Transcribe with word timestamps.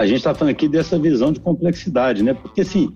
a 0.00 0.06
gente 0.06 0.16
está 0.16 0.34
falando 0.34 0.52
aqui 0.52 0.66
dessa 0.66 0.98
visão 0.98 1.30
de 1.30 1.38
complexidade, 1.40 2.22
né? 2.22 2.32
Porque, 2.32 2.62
assim, 2.62 2.90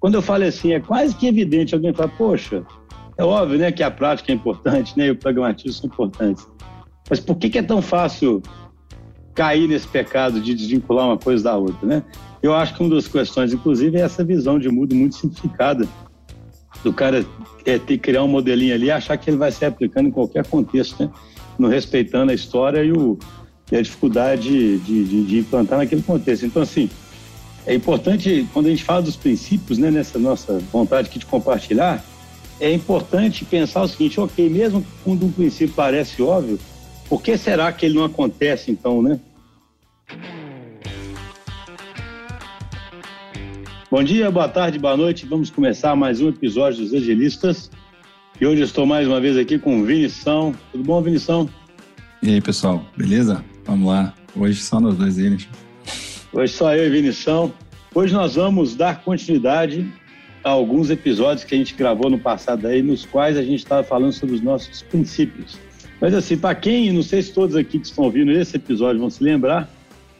quando 0.00 0.14
eu 0.14 0.22
falo 0.22 0.44
assim, 0.44 0.72
é 0.72 0.80
quase 0.80 1.14
que 1.14 1.26
evidente 1.26 1.74
alguém 1.74 1.92
fala, 1.92 2.08
poxa, 2.08 2.64
é 3.18 3.22
óbvio, 3.22 3.58
né, 3.58 3.70
que 3.70 3.82
a 3.82 3.90
prática 3.90 4.32
é 4.32 4.34
importante, 4.34 4.96
né, 4.96 5.08
e 5.08 5.10
o 5.10 5.16
pragmatismo 5.16 5.72
são 5.72 5.86
importantes. 5.86 6.48
Mas 7.10 7.20
por 7.20 7.36
que, 7.36 7.50
que 7.50 7.58
é 7.58 7.62
tão 7.62 7.82
fácil 7.82 8.42
cair 9.34 9.68
nesse 9.68 9.86
pecado 9.86 10.40
de 10.40 10.54
desvincular 10.54 11.04
uma 11.04 11.18
coisa 11.18 11.44
da 11.44 11.56
outra, 11.58 11.86
né? 11.86 12.02
Eu 12.42 12.54
acho 12.54 12.74
que 12.74 12.82
uma 12.82 12.94
das 12.94 13.06
questões, 13.06 13.52
inclusive, 13.52 13.98
é 13.98 14.00
essa 14.00 14.24
visão 14.24 14.58
de 14.58 14.70
mundo 14.70 14.94
muito 14.94 15.14
simplificada 15.14 15.86
do 16.82 16.90
cara 16.90 17.22
é, 17.66 17.78
ter 17.78 17.98
criar 17.98 18.22
um 18.22 18.28
modelinho 18.28 18.74
ali 18.74 18.86
e 18.86 18.90
achar 18.90 19.18
que 19.18 19.28
ele 19.28 19.36
vai 19.36 19.52
ser 19.52 19.66
aplicando 19.66 20.08
em 20.08 20.10
qualquer 20.10 20.46
contexto, 20.46 21.04
né? 21.04 21.10
Não 21.58 21.68
respeitando 21.68 22.32
a 22.32 22.34
história 22.34 22.82
e, 22.82 22.92
o, 22.92 23.18
e 23.70 23.76
a 23.76 23.82
dificuldade 23.82 24.78
de, 24.78 25.04
de, 25.04 25.24
de, 25.24 25.38
implantar 25.38 25.78
naquele 25.78 26.02
contexto. 26.02 26.46
Então, 26.46 26.62
assim, 26.62 26.88
é 27.66 27.74
importante, 27.74 28.46
quando 28.52 28.66
a 28.66 28.70
gente 28.70 28.84
fala 28.84 29.02
dos 29.02 29.16
princípios, 29.16 29.78
né, 29.78 29.90
nessa 29.90 30.18
nossa 30.18 30.58
vontade 30.72 31.08
aqui 31.08 31.18
de 31.18 31.26
compartilhar, 31.26 32.04
é 32.60 32.72
importante 32.72 33.44
pensar 33.44 33.82
o 33.82 33.88
seguinte, 33.88 34.20
ok, 34.20 34.48
mesmo 34.48 34.84
quando 35.04 35.26
um 35.26 35.32
princípio 35.32 35.74
parece 35.74 36.22
óbvio, 36.22 36.58
por 37.08 37.22
que 37.22 37.36
será 37.36 37.72
que 37.72 37.86
ele 37.86 37.96
não 37.96 38.04
acontece 38.04 38.70
então, 38.70 39.02
né? 39.02 39.20
Bom 43.90 44.02
dia, 44.02 44.30
boa 44.30 44.48
tarde, 44.48 44.78
boa 44.78 44.96
noite. 44.96 45.26
Vamos 45.26 45.48
começar 45.48 45.94
mais 45.94 46.20
um 46.20 46.28
episódio 46.28 46.82
dos 46.84 46.92
Agilistas. 46.92 47.70
E 48.40 48.44
hoje 48.44 48.62
estou 48.62 48.84
mais 48.84 49.06
uma 49.06 49.20
vez 49.20 49.36
aqui 49.36 49.58
com 49.58 49.80
o 49.80 49.84
Vinição. 49.84 50.52
Tudo 50.72 50.84
bom, 50.84 51.00
Vinição? 51.00 51.48
E 52.22 52.30
aí, 52.30 52.40
pessoal, 52.40 52.84
beleza? 52.96 53.44
Vamos 53.66 53.88
lá. 53.88 54.14
Hoje 54.36 54.60
só 54.60 54.78
nós 54.80 54.96
dois 54.96 55.16
né? 55.16 55.36
Hoje 56.32 56.52
só 56.52 56.74
eu 56.74 56.86
e 56.86 56.90
Vinição. 56.90 57.52
Hoje 57.92 58.14
nós 58.14 58.36
vamos 58.36 58.76
dar 58.76 59.02
continuidade 59.02 59.90
a 60.44 60.50
alguns 60.50 60.88
episódios 60.88 61.42
que 61.42 61.54
a 61.54 61.58
gente 61.58 61.74
gravou 61.74 62.08
no 62.08 62.18
passado 62.18 62.68
aí, 62.68 62.80
nos 62.80 63.04
quais 63.04 63.36
a 63.36 63.42
gente 63.42 63.58
estava 63.58 63.82
falando 63.82 64.12
sobre 64.12 64.36
os 64.36 64.40
nossos 64.40 64.82
princípios. 64.82 65.58
Mas 66.00 66.14
assim, 66.14 66.36
para 66.36 66.54
quem, 66.54 66.92
não 66.92 67.02
sei 67.02 67.22
se 67.22 67.32
todos 67.32 67.56
aqui 67.56 67.80
que 67.80 67.86
estão 67.86 68.04
ouvindo 68.04 68.30
esse 68.30 68.56
episódio 68.56 69.00
vão 69.00 69.10
se 69.10 69.24
lembrar, 69.24 69.68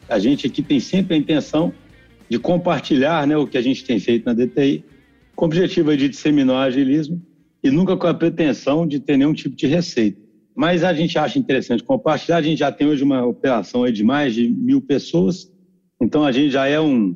a 0.09 0.19
gente 0.19 0.49
aqui 0.49 0.61
tem 0.61 0.81
sempre 0.81 1.15
a 1.15 1.19
intenção 1.19 1.73
de 2.29 2.41
compartilhar 2.41 3.27
né, 3.29 3.37
o 3.37 3.47
que 3.47 3.57
a 3.57 3.63
gente 3.63 3.85
tem 3.85 4.01
feito 4.01 4.25
na 4.25 4.33
DTI, 4.33 4.85
com 5.37 5.45
o 5.45 5.49
objetivo 5.49 5.97
de 5.97 6.09
disseminar 6.09 6.57
o 6.57 6.61
agilismo 6.61 7.23
e 7.63 7.71
nunca 7.71 7.97
com 7.97 8.09
a 8.09 8.15
pretensão 8.15 8.85
de 8.85 8.99
ter 8.99 9.17
nenhum 9.17 9.35
tipo 9.35 9.55
de 9.55 9.69
receita. 9.69 10.26
Mas 10.57 10.83
a 10.83 10.95
gente 10.95 11.19
acha 11.19 11.39
interessante 11.39 11.85
compartilhar, 11.85 12.39
a 12.39 12.43
gente 12.43 12.59
já 12.59 12.73
tem 12.73 12.87
hoje 12.87 13.05
uma 13.05 13.27
operação 13.27 13.89
de 13.93 14.03
mais 14.03 14.35
de 14.35 14.49
mil 14.49 14.81
pessoas, 14.81 15.53
então 16.01 16.25
a 16.25 16.33
gente 16.33 16.51
já 16.51 16.67
é 16.67 16.81
um, 16.81 17.15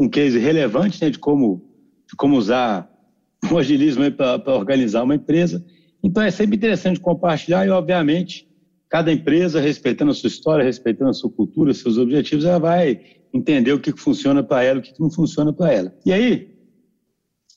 um 0.00 0.08
case 0.08 0.38
relevante 0.38 1.02
né, 1.04 1.10
de, 1.10 1.18
como, 1.18 1.62
de 2.08 2.16
como 2.16 2.36
usar 2.36 2.90
o 3.52 3.58
agilismo 3.58 4.10
para 4.10 4.56
organizar 4.56 5.02
uma 5.02 5.14
empresa. 5.14 5.62
Então 6.02 6.22
é 6.22 6.30
sempre 6.30 6.56
interessante 6.56 6.98
compartilhar 6.98 7.66
e, 7.66 7.70
obviamente, 7.70 8.48
cada 8.88 9.12
empresa, 9.12 9.60
respeitando 9.60 10.10
a 10.10 10.14
sua 10.14 10.28
história, 10.28 10.64
respeitando 10.64 11.10
a 11.10 11.14
sua 11.14 11.30
cultura, 11.30 11.74
seus 11.74 11.98
objetivos, 11.98 12.46
ela 12.46 12.58
vai 12.58 13.00
entender 13.34 13.72
o 13.72 13.80
que 13.80 13.92
funciona 13.92 14.42
para 14.42 14.64
ela, 14.64 14.80
o 14.80 14.82
que 14.82 14.98
não 14.98 15.10
funciona 15.10 15.52
para 15.52 15.72
ela. 15.72 15.94
E 16.06 16.12
aí, 16.12 16.54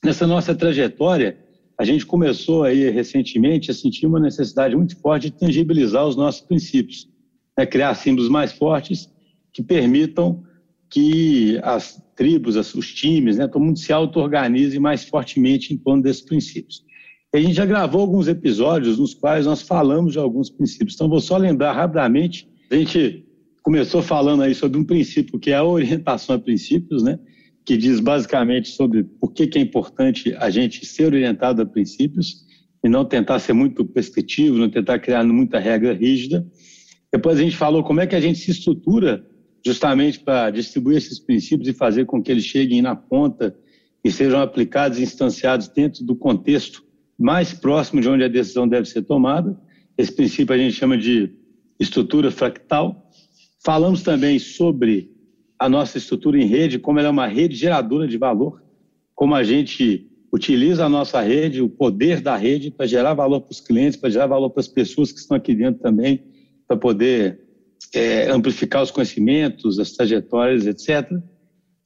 nessa 0.04 0.26
nossa 0.26 0.54
trajetória, 0.54 1.38
a 1.82 1.84
gente 1.84 2.06
começou 2.06 2.62
aí 2.62 2.88
recentemente 2.90 3.68
a 3.68 3.74
sentir 3.74 4.06
uma 4.06 4.20
necessidade 4.20 4.76
muito 4.76 4.96
forte 5.00 5.24
de 5.24 5.32
tangibilizar 5.32 6.06
os 6.06 6.14
nossos 6.14 6.40
princípios, 6.40 7.08
né? 7.58 7.66
criar 7.66 7.96
símbolos 7.96 8.30
mais 8.30 8.52
fortes 8.52 9.10
que 9.52 9.64
permitam 9.64 10.44
que 10.88 11.58
as 11.64 12.00
tribos, 12.14 12.54
os 12.54 12.94
times, 12.94 13.36
né, 13.36 13.48
todo 13.48 13.64
mundo 13.64 13.80
se 13.80 13.92
auto-organize 13.92 14.78
mais 14.78 15.02
fortemente 15.02 15.74
em 15.74 15.76
torno 15.76 16.00
desses 16.00 16.22
princípios. 16.22 16.84
A 17.34 17.38
gente 17.38 17.54
já 17.54 17.66
gravou 17.66 18.02
alguns 18.02 18.28
episódios 18.28 18.98
nos 18.98 19.12
quais 19.12 19.44
nós 19.44 19.62
falamos 19.62 20.12
de 20.12 20.20
alguns 20.20 20.50
princípios. 20.50 20.94
Então, 20.94 21.08
vou 21.08 21.20
só 21.20 21.36
lembrar 21.36 21.72
rapidamente. 21.72 22.48
A 22.70 22.76
gente 22.76 23.26
começou 23.60 24.02
falando 24.02 24.44
aí 24.44 24.54
sobre 24.54 24.78
um 24.78 24.84
princípio 24.84 25.36
que 25.36 25.50
é 25.50 25.56
a 25.56 25.64
orientação 25.64 26.36
a 26.36 26.38
princípios, 26.38 27.02
né? 27.02 27.18
Que 27.64 27.76
diz 27.76 28.00
basicamente 28.00 28.68
sobre 28.70 29.04
por 29.04 29.32
que, 29.32 29.46
que 29.46 29.58
é 29.58 29.62
importante 29.62 30.34
a 30.36 30.50
gente 30.50 30.84
ser 30.84 31.06
orientado 31.06 31.62
a 31.62 31.66
princípios 31.66 32.44
e 32.84 32.88
não 32.88 33.04
tentar 33.04 33.38
ser 33.38 33.52
muito 33.52 33.84
prescritivo, 33.84 34.58
não 34.58 34.68
tentar 34.68 34.98
criar 34.98 35.24
muita 35.24 35.58
regra 35.58 35.92
rígida. 35.92 36.44
Depois 37.12 37.38
a 37.38 37.42
gente 37.42 37.56
falou 37.56 37.84
como 37.84 38.00
é 38.00 38.06
que 38.06 38.16
a 38.16 38.20
gente 38.20 38.38
se 38.38 38.50
estrutura 38.50 39.24
justamente 39.64 40.18
para 40.18 40.50
distribuir 40.50 40.96
esses 40.96 41.20
princípios 41.20 41.68
e 41.68 41.72
fazer 41.72 42.04
com 42.04 42.20
que 42.20 42.32
eles 42.32 42.44
cheguem 42.44 42.82
na 42.82 42.96
ponta 42.96 43.56
e 44.04 44.10
sejam 44.10 44.40
aplicados 44.40 44.98
e 44.98 45.02
instanciados 45.02 45.68
dentro 45.68 46.04
do 46.04 46.16
contexto 46.16 46.82
mais 47.16 47.52
próximo 47.52 48.00
de 48.00 48.08
onde 48.08 48.24
a 48.24 48.28
decisão 48.28 48.66
deve 48.66 48.88
ser 48.88 49.02
tomada. 49.02 49.56
Esse 49.96 50.10
princípio 50.10 50.52
a 50.52 50.58
gente 50.58 50.74
chama 50.74 50.98
de 50.98 51.32
estrutura 51.78 52.32
fractal. 52.32 53.08
Falamos 53.64 54.02
também 54.02 54.40
sobre 54.40 55.11
a 55.62 55.68
nossa 55.68 55.96
estrutura 55.96 56.36
em 56.36 56.44
rede, 56.44 56.76
como 56.76 56.98
ela 56.98 57.06
é 57.06 57.10
uma 57.10 57.28
rede 57.28 57.54
geradora 57.54 58.08
de 58.08 58.18
valor, 58.18 58.60
como 59.14 59.32
a 59.32 59.44
gente 59.44 60.10
utiliza 60.32 60.84
a 60.84 60.88
nossa 60.88 61.20
rede, 61.20 61.62
o 61.62 61.68
poder 61.68 62.20
da 62.20 62.36
rede 62.36 62.68
para 62.68 62.84
gerar 62.84 63.14
valor 63.14 63.42
para 63.42 63.52
os 63.52 63.60
clientes, 63.60 63.96
para 63.96 64.10
gerar 64.10 64.26
valor 64.26 64.50
para 64.50 64.60
as 64.60 64.66
pessoas 64.66 65.12
que 65.12 65.20
estão 65.20 65.36
aqui 65.36 65.54
dentro 65.54 65.80
também, 65.80 66.24
para 66.66 66.76
poder 66.76 67.40
é, 67.94 68.28
amplificar 68.28 68.82
os 68.82 68.90
conhecimentos, 68.90 69.78
as 69.78 69.92
trajetórias, 69.92 70.66
etc. 70.66 71.08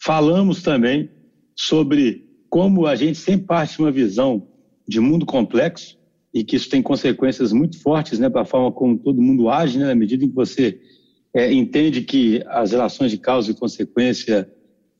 Falamos 0.03 0.63
também 0.63 1.11
sobre 1.55 2.25
como 2.49 2.87
a 2.87 2.95
gente 2.95 3.19
sempre 3.19 3.47
parte 3.47 3.77
de 3.77 3.83
uma 3.83 3.93
visão 3.93 4.49
de 4.89 5.01
mundo 5.01 5.27
complexo 5.27 5.99
e 6.33 6.43
que 6.43 6.57
isso 6.57 6.71
tem 6.71 6.81
consequências 6.81 7.53
muito 7.53 7.79
fortes 7.83 8.19
né, 8.19 8.31
para 8.31 8.41
a 8.41 8.47
forma 8.47 8.73
como 8.73 8.97
todo 8.97 9.21
mundo 9.21 9.51
age, 9.51 9.79
né, 9.79 9.85
na 9.85 9.95
medida 9.95 10.25
em 10.25 10.29
que 10.31 10.35
você 10.35 10.81
é, 11.37 11.53
entende 11.53 12.01
que 12.01 12.43
as 12.47 12.73
relações 12.73 13.11
de 13.11 13.19
causa 13.19 13.51
e 13.51 13.55
consequência 13.55 14.51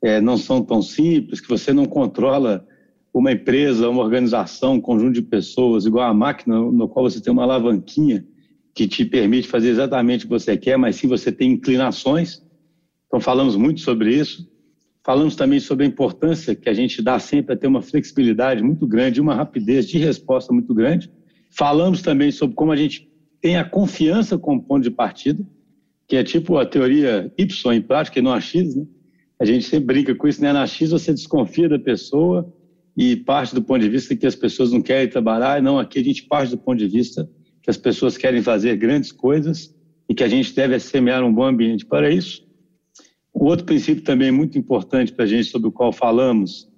é, 0.03 0.21
não 0.21 0.37
são 0.37 0.63
tão 0.63 0.83
simples, 0.83 1.41
que 1.41 1.49
você 1.49 1.73
não 1.73 1.87
controla 1.87 2.63
uma 3.13 3.33
empresa, 3.33 3.89
uma 3.89 4.03
organização, 4.03 4.75
um 4.75 4.81
conjunto 4.81 5.15
de 5.15 5.23
pessoas, 5.23 5.87
igual 5.87 6.07
a 6.07 6.13
máquina 6.13 6.59
no 6.59 6.87
qual 6.91 7.09
você 7.09 7.23
tem 7.23 7.33
uma 7.33 7.45
alavanquinha 7.45 8.23
que 8.75 8.87
te 8.87 9.03
permite 9.07 9.49
fazer 9.49 9.71
exatamente 9.71 10.27
o 10.27 10.29
que 10.29 10.35
você 10.35 10.59
quer, 10.59 10.77
mas 10.77 10.97
sim 10.97 11.09
você 11.09 11.33
tem 11.33 11.53
inclinações. 11.53 12.43
Então, 13.07 13.19
falamos 13.19 13.57
muito 13.57 13.81
sobre 13.81 14.15
isso. 14.15 14.47
Falamos 15.03 15.37
também 15.37 15.59
sobre 15.59 15.87
a 15.87 15.89
importância 15.89 16.55
que 16.55 16.69
a 16.69 16.75
gente 16.75 17.01
dá 17.01 17.19
sempre 17.19 17.55
a 17.55 17.57
ter 17.57 17.67
uma 17.67 17.81
flexibilidade 17.81 18.63
muito 18.63 18.87
grande, 18.87 19.23
uma 19.23 19.35
rapidez 19.35 19.89
de 19.89 19.97
resposta 19.97 20.53
muito 20.53 20.75
grande. 20.75 21.11
Falamos 21.51 22.03
também 22.03 22.31
sobre 22.31 22.55
como 22.55 22.73
a 22.73 22.77
gente 22.77 23.11
tem 23.41 23.57
a 23.57 23.65
confiança 23.65 24.37
como 24.37 24.63
ponto 24.63 24.83
de 24.83 24.91
partida, 24.91 25.43
que 26.07 26.17
é 26.17 26.25
tipo 26.25 26.57
a 26.57 26.67
teoria 26.67 27.33
Y 27.37 27.73
em 27.75 27.83
prática 27.83 28.19
e 28.19 28.23
não 28.23 28.33
a 28.33 28.41
X, 28.41 28.75
né? 28.75 28.87
A 29.39 29.45
gente 29.45 29.67
sempre 29.67 29.87
brinca 29.87 30.15
com 30.15 30.27
isso, 30.27 30.41
né? 30.41 30.53
Na 30.53 30.67
X 30.67 30.91
você 30.91 31.13
desconfia 31.13 31.69
da 31.69 31.79
pessoa 31.79 32.53
e 32.97 33.17
parte 33.17 33.55
do 33.55 33.63
ponto 33.63 33.81
de 33.81 33.89
vista 33.89 34.17
que 34.17 34.27
as 34.27 34.35
pessoas 34.35 34.73
não 34.73 34.81
querem 34.81 35.09
trabalhar, 35.09 35.61
não, 35.61 35.79
aqui 35.79 35.99
a 35.99 36.05
gente 36.05 36.25
parte 36.25 36.51
do 36.51 36.59
ponto 36.59 36.79
de 36.79 36.87
vista 36.87 37.29
que 37.63 37.69
as 37.69 37.77
pessoas 37.77 38.17
querem 38.17 38.41
fazer 38.43 38.77
grandes 38.77 39.13
coisas 39.13 39.75
e 40.09 40.15
que 40.15 40.23
a 40.23 40.29
gente 40.29 40.55
deve 40.55 40.79
semear 40.79 41.23
um 41.25 41.33
bom 41.33 41.45
ambiente 41.45 41.85
para 41.85 42.11
isso. 42.11 42.47
O 43.35 43.45
outro 43.45 43.67
princípio 43.67 44.03
também 44.03 44.31
muito 44.31 44.57
importante 44.57 45.13
para 45.13 45.25
a 45.25 45.29
gente, 45.29 45.45
sobre 45.51 45.69
o 45.69 45.73
qual 45.73 45.93
falamos, 45.93 46.71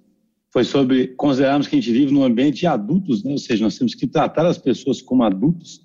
foi 0.51 0.63
sobre 0.63 1.07
considerarmos 1.09 1.67
que 1.67 1.75
a 1.75 1.79
gente 1.79 1.91
vive 1.91 2.11
num 2.11 2.23
ambiente 2.23 2.61
de 2.61 2.67
adultos, 2.67 3.23
né? 3.23 3.31
ou 3.31 3.37
seja, 3.37 3.63
nós 3.63 3.77
temos 3.77 3.95
que 3.95 4.07
tratar 4.07 4.45
as 4.45 4.57
pessoas 4.57 5.01
como 5.01 5.23
adultos. 5.23 5.81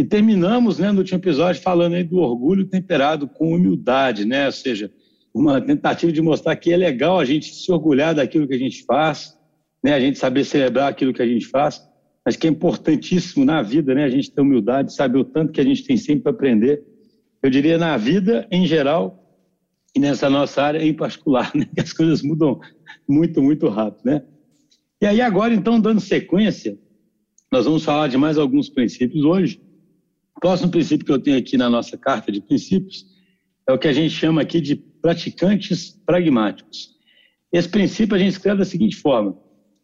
E 0.00 0.04
terminamos 0.04 0.78
né, 0.78 0.90
no 0.90 1.00
último 1.00 1.18
episódio 1.18 1.60
falando 1.60 1.92
aí 1.92 2.02
do 2.02 2.16
orgulho 2.16 2.66
temperado 2.66 3.28
com 3.28 3.52
humildade, 3.52 4.24
né? 4.24 4.46
ou 4.46 4.52
seja, 4.52 4.90
uma 5.34 5.60
tentativa 5.60 6.10
de 6.10 6.22
mostrar 6.22 6.56
que 6.56 6.72
é 6.72 6.76
legal 6.78 7.20
a 7.20 7.24
gente 7.26 7.54
se 7.54 7.70
orgulhar 7.70 8.14
daquilo 8.14 8.48
que 8.48 8.54
a 8.54 8.58
gente 8.58 8.82
faz, 8.86 9.36
né? 9.84 9.92
a 9.92 10.00
gente 10.00 10.18
saber 10.18 10.44
celebrar 10.44 10.88
aquilo 10.88 11.12
que 11.12 11.20
a 11.20 11.26
gente 11.26 11.46
faz, 11.48 11.86
mas 12.24 12.34
que 12.34 12.46
é 12.46 12.50
importantíssimo 12.50 13.44
na 13.44 13.60
vida 13.60 13.94
né? 13.94 14.04
a 14.04 14.08
gente 14.08 14.32
ter 14.32 14.40
humildade, 14.40 14.94
saber 14.94 15.18
o 15.18 15.24
tanto 15.24 15.52
que 15.52 15.60
a 15.60 15.64
gente 15.64 15.84
tem 15.84 15.98
sempre 15.98 16.22
para 16.22 16.32
aprender. 16.32 16.82
Eu 17.42 17.50
diria 17.50 17.76
na 17.76 17.94
vida 17.98 18.48
em 18.50 18.66
geral 18.66 19.22
e 19.94 20.00
nessa 20.00 20.30
nossa 20.30 20.62
área 20.62 20.82
em 20.82 20.94
particular, 20.94 21.52
né? 21.54 21.66
que 21.74 21.80
as 21.82 21.92
coisas 21.92 22.22
mudam 22.22 22.58
muito, 23.06 23.42
muito 23.42 23.68
rápido. 23.68 24.06
Né? 24.06 24.22
E 25.02 25.04
aí 25.04 25.20
agora, 25.20 25.52
então, 25.52 25.78
dando 25.78 26.00
sequência, 26.00 26.78
nós 27.52 27.66
vamos 27.66 27.84
falar 27.84 28.08
de 28.08 28.16
mais 28.16 28.38
alguns 28.38 28.70
princípios 28.70 29.26
hoje. 29.26 29.60
O 30.40 30.48
próximo 30.48 30.70
princípio 30.70 31.04
que 31.04 31.12
eu 31.12 31.18
tenho 31.18 31.36
aqui 31.36 31.58
na 31.58 31.68
nossa 31.68 31.98
carta 31.98 32.32
de 32.32 32.40
princípios 32.40 33.04
é 33.68 33.74
o 33.74 33.78
que 33.78 33.86
a 33.86 33.92
gente 33.92 34.08
chama 34.08 34.40
aqui 34.40 34.58
de 34.58 34.74
praticantes 34.74 35.90
pragmáticos. 36.06 36.96
Esse 37.52 37.68
princípio 37.68 38.16
a 38.16 38.18
gente 38.18 38.30
escreve 38.30 38.60
da 38.60 38.64
seguinte 38.64 38.96
forma: 38.96 39.36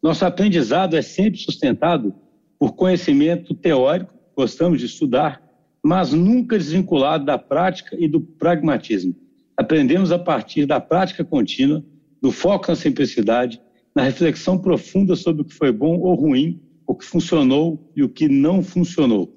nosso 0.02 0.24
aprendizado 0.24 0.96
é 0.96 1.02
sempre 1.02 1.38
sustentado 1.38 2.14
por 2.58 2.72
conhecimento 2.74 3.54
teórico, 3.54 4.14
gostamos 4.34 4.80
de 4.80 4.86
estudar, 4.86 5.42
mas 5.84 6.14
nunca 6.14 6.56
desvinculado 6.56 7.26
da 7.26 7.36
prática 7.36 7.94
e 8.00 8.08
do 8.08 8.22
pragmatismo. 8.22 9.14
aprendemos 9.58 10.10
a 10.10 10.18
partir 10.18 10.64
da 10.64 10.80
prática 10.80 11.22
contínua, 11.22 11.84
do 12.22 12.32
foco 12.32 12.68
na 12.68 12.76
simplicidade, 12.76 13.60
na 13.94 14.04
reflexão 14.04 14.56
profunda 14.56 15.16
sobre 15.16 15.42
o 15.42 15.44
que 15.44 15.52
foi 15.52 15.70
bom 15.70 15.98
ou 15.98 16.14
ruim, 16.14 16.62
o 16.86 16.94
que 16.94 17.04
funcionou 17.04 17.92
e 17.94 18.02
o 18.02 18.08
que 18.08 18.26
não 18.26 18.62
funcionou. 18.62 19.35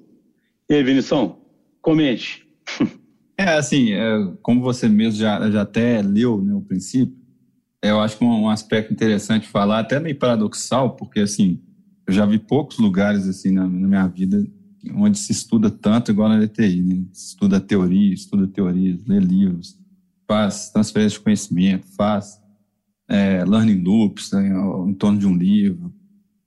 E 0.70 0.74
aí, 0.74 0.84
Vinição, 0.84 1.36
comente. 1.82 2.46
É, 3.36 3.54
assim, 3.56 3.92
é, 3.92 4.34
como 4.42 4.60
você 4.60 4.86
mesmo 4.86 5.18
já, 5.18 5.50
já 5.50 5.62
até 5.62 6.02
leu 6.02 6.40
né, 6.40 6.54
o 6.54 6.60
princípio, 6.60 7.16
eu 7.82 7.98
acho 7.98 8.18
que 8.18 8.24
um, 8.24 8.42
um 8.42 8.48
aspecto 8.50 8.92
interessante 8.92 9.48
falar, 9.48 9.80
até 9.80 9.98
meio 9.98 10.16
paradoxal, 10.16 10.94
porque, 10.94 11.20
assim, 11.20 11.58
eu 12.06 12.12
já 12.12 12.26
vi 12.26 12.38
poucos 12.38 12.78
lugares, 12.78 13.26
assim, 13.26 13.50
na, 13.50 13.62
na 13.62 13.88
minha 13.88 14.06
vida 14.06 14.46
onde 14.94 15.18
se 15.18 15.32
estuda 15.32 15.70
tanto 15.70 16.12
igual 16.12 16.28
na 16.28 16.36
LTI, 16.36 16.82
né? 16.82 17.04
Estuda 17.12 17.58
teoria, 17.58 18.12
estuda 18.12 18.46
teorias, 18.46 19.04
lê 19.06 19.18
livros, 19.18 19.76
faz 20.28 20.70
transferência 20.70 21.18
de 21.18 21.24
conhecimento, 21.24 21.86
faz 21.96 22.38
é, 23.08 23.42
learning 23.44 23.82
loops 23.82 24.30
né, 24.32 24.52
em 24.86 24.94
torno 24.94 25.18
de 25.18 25.26
um 25.26 25.34
livro, 25.34 25.92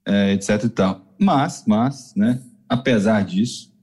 é, 0.06 0.32
etc 0.32 0.64
e 0.64 0.68
tal. 0.68 1.14
Mas, 1.20 1.64
mas, 1.66 2.14
né, 2.16 2.40
apesar 2.68 3.22
disso, 3.24 3.73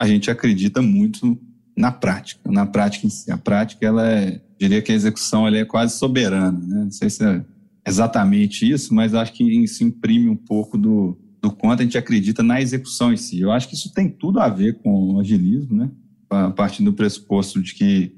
a 0.00 0.06
gente 0.06 0.30
acredita 0.30 0.80
muito 0.80 1.38
na 1.76 1.92
prática, 1.92 2.50
na 2.50 2.64
prática 2.64 3.06
em 3.06 3.10
si. 3.10 3.30
A 3.30 3.36
prática, 3.36 3.86
ela 3.86 4.08
é, 4.08 4.40
diria 4.58 4.80
que 4.80 4.90
a 4.90 4.94
execução 4.94 5.46
ela 5.46 5.58
é 5.58 5.64
quase 5.64 5.98
soberana, 5.98 6.58
né? 6.58 6.84
Não 6.84 6.90
sei 6.90 7.10
se 7.10 7.24
é 7.24 7.44
exatamente 7.86 8.68
isso, 8.68 8.94
mas 8.94 9.14
acho 9.14 9.32
que 9.32 9.44
isso 9.44 9.84
imprime 9.84 10.28
um 10.28 10.36
pouco 10.36 10.78
do, 10.78 11.18
do 11.40 11.50
quanto 11.50 11.80
a 11.80 11.82
gente 11.84 11.98
acredita 11.98 12.42
na 12.42 12.60
execução 12.60 13.12
em 13.12 13.16
si. 13.16 13.40
Eu 13.40 13.52
acho 13.52 13.68
que 13.68 13.74
isso 13.74 13.92
tem 13.92 14.08
tudo 14.08 14.40
a 14.40 14.48
ver 14.48 14.78
com 14.82 15.14
o 15.14 15.20
agilismo, 15.20 15.76
né? 15.76 15.90
A 16.30 16.50
partir 16.50 16.82
do 16.82 16.92
pressuposto 16.92 17.60
de 17.60 17.74
que 17.74 18.14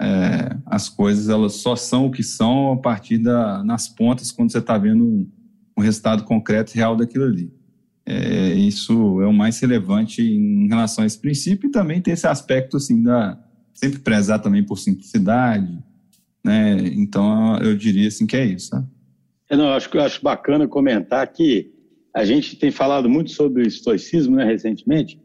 é, 0.00 0.56
as 0.64 0.88
coisas 0.88 1.28
elas 1.28 1.54
só 1.54 1.76
são 1.76 2.06
o 2.06 2.10
que 2.10 2.22
são 2.22 2.72
a 2.72 2.76
partir 2.78 3.18
da, 3.18 3.62
nas 3.62 3.86
pontas 3.86 4.32
quando 4.32 4.50
você 4.50 4.58
está 4.58 4.78
vendo 4.78 5.04
um, 5.04 5.30
um, 5.76 5.82
resultado 5.82 6.24
concreto 6.24 6.72
real 6.72 6.96
daquilo 6.96 7.24
ali. 7.24 7.52
É, 8.12 8.54
isso 8.54 9.20
é 9.20 9.26
o 9.26 9.32
mais 9.32 9.60
relevante 9.60 10.20
em 10.20 10.66
relação 10.66 11.04
a 11.04 11.06
esse 11.06 11.16
princípio 11.16 11.68
e 11.68 11.70
também 11.70 12.02
tem 12.02 12.12
esse 12.12 12.26
aspecto 12.26 12.76
assim 12.76 13.00
da 13.00 13.38
sempre 13.72 14.00
prezar 14.00 14.42
também 14.42 14.64
por 14.64 14.78
simplicidade, 14.78 15.78
né? 16.44 16.76
Então 16.94 17.56
eu 17.58 17.76
diria 17.76 18.08
assim 18.08 18.26
que 18.26 18.36
é 18.36 18.44
isso. 18.44 18.74
Né? 18.74 18.84
Eu 19.48 19.58
não 19.58 19.72
acho 19.72 19.88
que 19.88 19.96
eu 19.96 20.02
acho 20.02 20.20
bacana 20.22 20.66
comentar 20.66 21.24
que 21.28 21.70
a 22.12 22.24
gente 22.24 22.56
tem 22.56 22.72
falado 22.72 23.08
muito 23.08 23.30
sobre 23.30 23.62
o 23.62 23.66
estoicismo 23.66 24.34
né, 24.34 24.44
recentemente. 24.44 25.20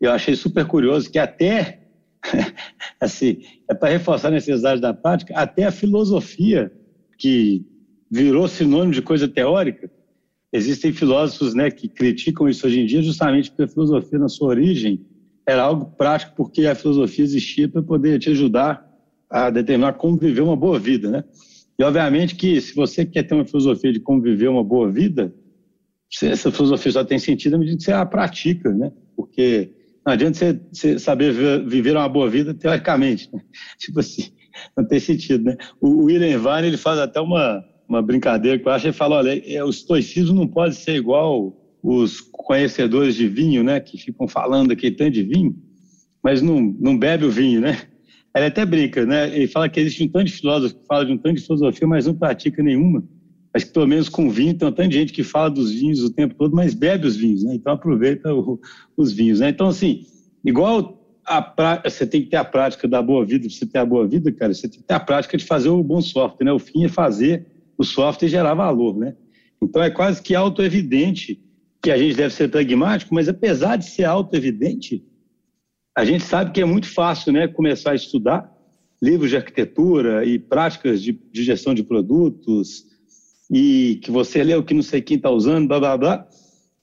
Eu 0.00 0.10
achei 0.10 0.34
super 0.34 0.64
curioso 0.64 1.10
que 1.10 1.18
até, 1.18 1.82
assim, 2.98 3.42
é 3.68 3.74
para 3.74 3.92
reforçar 3.92 4.28
a 4.28 4.32
necessidade 4.32 4.80
da 4.80 4.94
prática, 4.94 5.34
até 5.36 5.64
a 5.64 5.70
filosofia, 5.70 6.72
que 7.18 7.66
virou 8.10 8.48
sinônimo 8.48 8.92
de 8.94 9.02
coisa 9.02 9.28
teórica, 9.28 9.90
existem 10.52 10.92
filósofos 10.92 11.54
né, 11.54 11.70
que 11.70 11.88
criticam 11.88 12.48
isso 12.48 12.66
hoje 12.66 12.80
em 12.80 12.86
dia 12.86 13.02
justamente 13.02 13.50
porque 13.50 13.62
a 13.62 13.68
filosofia, 13.68 14.18
na 14.18 14.28
sua 14.28 14.48
origem, 14.48 15.04
era 15.46 15.62
algo 15.62 15.86
prático, 15.96 16.34
porque 16.36 16.66
a 16.66 16.74
filosofia 16.74 17.24
existia 17.24 17.68
para 17.68 17.82
poder 17.82 18.18
te 18.18 18.30
ajudar 18.30 18.86
a 19.30 19.50
determinar 19.50 19.94
como 19.94 20.16
viver 20.16 20.42
uma 20.42 20.54
boa 20.54 20.78
vida, 20.78 21.10
né? 21.10 21.24
E, 21.78 21.82
obviamente, 21.82 22.36
que 22.36 22.60
se 22.60 22.74
você 22.74 23.04
quer 23.04 23.22
ter 23.22 23.34
uma 23.34 23.46
filosofia 23.46 23.92
de 23.92 23.98
como 23.98 24.20
viver 24.20 24.48
uma 24.48 24.62
boa 24.62 24.90
vida, 24.90 25.34
essa 26.22 26.52
filosofia 26.52 26.92
só 26.92 27.04
tem 27.04 27.18
sentido 27.18 27.56
à 27.56 27.58
medida 27.58 27.78
que 27.78 27.84
você 27.84 27.92
a 27.92 28.04
pratica, 28.04 28.70
né? 28.70 28.92
Porque 29.16 29.72
não 30.04 30.12
adianta 30.12 30.38
você, 30.38 30.60
você 30.70 30.98
saber 30.98 31.32
viver 31.66 31.96
uma 31.96 32.08
boa 32.08 32.28
vida 32.28 32.52
teoricamente, 32.52 33.28
né? 33.32 33.40
Tipo 33.80 34.00
assim, 34.00 34.30
não 34.76 34.86
tem 34.86 35.00
sentido, 35.00 35.44
né? 35.44 35.56
O 35.80 36.04
William 36.04 36.38
Vine, 36.38 36.68
ele 36.68 36.76
faz 36.76 36.98
até 36.98 37.20
uma, 37.20 37.64
uma 37.92 38.02
brincadeira 38.02 38.58
que 38.58 38.66
eu 38.66 38.72
acho, 38.72 38.86
ele 38.86 38.92
fala, 38.92 39.16
olha, 39.16 39.42
é, 39.46 39.62
o 39.62 39.70
estoicismo 39.70 40.34
não 40.34 40.46
pode 40.46 40.74
ser 40.76 40.94
igual 40.94 41.56
os 41.82 42.20
conhecedores 42.20 43.14
de 43.14 43.28
vinho, 43.28 43.62
né? 43.62 43.80
Que 43.80 43.98
ficam 43.98 44.26
falando 44.28 44.72
aqui 44.72 44.90
tanto 44.90 45.12
de 45.12 45.22
vinho, 45.22 45.56
mas 46.22 46.40
não, 46.40 46.60
não 46.60 46.98
bebe 46.98 47.24
o 47.24 47.30
vinho, 47.30 47.60
né? 47.60 47.82
Ele 48.34 48.46
até 48.46 48.64
brinca, 48.64 49.04
né? 49.04 49.28
Ele 49.34 49.46
fala 49.46 49.68
que 49.68 49.78
existe 49.78 50.04
um 50.04 50.08
tanto 50.08 50.26
de 50.26 50.32
filósofos 50.32 50.72
que 50.72 50.86
falam 50.86 51.04
de 51.04 51.12
um 51.12 51.18
tanto 51.18 51.36
de 51.36 51.42
filosofia, 51.42 51.86
mas 51.86 52.06
não 52.06 52.14
pratica 52.14 52.62
nenhuma 52.62 53.04
mas 53.52 53.64
que 53.64 53.72
pelo 53.72 53.86
menos 53.86 54.08
com 54.08 54.30
vinho, 54.30 54.54
tem 54.54 54.66
um 54.66 54.72
tanto 54.72 54.88
de 54.88 54.96
gente 54.96 55.12
que 55.12 55.22
fala 55.22 55.50
dos 55.50 55.72
vinhos 55.72 56.02
o 56.02 56.10
tempo 56.10 56.34
todo, 56.34 56.56
mas 56.56 56.72
bebe 56.72 57.06
os 57.06 57.16
vinhos, 57.16 57.44
né? 57.44 57.54
Então 57.54 57.74
aproveita 57.74 58.32
o, 58.32 58.58
os 58.96 59.12
vinhos, 59.12 59.40
né? 59.40 59.50
Então, 59.50 59.68
assim, 59.68 60.06
igual 60.44 60.98
pra... 61.54 61.82
você 61.84 62.06
tem 62.06 62.22
que 62.22 62.30
ter 62.30 62.36
a 62.36 62.44
prática 62.44 62.88
da 62.88 63.02
boa 63.02 63.24
vida, 63.24 63.46
para 63.46 63.54
você 63.54 63.66
ter 63.66 63.78
a 63.78 63.84
boa 63.84 64.06
vida, 64.08 64.32
cara, 64.32 64.54
você 64.54 64.68
tem 64.68 64.80
que 64.80 64.86
ter 64.86 64.94
a 64.94 65.00
prática 65.00 65.36
de 65.36 65.44
fazer 65.44 65.68
o 65.68 65.82
bom 65.82 66.00
software, 66.00 66.46
né? 66.46 66.52
O 66.52 66.58
fim 66.58 66.84
é 66.84 66.88
fazer 66.88 67.46
o 67.76 67.84
software 67.84 68.28
gerar 68.28 68.54
valor, 68.54 68.96
né? 68.96 69.16
Então 69.60 69.82
é 69.82 69.90
quase 69.90 70.20
que 70.20 70.34
auto-evidente 70.34 71.40
que 71.82 71.90
a 71.90 71.96
gente 71.96 72.16
deve 72.16 72.34
ser 72.34 72.48
pragmático, 72.48 73.14
mas 73.14 73.28
apesar 73.28 73.76
de 73.76 73.86
ser 73.86 74.04
auto-evidente, 74.04 75.04
a 75.96 76.04
gente 76.04 76.24
sabe 76.24 76.52
que 76.52 76.60
é 76.60 76.64
muito 76.64 76.88
fácil, 76.88 77.32
né? 77.32 77.48
Começar 77.48 77.92
a 77.92 77.94
estudar 77.96 78.50
livros 79.02 79.30
de 79.30 79.36
arquitetura 79.36 80.24
e 80.24 80.38
práticas 80.38 81.02
de, 81.02 81.12
de 81.12 81.42
gestão 81.42 81.74
de 81.74 81.82
produtos, 81.82 82.86
e 83.52 84.00
que 84.02 84.10
você 84.10 84.42
lê 84.42 84.54
o 84.54 84.62
que 84.62 84.72
não 84.72 84.82
sei 84.82 85.02
quem 85.02 85.18
está 85.18 85.30
usando, 85.30 85.68
blá, 85.68 85.78
blá, 85.78 85.98
blá. 85.98 86.28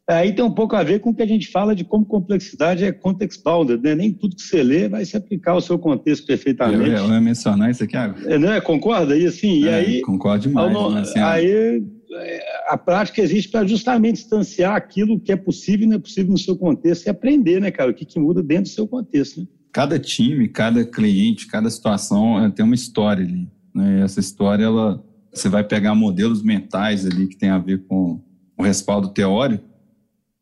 Aí 0.10 0.34
tem 0.34 0.44
um 0.44 0.52
pouco 0.52 0.76
a 0.76 0.82
ver 0.82 1.00
com 1.02 1.12
o 1.12 1.14
que 1.14 1.22
a 1.22 1.28
gente 1.28 1.48
fala 1.50 1.76
de 1.76 1.84
como 1.84 2.04
complexidade 2.04 2.84
é 2.84 2.92
context 2.92 3.44
bounded, 3.44 3.80
né? 3.84 3.94
Nem 3.94 4.12
tudo 4.12 4.36
que 4.36 4.42
você 4.42 4.64
lê 4.64 4.90
vai 4.90 5.06
se 5.06 5.16
aplicar 5.16 5.52
ao 5.52 5.62
seu 5.62 5.78
contexto 5.78 6.26
perfeitamente. 6.26 6.90
Eu, 6.90 7.06
eu 7.06 7.10
ia 7.10 7.22
mencionar 7.22 7.70
isso 7.70 7.84
aqui 7.84 7.96
agora. 7.96 8.34
É, 8.34 8.40
né? 8.40 8.60
Concorda? 8.60 9.16
E 9.16 9.28
assim, 9.28 9.66
é, 9.66 9.68
e 9.68 9.70
aí... 9.70 10.02
Concordo 10.02 10.48
demais. 10.48 10.74
Não, 10.74 10.90
né? 10.90 11.02
assim, 11.02 11.20
aí 11.20 11.84
é, 12.12 12.40
a 12.70 12.76
prática 12.76 13.22
existe 13.22 13.52
para 13.52 13.68
justamente 13.68 14.16
distanciar 14.16 14.76
aquilo 14.76 15.20
que 15.20 15.32
é 15.32 15.36
possível 15.36 15.86
e 15.86 15.90
não 15.90 15.98
é 15.98 16.00
possível 16.00 16.32
no 16.32 16.40
seu 16.40 16.58
contexto 16.58 17.06
e 17.06 17.10
aprender, 17.12 17.62
né, 17.62 17.70
cara? 17.70 17.92
O 17.92 17.94
que, 17.94 18.04
que 18.04 18.20
muda 18.20 18.42
dentro 18.42 18.64
do 18.64 18.70
seu 18.70 18.88
contexto, 18.88 19.42
né? 19.42 19.48
Cada 19.72 20.00
time, 20.00 20.48
cada 20.48 20.84
cliente, 20.84 21.46
cada 21.46 21.70
situação 21.70 22.44
é, 22.44 22.50
tem 22.50 22.66
uma 22.66 22.74
história 22.74 23.24
ali. 23.24 23.48
Né? 23.76 24.02
Essa 24.02 24.20
história, 24.20 24.64
ela 24.64 25.04
você 25.32 25.48
vai 25.48 25.64
pegar 25.64 25.94
modelos 25.94 26.42
mentais 26.42 27.06
ali 27.06 27.28
que 27.28 27.38
tem 27.38 27.50
a 27.50 27.60
ver 27.60 27.86
com 27.86 28.20
o 28.58 28.64
respaldo 28.64 29.10
teórico 29.10 29.69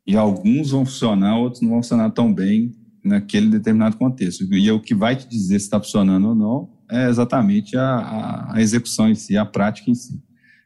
e 0.08 0.16
alguns 0.16 0.72
vão 0.72 0.86
funcionar, 0.86 1.38
outros 1.38 1.62
não 1.62 1.70
vão 1.70 1.84
funcionar 1.84 2.10
tão 2.12 2.34
bem 2.34 2.74
naquele 3.04 3.50
determinado 3.50 3.98
contexto. 3.98 4.44
E 4.54 4.72
o 4.72 4.80
que 4.80 4.96
vai 4.96 5.16
te 5.16 5.28
dizer 5.28 5.60
se 5.60 5.66
está 5.66 5.80
funcionando 5.80 6.30
ou 6.30 6.36
não 6.36 6.78
é 6.90 7.10
exatamente 7.10 7.76
a, 7.76 8.54
a, 8.54 8.62
execução 8.62 9.10
em 9.10 9.16
si, 9.16 9.36
a 9.36 9.46
prática 9.46 9.92
em 9.92 9.96
si. 9.96 10.22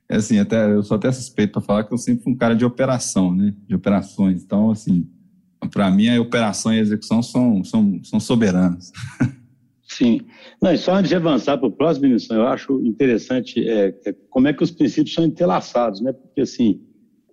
É 0.08 0.18
assim, 0.18 0.38
até, 0.39 0.72
eu 0.72 0.84
sou 0.84 0.96
até 0.96 1.12
suspeito 1.12 1.54
para 1.54 1.62
falar 1.62 1.84
que 1.86 1.94
eu 1.94 1.98
sempre 1.98 2.24
fui 2.24 2.34
um 2.34 2.38
cara 2.38 2.56
de 2.56 2.63
operação, 2.63 3.34
né? 3.34 3.56
De 3.68 3.74
operações. 3.74 4.44
Então, 4.44 4.70
assim, 4.70 5.08
para 5.72 5.89
mim 5.89 6.10
a 6.10 6.22
operação 6.22 6.74
e 6.74 6.77
a 6.77 6.82
execução 6.82 7.24
são, 7.24 7.63
são, 7.63 8.00
são 8.04 8.20
soberanas. 8.20 8.92
Sim. 9.88 10.22
Não, 10.62 10.72
e 10.72 10.77
só 10.77 10.96
antes 10.96 11.10
de 11.10 11.15
avançar 11.15 11.58
para 11.58 11.68
o 11.68 11.72
próximo, 11.72 12.06
eu 12.06 12.48
acho 12.48 12.80
interessante 12.86 13.68
é, 13.68 13.94
é, 14.06 14.15
como 14.30 14.48
é 14.48 14.54
que 14.54 14.63
os 14.63 14.72
princípios 14.72 15.13
são 15.13 15.25
entrelaçados, 15.25 16.01
né? 16.01 16.13
Porque, 16.13 16.42
assim, 16.42 16.82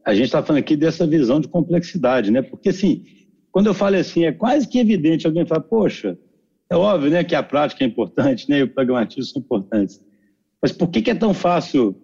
a 0.09 0.15
gente 0.15 0.25
está 0.25 0.43
falando 0.43 0.61
aqui 0.61 0.75
dessa 0.75 1.07
visão 1.07 1.39
de 1.39 1.49
complexidade, 1.49 2.31
né? 2.31 2.41
Porque, 2.41 2.71
assim, 2.71 3.05
quando 3.53 3.67
eu 3.67 3.75
falo 3.75 3.97
assim, 3.97 4.25
é 4.25 4.33
quase 4.33 4.67
que 4.67 4.79
evidente 4.79 5.27
alguém 5.27 5.45
fala, 5.45 5.61
poxa, 5.61 6.19
é 6.71 6.75
óbvio, 6.75 7.11
né, 7.11 7.23
que 7.23 7.35
a 7.35 7.43
prática 7.43 7.85
é 7.85 7.87
importante, 7.87 8.49
né, 8.49 8.61
e 8.61 8.63
o 8.63 8.69
pragmatismo 8.69 9.25
são 9.25 9.43
importantes. 9.43 10.03
Mas 10.63 10.73
por 10.73 10.89
que, 10.89 11.03
que 11.03 11.11
é 11.11 11.15
tão 11.15 11.35
fácil 11.35 11.95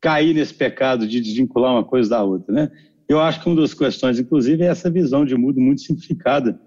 cair 0.00 0.34
nesse 0.34 0.52
pecado 0.52 1.06
de 1.06 1.20
desvincular 1.20 1.70
uma 1.70 1.84
coisa 1.84 2.10
da 2.10 2.24
outra, 2.24 2.52
né? 2.52 2.72
Eu 3.08 3.20
acho 3.20 3.40
que 3.40 3.48
uma 3.48 3.60
das 3.60 3.72
questões, 3.72 4.18
inclusive, 4.18 4.64
é 4.64 4.66
essa 4.66 4.90
visão 4.90 5.24
de 5.24 5.36
mundo 5.36 5.60
muito 5.60 5.82
simplificada 5.82 6.60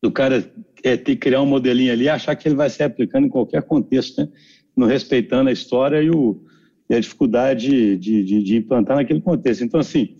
do 0.00 0.12
cara 0.12 0.48
é, 0.84 0.96
ter 0.96 1.16
criar 1.16 1.42
um 1.42 1.46
modelinho 1.46 1.92
ali 1.92 2.04
e 2.04 2.08
achar 2.08 2.36
que 2.36 2.46
ele 2.46 2.54
vai 2.54 2.70
ser 2.70 2.84
aplicando 2.84 3.26
em 3.26 3.30
qualquer 3.30 3.62
contexto, 3.64 4.20
né? 4.20 4.28
não 4.76 4.86
respeitando 4.86 5.50
a 5.50 5.52
história 5.52 6.00
e, 6.00 6.10
o, 6.10 6.44
e 6.88 6.94
a 6.94 7.00
dificuldade 7.00 7.96
de, 7.96 8.22
de, 8.22 8.42
de, 8.42 8.56
implantar 8.56 8.96
naquele 8.96 9.20
contexto. 9.20 9.64
Então, 9.64 9.80
assim, 9.80 10.16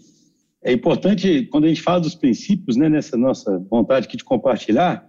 é 0.62 0.72
importante, 0.72 1.46
quando 1.50 1.64
a 1.64 1.68
gente 1.68 1.82
fala 1.82 2.00
dos 2.00 2.14
princípios, 2.14 2.76
né, 2.76 2.88
nessa 2.88 3.16
nossa 3.16 3.58
vontade 3.70 4.06
aqui 4.06 4.16
de 4.16 4.24
compartilhar, 4.24 5.06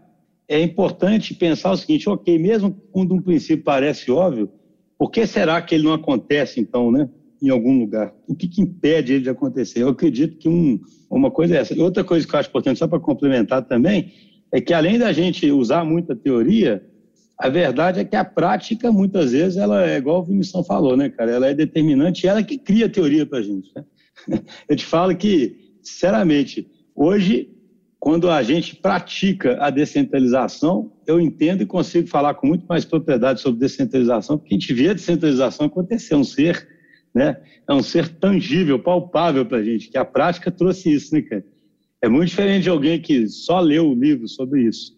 é 0.47 0.61
importante 0.61 1.33
pensar 1.33 1.71
o 1.71 1.77
seguinte, 1.77 2.09
ok, 2.09 2.37
mesmo 2.37 2.71
quando 2.91 3.15
um 3.15 3.21
princípio 3.21 3.63
parece 3.63 4.11
óbvio, 4.11 4.49
por 4.97 5.09
que 5.09 5.25
será 5.25 5.61
que 5.61 5.75
ele 5.75 5.85
não 5.85 5.93
acontece, 5.93 6.59
então, 6.59 6.91
né, 6.91 7.09
em 7.41 7.49
algum 7.49 7.79
lugar? 7.79 8.13
O 8.27 8.35
que, 8.35 8.47
que 8.47 8.61
impede 8.61 9.13
ele 9.13 9.23
de 9.23 9.29
acontecer? 9.29 9.81
Eu 9.81 9.89
acredito 9.89 10.37
que 10.37 10.47
um, 10.47 10.79
uma 11.09 11.31
coisa 11.31 11.55
é 11.55 11.59
essa. 11.59 11.81
Outra 11.81 12.03
coisa 12.03 12.27
que 12.27 12.35
eu 12.35 12.39
acho 12.39 12.49
importante, 12.49 12.79
só 12.79 12.87
para 12.87 12.99
complementar 12.99 13.63
também, 13.63 14.11
é 14.51 14.61
que 14.61 14.73
além 14.73 14.97
da 14.97 15.11
gente 15.11 15.49
usar 15.51 15.83
muita 15.83 16.15
teoria, 16.15 16.85
a 17.37 17.49
verdade 17.49 17.99
é 17.99 18.05
que 18.05 18.15
a 18.15 18.23
prática, 18.23 18.91
muitas 18.91 19.31
vezes, 19.31 19.57
ela 19.57 19.85
é 19.85 19.97
igual 19.97 20.21
o 20.21 20.23
Vinicius 20.23 20.65
falou, 20.65 20.95
né, 20.95 21.09
cara? 21.09 21.31
Ela 21.31 21.47
é 21.47 21.53
determinante 21.53 22.25
e 22.25 22.29
ela 22.29 22.41
que 22.41 22.57
cria 22.57 22.85
a 22.85 22.89
teoria 22.89 23.25
para 23.25 23.39
a 23.39 23.41
gente. 23.41 23.69
Né? 23.75 23.83
Eu 24.69 24.75
te 24.75 24.85
falo 24.85 25.15
que, 25.15 25.75
sinceramente, 25.81 26.67
hoje, 26.95 27.49
quando 27.99 28.29
a 28.29 28.41
gente 28.41 28.75
pratica 28.75 29.57
a 29.59 29.69
descentralização, 29.69 30.93
eu 31.07 31.19
entendo 31.19 31.63
e 31.63 31.65
consigo 31.65 32.07
falar 32.07 32.35
com 32.35 32.45
muito 32.45 32.65
mais 32.67 32.85
propriedade 32.85 33.41
sobre 33.41 33.59
descentralização, 33.59 34.37
porque 34.37 34.53
a 34.53 34.59
gente 34.59 34.73
vê 34.73 34.89
a 34.89 34.93
descentralização 34.93 35.65
acontecer, 35.65 36.13
é 36.13 36.17
um 36.17 36.23
ser, 36.23 36.67
né? 37.15 37.41
É 37.67 37.73
um 37.73 37.81
ser 37.81 38.07
tangível, 38.07 38.77
palpável 38.77 39.43
para 39.43 39.57
a 39.57 39.63
gente, 39.63 39.89
que 39.89 39.97
a 39.97 40.05
prática 40.05 40.51
trouxe 40.51 40.93
isso, 40.93 41.15
né, 41.15 41.21
cara? 41.23 41.43
É 41.99 42.07
muito 42.07 42.29
diferente 42.29 42.63
de 42.63 42.69
alguém 42.69 43.01
que 43.01 43.27
só 43.27 43.59
leu 43.59 43.89
o 43.89 43.95
livro 43.95 44.27
sobre 44.27 44.61
isso. 44.61 44.94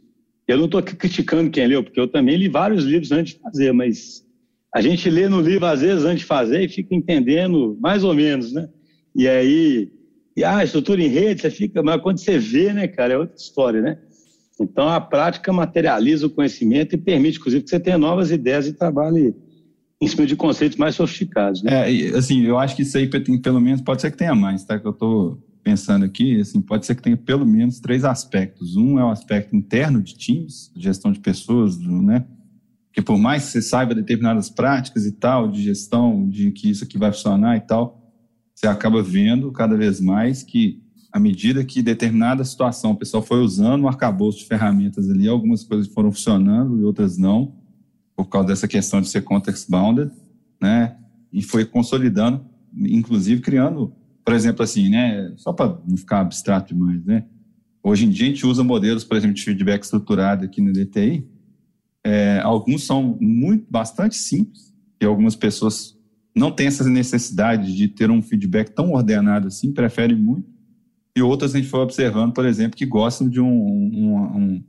Eu 0.47 0.57
não 0.57 0.65
estou 0.65 0.81
criticando 0.81 1.49
quem 1.49 1.67
leu, 1.67 1.83
porque 1.83 1.99
eu 1.99 2.07
também 2.07 2.37
li 2.37 2.47
vários 2.47 2.85
livros 2.85 3.11
antes 3.11 3.33
de 3.33 3.41
fazer, 3.41 3.73
mas 3.73 4.25
a 4.73 4.81
gente 4.81 5.09
lê 5.09 5.27
no 5.27 5.41
livro 5.41 5.65
às 5.65 5.81
vezes 5.81 6.05
antes 6.05 6.19
de 6.19 6.25
fazer 6.25 6.63
e 6.63 6.69
fica 6.69 6.95
entendendo 6.95 7.77
mais 7.81 8.03
ou 8.03 8.13
menos, 8.13 8.53
né? 8.53 8.69
E 9.15 9.27
aí 9.27 9.91
e 10.37 10.43
ah, 10.43 10.63
estrutura 10.63 11.01
em 11.01 11.07
rede, 11.07 11.41
você 11.41 11.49
fica, 11.49 11.81
mas 11.81 11.99
quando 11.99 12.19
você 12.19 12.37
vê, 12.37 12.71
né, 12.71 12.87
cara, 12.87 13.13
é 13.13 13.17
outra 13.17 13.35
história, 13.35 13.81
né? 13.81 13.97
Então 14.61 14.87
a 14.87 15.01
prática 15.01 15.51
materializa 15.51 16.27
o 16.27 16.29
conhecimento 16.29 16.93
e 16.93 16.97
permite, 16.97 17.39
inclusive, 17.39 17.63
que 17.63 17.69
você 17.71 17.79
tenha 17.79 17.97
novas 17.97 18.29
ideias 18.29 18.67
e 18.67 18.73
trabalhe 18.73 19.35
em 19.99 20.07
cima 20.07 20.27
de 20.27 20.35
conceitos 20.35 20.77
mais 20.77 20.93
sofisticados. 20.93 21.63
Né? 21.63 21.91
É, 21.91 22.09
assim, 22.15 22.45
eu 22.45 22.59
acho 22.59 22.75
que 22.75 22.83
isso 22.83 22.95
aí 22.97 23.07
pelo 23.07 23.59
menos, 23.59 23.81
pode 23.81 24.01
ser 24.01 24.11
que 24.11 24.17
tenha 24.17 24.35
mais, 24.35 24.63
tá? 24.63 24.79
Que 24.79 24.85
eu 24.85 24.91
estou 24.91 25.39
pensando 25.67 26.05
aqui, 26.05 26.39
assim, 26.39 26.61
pode 26.61 26.85
ser 26.85 26.95
que 26.95 27.01
tenha 27.01 27.17
pelo 27.17 27.45
menos 27.45 27.81
três 27.81 28.05
aspectos. 28.05 28.77
Um 28.77 28.97
é 28.97 29.03
o 29.03 29.09
aspecto 29.09 29.53
interno 29.53 30.01
de 30.01 30.15
times, 30.15 30.71
gestão 30.77 31.11
de 31.11 31.19
pessoas, 31.19 31.77
né? 31.77 32.25
Que 32.93 33.01
por 33.01 33.17
mais 33.17 33.43
que 33.43 33.51
você 33.51 33.61
saiba 33.61 33.93
determinadas 33.93 34.49
práticas 34.49 35.05
e 35.05 35.11
tal, 35.11 35.51
de 35.51 35.61
gestão, 35.61 36.29
de 36.29 36.51
que 36.51 36.69
isso 36.69 36.85
aqui 36.85 36.97
vai 36.97 37.11
funcionar 37.11 37.57
e 37.57 37.59
tal, 37.59 38.01
você 38.55 38.65
acaba 38.65 39.03
vendo 39.03 39.51
cada 39.51 39.75
vez 39.75 39.99
mais 39.99 40.41
que, 40.41 40.81
à 41.11 41.19
medida 41.19 41.65
que 41.65 41.81
determinada 41.81 42.45
situação 42.45 42.91
o 42.91 42.95
pessoal 42.95 43.21
foi 43.21 43.41
usando 43.41 43.83
um 43.83 43.87
arcabouço 43.89 44.39
de 44.39 44.45
ferramentas 44.45 45.09
ali, 45.09 45.27
algumas 45.27 45.65
coisas 45.65 45.89
foram 45.89 46.13
funcionando 46.13 46.79
e 46.79 46.85
outras 46.85 47.17
não, 47.17 47.55
por 48.15 48.29
causa 48.29 48.47
dessa 48.47 48.69
questão 48.69 49.01
de 49.01 49.09
ser 49.09 49.21
context-bounded, 49.21 50.11
né? 50.61 50.95
E 51.33 51.41
foi 51.41 51.65
consolidando, 51.65 52.45
inclusive 52.73 53.41
criando, 53.41 53.93
por 54.27 54.33
exemplo, 54.33 54.61
assim, 54.61 54.89
né? 54.89 55.31
Só 55.37 55.53
para 55.53 55.79
não 55.87 55.95
ficar 55.95 56.19
abstrato 56.19 56.75
demais, 56.75 57.01
né? 57.05 57.23
Hoje 57.81 58.03
em 58.03 58.09
dia 58.09 58.25
a 58.25 58.29
gente 58.29 58.45
usa 58.45 58.61
modelos, 58.61 59.05
por 59.05 59.15
exemplo, 59.15 59.33
de 59.33 59.41
feedback 59.41 59.83
estruturado 59.83 60.43
aqui 60.43 60.59
no 60.59 60.73
DTI. 60.73 61.25
É, 62.05 62.41
alguns 62.43 62.83
são 62.83 63.17
muito, 63.21 63.65
bastante 63.71 64.17
simples, 64.17 64.75
e 65.01 65.05
algumas 65.05 65.33
pessoas 65.33 65.97
não 66.35 66.51
tem 66.51 66.67
essa 66.67 66.83
necessidade 66.89 67.73
de 67.73 67.87
ter 67.87 68.11
um 68.11 68.21
feedback 68.21 68.71
tão 68.71 68.91
ordenado 68.91 69.47
assim, 69.47 69.71
preferem 69.71 70.17
muito. 70.17 70.49
E 71.15 71.21
outras 71.21 71.55
a 71.55 71.57
gente 71.59 71.69
foi 71.69 71.79
observando, 71.79 72.33
por 72.33 72.45
exemplo, 72.45 72.75
que 72.75 72.85
gostam 72.85 73.29
de 73.29 73.39
um, 73.39 73.47
um, 73.47 74.15
um 74.35 74.63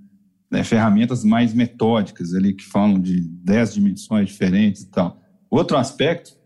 né, 0.49 0.63
ferramentas 0.63 1.25
mais 1.25 1.53
metódicas 1.53 2.33
ali, 2.33 2.55
que 2.55 2.65
falam 2.65 3.01
de 3.01 3.23
10 3.23 3.75
dimensões 3.75 4.29
diferentes 4.29 4.83
e 4.83 4.91
tal. 4.93 5.21
Outro 5.51 5.77
aspecto 5.77 6.38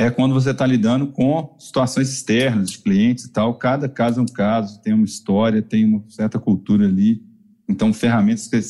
é 0.00 0.08
quando 0.10 0.32
você 0.32 0.52
está 0.52 0.64
lidando 0.64 1.08
com 1.08 1.56
situações 1.58 2.08
externas 2.08 2.70
de 2.70 2.78
clientes 2.78 3.24
e 3.24 3.32
tal. 3.32 3.54
Cada 3.54 3.88
caso 3.88 4.20
é 4.20 4.22
um 4.22 4.26
caso, 4.26 4.80
tem 4.80 4.94
uma 4.94 5.04
história, 5.04 5.60
tem 5.60 5.84
uma 5.84 6.04
certa 6.08 6.38
cultura 6.38 6.86
ali. 6.86 7.20
Então, 7.68 7.92
ferramentas 7.92 8.46
que 8.46 8.60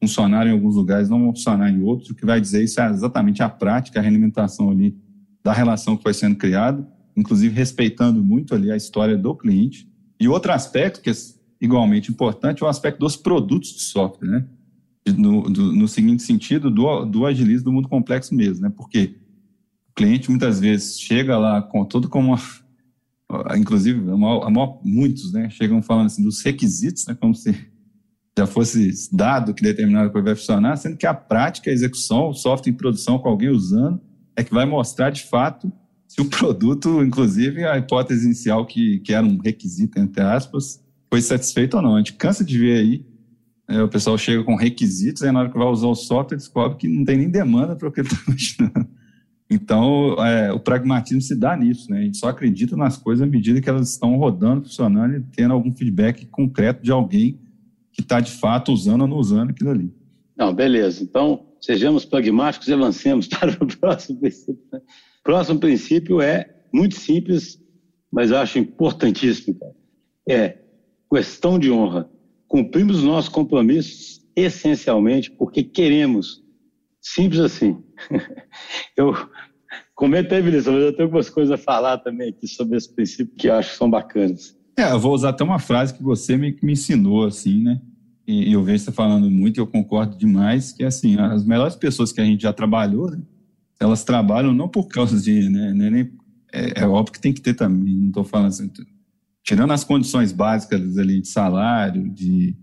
funcionaram 0.00 0.50
em 0.50 0.54
alguns 0.54 0.76
lugares 0.76 1.10
não 1.10 1.20
vão 1.20 1.34
funcionar 1.34 1.70
em 1.70 1.82
outros. 1.82 2.08
O 2.08 2.14
que 2.14 2.24
vai 2.24 2.40
dizer 2.40 2.64
isso 2.64 2.80
é 2.80 2.88
exatamente 2.88 3.42
a 3.42 3.48
prática, 3.50 4.00
a 4.00 4.02
realimentação 4.02 4.70
ali 4.70 4.96
da 5.44 5.52
relação 5.52 5.98
que 5.98 6.02
foi 6.02 6.14
sendo 6.14 6.36
criada, 6.36 6.88
inclusive 7.14 7.54
respeitando 7.54 8.24
muito 8.24 8.54
ali 8.54 8.72
a 8.72 8.76
história 8.76 9.18
do 9.18 9.34
cliente. 9.34 9.86
E 10.18 10.28
outro 10.28 10.50
aspecto 10.50 11.02
que 11.02 11.10
é 11.10 11.14
igualmente 11.60 12.10
importante 12.10 12.62
é 12.62 12.66
o 12.66 12.70
aspecto 12.70 13.00
dos 13.00 13.18
produtos 13.18 13.74
de 13.74 13.82
software, 13.82 14.30
né? 14.30 14.46
No, 15.14 15.42
do, 15.42 15.74
no 15.74 15.86
seguinte 15.86 16.22
sentido, 16.22 16.70
do, 16.70 17.04
do 17.04 17.26
agilismo 17.26 17.66
do 17.66 17.72
mundo 17.72 17.88
complexo 17.88 18.34
mesmo, 18.34 18.62
né? 18.62 18.72
Porque 18.74 19.16
o 19.29 19.29
cliente 20.00 20.30
muitas 20.30 20.58
vezes 20.58 20.98
chega 20.98 21.36
lá 21.36 21.60
com 21.60 21.84
tudo 21.84 22.08
como 22.08 22.34
inclusive 23.54 24.10
a 24.10 24.16
maior, 24.16 24.46
a 24.46 24.50
maior, 24.50 24.80
muitos, 24.82 25.32
né? 25.32 25.50
Chegam 25.50 25.82
falando 25.82 26.06
assim 26.06 26.22
dos 26.22 26.42
requisitos, 26.42 27.06
né? 27.06 27.14
Como 27.20 27.34
se 27.34 27.54
já 28.36 28.46
fosse 28.46 28.92
dado 29.12 29.52
que 29.52 29.62
determinada 29.62 30.08
coisa 30.08 30.24
vai 30.24 30.34
funcionar, 30.34 30.76
sendo 30.76 30.96
que 30.96 31.06
a 31.06 31.12
prática, 31.12 31.68
a 31.68 31.72
execução, 31.72 32.30
o 32.30 32.34
software 32.34 32.72
em 32.72 32.74
produção 32.74 33.18
com 33.18 33.28
alguém 33.28 33.50
usando, 33.50 34.00
é 34.34 34.42
que 34.42 34.54
vai 34.54 34.64
mostrar 34.64 35.10
de 35.10 35.22
fato 35.24 35.70
se 36.08 36.20
o 36.20 36.24
produto, 36.24 37.02
inclusive 37.04 37.64
a 37.64 37.76
hipótese 37.76 38.24
inicial 38.24 38.64
que, 38.64 39.00
que 39.00 39.12
era 39.12 39.24
um 39.24 39.36
requisito, 39.38 40.00
entre 40.00 40.22
aspas, 40.22 40.82
foi 41.10 41.20
satisfeito 41.20 41.76
ou 41.76 41.82
não. 41.82 41.96
A 41.96 41.98
gente 41.98 42.14
cansa 42.14 42.42
de 42.42 42.58
ver 42.58 42.78
aí, 42.78 43.06
é, 43.68 43.82
o 43.82 43.88
pessoal 43.88 44.16
chega 44.16 44.42
com 44.42 44.56
requisitos, 44.56 45.22
aí 45.22 45.30
na 45.30 45.40
hora 45.40 45.50
que 45.50 45.58
vai 45.58 45.68
usar 45.68 45.88
o 45.88 45.94
software 45.94 46.38
descobre 46.38 46.78
que 46.78 46.88
não 46.88 47.04
tem 47.04 47.18
nem 47.18 47.28
demanda 47.28 47.76
para 47.76 47.86
o 47.86 47.92
que 47.92 48.00
ele 48.00 48.08
está 48.08 48.22
imaginando. 48.26 48.99
Então, 49.50 50.14
é, 50.24 50.52
o 50.52 50.60
pragmatismo 50.60 51.20
se 51.20 51.34
dá 51.34 51.56
nisso, 51.56 51.90
né? 51.90 51.98
A 51.98 52.02
gente 52.02 52.18
só 52.18 52.28
acredita 52.28 52.76
nas 52.76 52.96
coisas 52.96 53.26
à 53.26 53.28
medida 53.28 53.60
que 53.60 53.68
elas 53.68 53.90
estão 53.90 54.16
rodando, 54.16 54.62
funcionando 54.62 55.16
e 55.16 55.20
tendo 55.34 55.52
algum 55.52 55.74
feedback 55.74 56.24
concreto 56.26 56.82
de 56.82 56.92
alguém 56.92 57.40
que 57.92 58.00
está 58.00 58.20
de 58.20 58.30
fato 58.30 58.72
usando 58.72 59.02
ou 59.02 59.08
não 59.08 59.16
usando 59.16 59.50
aquilo 59.50 59.70
ali. 59.70 59.92
Não, 60.36 60.54
beleza. 60.54 61.02
Então, 61.02 61.46
sejamos 61.60 62.04
pragmáticos 62.04 62.68
e 62.68 62.72
avancemos 62.72 63.26
para 63.28 63.52
o 63.62 63.66
próximo 63.66 64.20
princípio. 64.20 64.62
O 64.72 64.76
né? 64.76 64.82
próximo 65.24 65.58
princípio 65.58 66.20
é 66.20 66.48
muito 66.72 66.94
simples, 66.94 67.60
mas 68.10 68.30
acho 68.30 68.58
importantíssimo. 68.58 69.58
É 70.28 70.58
questão 71.12 71.58
de 71.58 71.70
honra. 71.70 72.08
Cumprimos 72.46 72.98
os 72.98 73.02
nossos 73.02 73.28
compromissos 73.28 74.24
essencialmente 74.34 75.30
porque 75.30 75.62
queremos. 75.62 76.42
Simples 77.00 77.40
assim. 77.40 77.82
eu 78.96 79.12
comento 80.00 80.34
aí, 80.34 80.40
Vinícius, 80.40 80.74
mas 80.74 80.82
eu 80.82 80.92
tenho 80.92 81.04
algumas 81.04 81.28
coisas 81.28 81.52
a 81.52 81.62
falar 81.62 81.98
também 81.98 82.30
aqui 82.30 82.48
sobre 82.48 82.78
esse 82.78 82.90
princípio 82.90 83.34
que 83.36 83.48
eu 83.48 83.54
acho 83.54 83.72
que 83.72 83.76
são 83.76 83.90
bacanas. 83.90 84.56
É, 84.78 84.90
eu 84.90 84.98
vou 84.98 85.12
usar 85.12 85.28
até 85.28 85.44
uma 85.44 85.58
frase 85.58 85.92
que 85.92 86.02
você 86.02 86.38
me, 86.38 86.56
me 86.62 86.72
ensinou, 86.72 87.26
assim, 87.26 87.62
né? 87.62 87.82
e 88.26 88.52
eu 88.52 88.62
vejo 88.62 88.84
você 88.84 88.92
falando 88.92 89.28
muito 89.28 89.58
e 89.58 89.60
eu 89.60 89.66
concordo 89.66 90.16
demais, 90.16 90.72
que 90.72 90.84
assim, 90.84 91.18
as 91.18 91.44
melhores 91.44 91.74
pessoas 91.74 92.12
que 92.12 92.20
a 92.20 92.24
gente 92.24 92.42
já 92.42 92.52
trabalhou, 92.52 93.10
né, 93.10 93.20
elas 93.78 94.04
trabalham 94.04 94.54
não 94.54 94.68
por 94.68 94.86
causa 94.88 95.20
de, 95.20 95.48
né, 95.48 95.74
né 95.74 95.90
nem, 95.90 96.12
é, 96.52 96.82
é, 96.82 96.86
óbvio 96.86 97.12
que 97.12 97.20
tem 97.20 97.32
que 97.32 97.40
ter 97.40 97.54
também, 97.54 97.92
não 97.94 98.08
estou 98.08 98.24
falando 98.24 98.48
assim, 98.48 98.70
tirando 99.42 99.72
as 99.72 99.82
condições 99.82 100.32
básicas 100.32 100.96
ali 100.96 101.20
de 101.20 101.28
salário, 101.28 102.08
de 102.08 102.56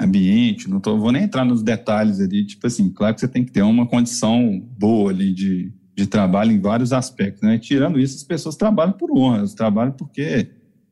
ambiente, 0.00 0.68
não 0.68 0.80
tô, 0.80 0.98
vou 0.98 1.12
nem 1.12 1.22
entrar 1.22 1.44
nos 1.44 1.62
detalhes 1.62 2.18
ali, 2.20 2.44
tipo 2.44 2.66
assim, 2.66 2.90
claro 2.90 3.14
que 3.14 3.20
você 3.20 3.28
tem 3.28 3.44
que 3.44 3.52
ter 3.52 3.62
uma 3.62 3.86
condição 3.86 4.60
boa 4.76 5.12
ali 5.12 5.32
de, 5.32 5.72
de 5.94 6.06
trabalho 6.06 6.50
em 6.50 6.60
vários 6.60 6.92
aspectos, 6.92 7.42
né? 7.42 7.58
Tirando 7.58 8.00
isso, 8.00 8.16
as 8.16 8.24
pessoas 8.24 8.56
trabalham 8.56 8.92
por 8.92 9.16
honra, 9.16 9.38
elas 9.38 9.54
trabalham 9.54 9.92
porque 9.92 10.50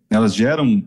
elas 0.08 0.34
geram 0.34 0.84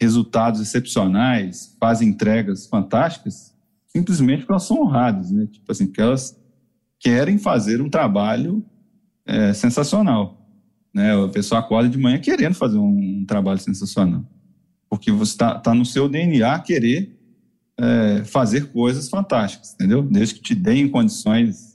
resultados 0.00 0.60
excepcionais, 0.60 1.76
fazem 1.80 2.08
entregas 2.08 2.66
fantásticas, 2.66 3.52
simplesmente 3.88 4.40
porque 4.40 4.52
elas 4.52 4.62
são 4.62 4.80
honradas, 4.80 5.30
né? 5.30 5.46
Tipo 5.50 5.72
assim, 5.72 5.90
que 5.90 6.00
elas 6.00 6.38
querem 7.00 7.36
fazer 7.38 7.82
um 7.82 7.90
trabalho 7.90 8.64
é, 9.26 9.52
sensacional, 9.52 10.48
né? 10.94 11.12
A 11.16 11.28
pessoa 11.28 11.60
acorda 11.60 11.88
de 11.88 11.98
manhã 11.98 12.18
querendo 12.18 12.54
fazer 12.54 12.78
um, 12.78 13.20
um 13.20 13.24
trabalho 13.26 13.58
sensacional, 13.58 14.24
porque 14.88 15.10
você 15.10 15.32
está 15.32 15.58
tá 15.58 15.74
no 15.74 15.84
seu 15.84 16.08
DNA 16.08 16.60
querer 16.60 17.18
é, 17.76 18.22
fazer 18.24 18.70
coisas 18.70 19.08
fantásticas, 19.08 19.74
entendeu? 19.74 20.02
Desde 20.02 20.36
que 20.36 20.42
te 20.42 20.54
deem 20.54 20.88
condições 20.88 21.67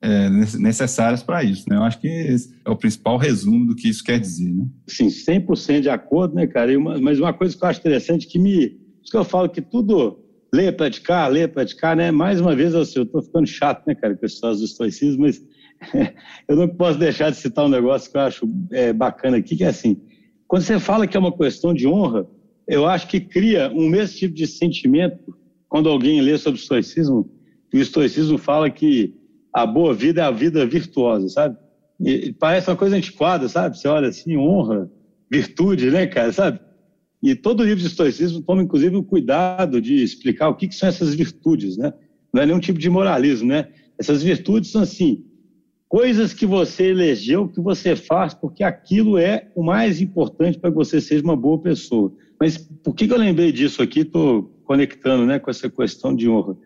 é, 0.00 0.28
necessárias 0.30 1.22
para 1.22 1.42
isso. 1.42 1.68
Né? 1.68 1.76
Eu 1.76 1.82
acho 1.82 2.00
que 2.00 2.08
esse 2.08 2.54
é 2.64 2.70
o 2.70 2.76
principal 2.76 3.16
resumo 3.16 3.66
do 3.66 3.74
que 3.74 3.88
isso 3.88 4.04
quer 4.04 4.18
dizer. 4.18 4.52
Né? 4.52 4.66
Sim, 4.86 5.08
100% 5.08 5.80
de 5.80 5.90
acordo, 5.90 6.34
né, 6.34 6.46
cara? 6.46 6.76
Uma, 6.78 6.98
mas 7.00 7.18
uma 7.18 7.32
coisa 7.32 7.56
que 7.56 7.64
eu 7.64 7.68
acho 7.68 7.80
interessante 7.80 8.26
que 8.26 8.38
me. 8.38 8.78
Isso 9.02 9.10
que 9.10 9.16
eu 9.16 9.24
falo 9.24 9.48
que 9.48 9.60
tudo 9.60 10.24
ler, 10.52 10.76
praticar, 10.76 11.30
ler, 11.30 11.48
praticar, 11.48 11.96
né? 11.96 12.10
Mais 12.10 12.40
uma 12.40 12.54
vez, 12.54 12.74
assim, 12.74 13.00
eu 13.00 13.02
estou 13.04 13.22
ficando 13.22 13.46
chato, 13.46 13.86
né, 13.86 13.94
cara, 13.94 14.16
com 14.16 14.24
esse 14.24 14.40
do 14.40 14.64
estoicismo, 14.64 15.22
mas 15.22 15.42
eu 16.48 16.56
não 16.56 16.68
posso 16.68 16.98
deixar 16.98 17.30
de 17.30 17.36
citar 17.36 17.66
um 17.66 17.70
negócio 17.70 18.10
que 18.10 18.16
eu 18.16 18.22
acho 18.22 18.48
é, 18.72 18.92
bacana 18.92 19.36
aqui, 19.36 19.56
que 19.56 19.64
é 19.64 19.68
assim: 19.68 20.00
quando 20.46 20.62
você 20.62 20.78
fala 20.78 21.06
que 21.06 21.16
é 21.16 21.20
uma 21.20 21.36
questão 21.36 21.74
de 21.74 21.86
honra, 21.86 22.26
eu 22.66 22.86
acho 22.86 23.08
que 23.08 23.20
cria 23.20 23.70
um 23.74 23.88
mesmo 23.88 24.16
tipo 24.16 24.34
de 24.34 24.46
sentimento 24.46 25.36
quando 25.68 25.88
alguém 25.88 26.20
lê 26.20 26.36
sobre 26.38 26.58
o 26.58 26.62
estoicismo, 26.62 27.30
e 27.72 27.78
o 27.78 27.82
estoicismo 27.82 28.38
fala 28.38 28.70
que 28.70 29.14
a 29.62 29.66
boa 29.66 29.94
vida 29.94 30.20
é 30.20 30.24
a 30.24 30.30
vida 30.30 30.64
virtuosa, 30.66 31.28
sabe? 31.28 31.56
E, 32.00 32.32
parece 32.32 32.70
uma 32.70 32.76
coisa 32.76 32.96
antiquada, 32.96 33.48
sabe? 33.48 33.78
Você 33.78 33.88
olha 33.88 34.08
assim, 34.08 34.36
honra, 34.36 34.90
virtude, 35.30 35.90
né, 35.90 36.06
cara, 36.06 36.32
sabe? 36.32 36.60
E 37.22 37.34
todo 37.34 37.64
livro 37.64 37.80
de 37.80 37.86
estoicismo 37.86 38.40
toma, 38.42 38.62
inclusive, 38.62 38.96
o 38.96 39.02
cuidado 39.02 39.80
de 39.80 40.02
explicar 40.02 40.48
o 40.48 40.54
que, 40.54 40.68
que 40.68 40.74
são 40.74 40.88
essas 40.88 41.14
virtudes, 41.14 41.76
né? 41.76 41.92
Não 42.32 42.42
é 42.42 42.46
nenhum 42.46 42.60
tipo 42.60 42.78
de 42.78 42.88
moralismo, 42.88 43.48
né? 43.48 43.68
Essas 43.98 44.22
virtudes 44.22 44.70
são, 44.70 44.82
assim, 44.82 45.24
coisas 45.88 46.32
que 46.32 46.46
você 46.46 46.90
elegeu, 46.90 47.48
que 47.48 47.60
você 47.60 47.96
faz, 47.96 48.34
porque 48.34 48.62
aquilo 48.62 49.18
é 49.18 49.50
o 49.56 49.64
mais 49.64 50.00
importante 50.00 50.58
para 50.58 50.70
que 50.70 50.76
você 50.76 51.00
seja 51.00 51.24
uma 51.24 51.36
boa 51.36 51.60
pessoa. 51.60 52.14
Mas 52.40 52.58
por 52.58 52.94
que, 52.94 53.08
que 53.08 53.12
eu 53.12 53.18
lembrei 53.18 53.50
disso 53.50 53.82
aqui? 53.82 54.00
Estou 54.00 54.44
conectando 54.64 55.26
né, 55.26 55.38
com 55.40 55.50
essa 55.50 55.68
questão 55.68 56.14
de 56.14 56.28
honra. 56.28 56.56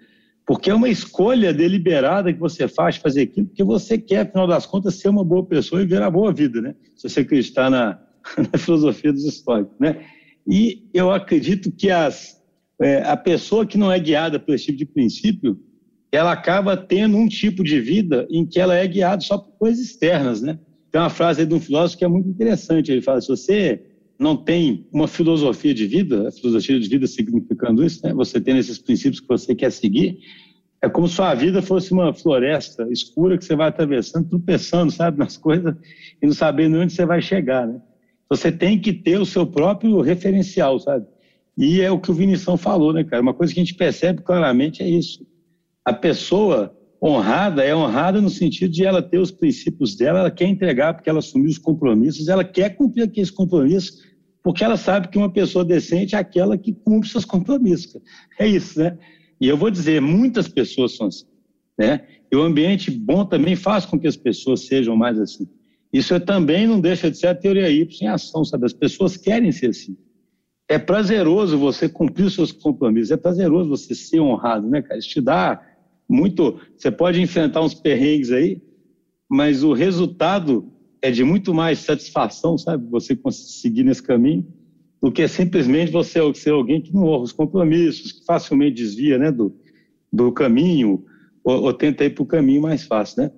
Porque 0.46 0.70
é 0.70 0.74
uma 0.74 0.88
escolha 0.88 1.52
deliberada 1.52 2.32
que 2.32 2.38
você 2.38 2.66
faz 2.66 2.96
fazer 2.96 3.22
aquilo, 3.22 3.46
porque 3.46 3.62
você 3.62 3.96
quer, 3.96 4.20
afinal 4.20 4.46
das 4.46 4.66
contas, 4.66 4.96
ser 4.96 5.08
uma 5.08 5.24
boa 5.24 5.44
pessoa 5.44 5.82
e 5.82 5.86
ver 5.86 6.02
a 6.02 6.10
boa 6.10 6.32
vida, 6.32 6.60
né? 6.60 6.74
Se 6.96 7.08
você 7.08 7.20
acreditar 7.20 7.70
na, 7.70 8.00
na 8.52 8.58
filosofia 8.58 9.12
dos 9.12 9.24
históricos, 9.24 9.78
né? 9.78 10.04
E 10.46 10.88
eu 10.92 11.12
acredito 11.12 11.70
que 11.70 11.90
as, 11.90 12.40
é, 12.80 13.02
a 13.02 13.16
pessoa 13.16 13.64
que 13.64 13.78
não 13.78 13.92
é 13.92 13.98
guiada 14.00 14.40
por 14.40 14.54
esse 14.54 14.66
tipo 14.66 14.78
de 14.78 14.86
princípio, 14.86 15.60
ela 16.10 16.32
acaba 16.32 16.76
tendo 16.76 17.16
um 17.16 17.28
tipo 17.28 17.62
de 17.62 17.80
vida 17.80 18.26
em 18.28 18.44
que 18.44 18.58
ela 18.58 18.74
é 18.74 18.86
guiada 18.86 19.22
só 19.22 19.38
por 19.38 19.56
coisas 19.58 19.84
externas, 19.84 20.42
né? 20.42 20.58
Tem 20.90 21.00
uma 21.00 21.08
frase 21.08 21.46
de 21.46 21.54
um 21.54 21.60
filósofo 21.60 21.98
que 21.98 22.04
é 22.04 22.08
muito 22.08 22.28
interessante. 22.28 22.92
Ele 22.92 23.00
fala: 23.00 23.20
se 23.20 23.28
você 23.28 23.82
não 24.22 24.36
tem 24.36 24.86
uma 24.92 25.08
filosofia 25.08 25.74
de 25.74 25.86
vida, 25.86 26.28
a 26.28 26.32
filosofia 26.32 26.78
de 26.78 26.88
vida 26.88 27.06
significando 27.06 27.84
isso, 27.84 28.06
né? 28.06 28.14
Você 28.14 28.40
tem 28.40 28.56
esses 28.56 28.78
princípios 28.78 29.20
que 29.20 29.28
você 29.28 29.54
quer 29.54 29.72
seguir, 29.72 30.18
é 30.80 30.88
como 30.88 31.08
se 31.08 31.14
sua 31.14 31.34
vida 31.34 31.60
fosse 31.60 31.92
uma 31.92 32.12
floresta 32.14 32.88
escura 32.90 33.36
que 33.36 33.44
você 33.44 33.54
vai 33.54 33.68
atravessando, 33.68 34.28
tropeçando, 34.28 34.90
sabe, 34.92 35.18
nas 35.18 35.36
coisas 35.36 35.74
e 36.20 36.26
não 36.26 36.32
sabendo 36.32 36.78
onde 36.78 36.92
você 36.92 37.04
vai 37.04 37.20
chegar, 37.20 37.66
né? 37.66 37.80
Você 38.28 38.50
tem 38.50 38.78
que 38.80 38.92
ter 38.92 39.20
o 39.20 39.26
seu 39.26 39.46
próprio 39.46 40.00
referencial, 40.00 40.78
sabe? 40.78 41.06
E 41.56 41.80
é 41.80 41.90
o 41.90 42.00
que 42.00 42.10
o 42.10 42.14
Vinição 42.14 42.56
falou, 42.56 42.92
né, 42.92 43.04
cara? 43.04 43.22
Uma 43.22 43.34
coisa 43.34 43.52
que 43.52 43.60
a 43.60 43.64
gente 43.64 43.76
percebe 43.76 44.22
claramente 44.22 44.82
é 44.82 44.88
isso. 44.88 45.26
A 45.84 45.92
pessoa 45.92 46.74
honrada 47.02 47.64
é 47.64 47.74
honrada 47.74 48.20
no 48.20 48.30
sentido 48.30 48.72
de 48.72 48.84
ela 48.84 49.02
ter 49.02 49.18
os 49.18 49.32
princípios 49.32 49.96
dela, 49.96 50.20
ela 50.20 50.30
quer 50.30 50.46
entregar 50.46 50.94
porque 50.94 51.10
ela 51.10 51.18
assumiu 51.18 51.50
os 51.50 51.58
compromissos, 51.58 52.28
ela 52.28 52.44
quer 52.44 52.70
cumprir 52.70 53.02
aqueles 53.02 53.30
compromissos, 53.30 54.00
porque 54.42 54.64
ela 54.64 54.76
sabe 54.76 55.08
que 55.08 55.18
uma 55.18 55.32
pessoa 55.32 55.64
decente 55.64 56.14
é 56.14 56.18
aquela 56.18 56.58
que 56.58 56.72
cumpre 56.72 57.08
seus 57.08 57.24
compromissos. 57.24 58.00
É 58.38 58.46
isso, 58.46 58.78
né? 58.78 58.98
E 59.40 59.48
eu 59.48 59.56
vou 59.56 59.70
dizer, 59.70 60.00
muitas 60.00 60.48
pessoas 60.48 60.96
são 60.96 61.06
assim, 61.06 61.26
né? 61.78 62.06
E 62.30 62.36
o 62.36 62.42
ambiente 62.42 62.90
bom 62.90 63.24
também 63.24 63.54
faz 63.54 63.84
com 63.84 63.98
que 63.98 64.06
as 64.06 64.16
pessoas 64.16 64.66
sejam 64.66 64.96
mais 64.96 65.18
assim. 65.18 65.48
Isso 65.92 66.18
também 66.20 66.66
não 66.66 66.80
deixa 66.80 67.10
de 67.10 67.18
ser 67.18 67.26
a 67.26 67.34
teoria 67.34 67.68
Y 67.68 67.86
em 68.02 68.08
ação, 68.08 68.44
sabe? 68.44 68.64
As 68.64 68.72
pessoas 68.72 69.16
querem 69.16 69.52
ser 69.52 69.70
assim. 69.70 69.96
É 70.68 70.78
prazeroso 70.78 71.58
você 71.58 71.88
cumprir 71.88 72.24
os 72.24 72.34
seus 72.34 72.50
compromissos, 72.50 73.10
é 73.10 73.16
prazeroso 73.16 73.68
você 73.68 73.94
ser 73.94 74.20
honrado, 74.20 74.68
né, 74.68 74.80
cara? 74.80 74.98
Isso 74.98 75.10
te 75.10 75.20
dá 75.20 75.60
muito. 76.08 76.58
Você 76.76 76.90
pode 76.90 77.20
enfrentar 77.20 77.60
uns 77.60 77.74
perrengues 77.74 78.32
aí, 78.32 78.62
mas 79.28 79.62
o 79.62 79.72
resultado 79.72 80.72
é 81.02 81.10
de 81.10 81.24
muito 81.24 81.52
mais 81.52 81.80
satisfação, 81.80 82.56
sabe? 82.56 82.88
Você 82.90 83.16
conseguir 83.16 83.82
nesse 83.82 84.02
caminho, 84.02 84.46
do 85.02 85.10
que 85.10 85.26
simplesmente 85.26 85.90
você 85.90 86.20
ser 86.34 86.50
alguém 86.50 86.80
que 86.80 86.94
não 86.94 87.04
honra 87.04 87.24
os 87.24 87.32
compromissos, 87.32 88.12
que 88.12 88.24
facilmente 88.24 88.76
desvia, 88.76 89.18
né, 89.18 89.32
do, 89.32 89.52
do 90.12 90.30
caminho, 90.30 91.04
ou, 91.42 91.64
ou 91.64 91.72
tenta 91.72 92.04
ir 92.04 92.10
para 92.10 92.22
o 92.22 92.26
caminho 92.26 92.62
mais 92.62 92.84
fácil, 92.84 93.24
né? 93.24 93.32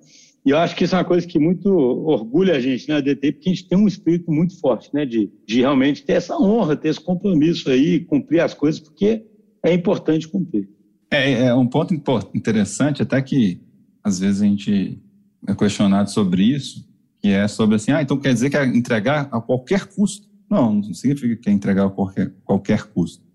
E 0.45 0.51
eu 0.51 0.59
acho 0.59 0.75
que 0.75 0.83
isso 0.83 0.93
é 0.93 0.99
uma 0.99 1.05
coisa 1.05 1.25
que 1.25 1.39
muito 1.39 1.67
orgulha 1.67 2.55
a 2.55 2.59
gente, 2.59 2.87
né, 2.87 2.97
a 2.97 3.01
DT, 3.01 3.31
porque 3.31 3.49
a 3.49 3.53
gente 3.53 3.67
tem 3.67 3.75
um 3.75 3.87
espírito 3.87 4.31
muito 4.31 4.59
forte, 4.59 4.91
né, 4.93 5.03
de, 5.03 5.31
de 5.43 5.61
realmente 5.61 6.03
ter 6.03 6.13
essa 6.13 6.37
honra, 6.37 6.75
ter 6.75 6.89
esse 6.89 7.01
compromisso 7.01 7.67
aí, 7.71 8.01
cumprir 8.01 8.41
as 8.41 8.53
coisas, 8.53 8.79
porque 8.79 9.25
é 9.63 9.73
importante 9.73 10.27
cumprir. 10.27 10.69
É, 11.09 11.47
é 11.47 11.53
um 11.55 11.65
ponto 11.65 11.95
interessante, 12.35 13.01
até 13.01 13.19
que 13.23 13.59
às 14.03 14.19
vezes 14.19 14.43
a 14.43 14.45
gente 14.45 15.01
é 15.47 15.55
questionado 15.55 16.11
sobre 16.11 16.43
isso, 16.43 16.85
que 17.25 17.31
é 17.31 17.47
sobre 17.47 17.77
assim, 17.77 17.91
ah, 17.91 18.03
então 18.03 18.19
quer 18.19 18.31
dizer 18.31 18.51
que 18.51 18.55
é 18.55 18.63
entregar 18.67 19.27
a 19.31 19.41
qualquer 19.41 19.85
custo? 19.87 20.27
Não, 20.47 20.75
não 20.75 20.93
significa 20.93 21.35
que 21.35 21.49
é 21.49 21.51
entregar 21.51 21.87
a 21.87 21.89
qualquer, 21.89 22.31
qualquer 22.43 22.83
custo. 22.83 23.25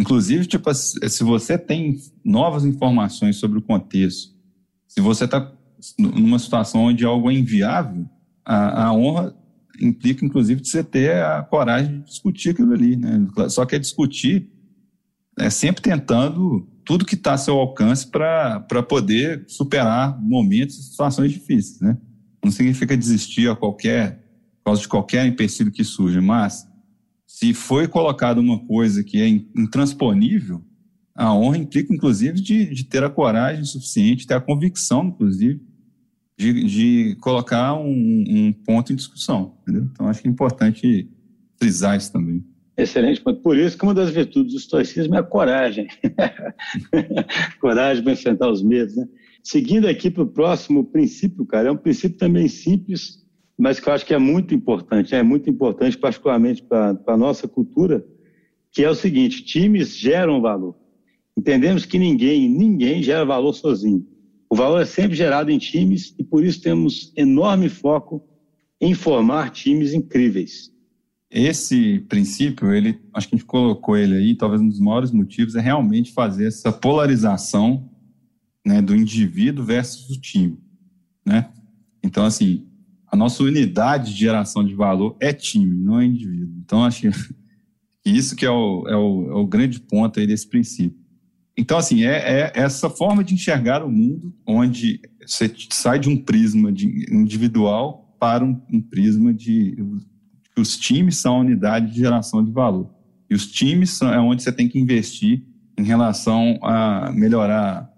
Inclusive, 0.00 0.46
tipo, 0.46 0.74
se 0.74 1.22
você 1.22 1.56
tem 1.56 1.96
novas 2.24 2.64
informações 2.64 3.36
sobre 3.36 3.60
o 3.60 3.62
contexto, 3.62 4.34
se 4.88 5.00
você 5.00 5.26
está 5.26 5.54
numa 5.96 6.40
situação 6.40 6.86
onde 6.86 7.04
algo 7.04 7.30
é 7.30 7.34
inviável, 7.34 8.04
a, 8.44 8.86
a 8.86 8.92
honra 8.92 9.32
implica, 9.80 10.24
inclusive, 10.24 10.60
de 10.60 10.68
você 10.68 10.82
ter 10.82 11.22
a 11.22 11.40
coragem 11.44 12.00
de 12.00 12.06
discutir 12.06 12.50
aquilo 12.50 12.72
ali. 12.72 12.96
Né? 12.96 13.28
Só 13.48 13.64
que 13.64 13.76
é 13.76 13.78
discutir 13.78 14.50
é 15.38 15.48
sempre 15.48 15.82
tentando 15.82 16.68
tudo 16.84 17.04
que 17.04 17.14
está 17.14 17.34
a 17.34 17.38
seu 17.38 17.56
alcance 17.60 18.08
para 18.08 18.82
poder 18.88 19.44
superar 19.46 20.20
momentos 20.20 20.76
e 20.76 20.82
situações 20.82 21.30
difíceis, 21.30 21.80
né? 21.80 21.96
Não 22.42 22.50
significa 22.50 22.96
desistir 22.96 23.48
a 23.50 23.56
qualquer, 23.56 24.16
por 24.58 24.70
causa 24.70 24.82
de 24.82 24.88
qualquer 24.88 25.26
empecilho 25.26 25.70
que 25.70 25.84
surja, 25.84 26.20
mas 26.20 26.66
se 27.26 27.54
foi 27.54 27.86
colocada 27.86 28.40
uma 28.40 28.58
coisa 28.66 29.04
que 29.04 29.20
é 29.20 29.28
intransponível, 29.28 30.62
a 31.14 31.34
honra 31.34 31.58
implica, 31.58 31.94
inclusive, 31.94 32.40
de, 32.40 32.66
de 32.72 32.84
ter 32.84 33.04
a 33.04 33.10
coragem 33.10 33.64
suficiente, 33.64 34.26
ter 34.26 34.34
a 34.34 34.40
convicção, 34.40 35.06
inclusive, 35.06 35.60
de, 36.38 36.64
de 36.64 37.16
colocar 37.20 37.74
um, 37.74 38.24
um 38.26 38.52
ponto 38.52 38.92
em 38.92 38.96
discussão. 38.96 39.54
Entendeu? 39.62 39.88
Então, 39.92 40.08
acho 40.08 40.22
que 40.22 40.28
é 40.28 40.30
importante 40.30 41.08
frisar 41.58 41.96
isso 41.96 42.12
também. 42.12 42.42
Excelente 42.76 43.20
ponto. 43.20 43.42
Por 43.42 43.58
isso 43.58 43.76
que 43.76 43.84
uma 43.84 43.92
das 43.92 44.10
virtudes 44.10 44.52
do 44.52 44.58
estoicismo 44.58 45.14
é 45.14 45.18
a 45.18 45.22
coragem. 45.22 45.86
coragem 47.60 48.02
para 48.02 48.12
enfrentar 48.14 48.50
os 48.50 48.62
medos, 48.62 48.96
né? 48.96 49.06
Seguindo 49.42 49.86
aqui 49.86 50.10
para 50.10 50.22
o 50.22 50.26
próximo 50.26 50.84
princípio, 50.84 51.46
cara, 51.46 51.68
é 51.68 51.72
um 51.72 51.76
princípio 51.76 52.18
também 52.18 52.48
simples, 52.48 53.24
mas 53.58 53.80
que 53.80 53.88
eu 53.88 53.92
acho 53.92 54.06
que 54.06 54.14
é 54.14 54.18
muito 54.18 54.54
importante, 54.54 55.14
é 55.14 55.22
muito 55.22 55.48
importante, 55.48 55.96
particularmente 55.96 56.62
para 56.62 56.98
a 57.06 57.16
nossa 57.16 57.48
cultura, 57.48 58.04
que 58.72 58.82
é 58.82 58.90
o 58.90 58.94
seguinte: 58.94 59.44
times 59.44 59.96
geram 59.96 60.40
valor. 60.40 60.76
Entendemos 61.36 61.84
que 61.84 61.98
ninguém, 61.98 62.48
ninguém 62.48 63.02
gera 63.02 63.24
valor 63.24 63.52
sozinho. 63.52 64.06
O 64.48 64.56
valor 64.56 64.80
é 64.80 64.84
sempre 64.84 65.16
gerado 65.16 65.50
em 65.50 65.58
times 65.58 66.14
e 66.18 66.24
por 66.24 66.44
isso 66.44 66.60
temos 66.60 67.12
enorme 67.16 67.68
foco 67.68 68.22
em 68.80 68.94
formar 68.94 69.50
times 69.50 69.94
incríveis. 69.94 70.72
Esse 71.30 72.00
princípio, 72.08 72.72
ele, 72.72 72.98
acho 73.14 73.28
que 73.28 73.36
a 73.36 73.38
gente 73.38 73.46
colocou 73.46 73.96
ele 73.96 74.16
aí, 74.16 74.34
talvez 74.34 74.60
um 74.60 74.68
dos 74.68 74.80
maiores 74.80 75.12
motivos 75.12 75.54
é 75.54 75.60
realmente 75.60 76.12
fazer 76.12 76.48
essa 76.48 76.72
polarização 76.72 77.89
né, 78.64 78.80
do 78.82 78.94
indivíduo 78.94 79.64
versus 79.64 80.10
o 80.10 80.20
time, 80.20 80.58
né? 81.24 81.50
Então, 82.02 82.24
assim, 82.24 82.66
a 83.06 83.16
nossa 83.16 83.42
unidade 83.42 84.12
de 84.12 84.20
geração 84.20 84.64
de 84.64 84.74
valor 84.74 85.16
é 85.20 85.32
time, 85.32 85.76
não 85.76 86.00
é 86.00 86.06
indivíduo. 86.06 86.54
Então, 86.64 86.84
acho 86.84 87.02
que 87.02 87.10
isso 88.04 88.36
que 88.36 88.46
é 88.46 88.50
o, 88.50 88.86
é 88.88 88.96
o, 88.96 89.30
é 89.30 89.34
o 89.34 89.46
grande 89.46 89.80
ponto 89.80 90.20
aí 90.20 90.26
desse 90.26 90.48
princípio. 90.48 90.98
Então, 91.56 91.76
assim, 91.76 92.04
é, 92.04 92.16
é, 92.16 92.52
essa 92.54 92.88
forma 92.88 93.22
de 93.22 93.34
enxergar 93.34 93.84
o 93.84 93.90
mundo 93.90 94.34
onde 94.46 95.00
você 95.26 95.52
sai 95.70 95.98
de 95.98 96.08
um 96.08 96.16
prisma 96.16 96.72
de 96.72 97.06
individual 97.12 98.16
para 98.18 98.44
um, 98.44 98.60
um 98.72 98.80
prisma 98.80 99.34
de 99.34 99.76
que 100.54 100.60
os 100.60 100.78
times 100.78 101.16
são 101.16 101.36
a 101.36 101.40
unidade 101.40 101.92
de 101.92 101.98
geração 101.98 102.44
de 102.44 102.50
valor. 102.50 102.88
E 103.28 103.34
os 103.34 103.46
times 103.50 103.90
são, 103.90 104.12
é 104.12 104.18
onde 104.18 104.42
você 104.42 104.52
tem 104.52 104.68
que 104.68 104.78
investir 104.78 105.42
em 105.78 105.84
relação 105.84 106.58
a 106.62 107.12
melhorar 107.12 107.89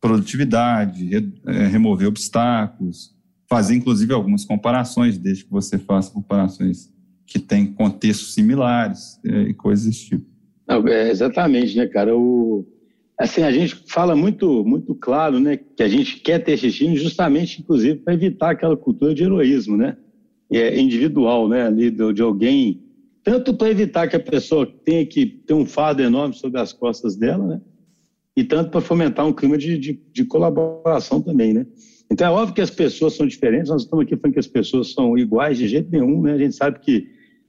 produtividade, 0.00 1.04
re, 1.04 1.32
é, 1.46 1.66
remover 1.66 2.08
obstáculos, 2.08 3.14
fazer 3.48 3.74
inclusive 3.74 4.12
algumas 4.12 4.44
comparações, 4.44 5.18
desde 5.18 5.44
que 5.44 5.50
você 5.50 5.78
faça 5.78 6.12
comparações 6.12 6.90
que 7.26 7.38
têm 7.38 7.66
contextos 7.66 8.34
similares 8.34 9.20
é, 9.24 9.42
e 9.42 9.54
coisas 9.54 9.86
desse 9.86 10.06
tipo. 10.06 10.26
Não, 10.66 10.86
é, 10.88 11.10
exatamente, 11.10 11.76
né, 11.76 11.86
cara? 11.86 12.16
O, 12.16 12.66
assim, 13.18 13.42
a 13.42 13.52
gente 13.52 13.84
fala 13.88 14.16
muito, 14.16 14.64
muito 14.64 14.94
claro, 14.94 15.38
né, 15.38 15.56
que 15.56 15.82
a 15.82 15.88
gente 15.88 16.16
quer 16.20 16.38
ter 16.38 16.52
esse 16.52 16.70
time 16.70 16.96
justamente, 16.96 17.60
inclusive, 17.60 17.96
para 17.96 18.14
evitar 18.14 18.50
aquela 18.50 18.76
cultura 18.76 19.14
de 19.14 19.22
heroísmo, 19.22 19.76
né? 19.76 19.96
é, 20.50 20.78
individual, 20.78 21.48
né, 21.48 21.66
ali 21.66 21.90
de, 21.90 22.12
de 22.12 22.22
alguém, 22.22 22.82
tanto 23.22 23.54
para 23.54 23.70
evitar 23.70 24.08
que 24.08 24.16
a 24.16 24.20
pessoa 24.20 24.66
tenha 24.84 25.06
que 25.06 25.24
ter 25.24 25.54
um 25.54 25.64
fardo 25.64 26.02
enorme 26.02 26.34
sobre 26.34 26.60
as 26.60 26.72
costas 26.72 27.16
dela, 27.16 27.46
né, 27.46 27.60
e 28.36 28.44
tanto 28.44 28.70
para 28.70 28.80
fomentar 28.80 29.26
um 29.26 29.32
clima 29.32 29.58
de, 29.58 29.78
de, 29.78 30.00
de, 30.12 30.24
colaboração 30.24 31.20
também, 31.20 31.52
né. 31.52 31.66
Então 32.10 32.26
é 32.26 32.30
óbvio 32.30 32.54
que 32.54 32.60
as 32.60 32.70
pessoas 32.70 33.14
são 33.14 33.26
diferentes, 33.26 33.70
nós 33.70 33.82
estamos 33.82 34.04
aqui 34.04 34.16
falando 34.16 34.34
que 34.34 34.40
as 34.40 34.46
pessoas 34.46 34.92
são 34.92 35.16
iguais 35.16 35.58
de 35.58 35.68
jeito 35.68 35.90
nenhum, 35.90 36.22
né, 36.22 36.32
a 36.32 36.38
gente 36.38 36.54
sabe 36.54 36.80
que 36.80 37.06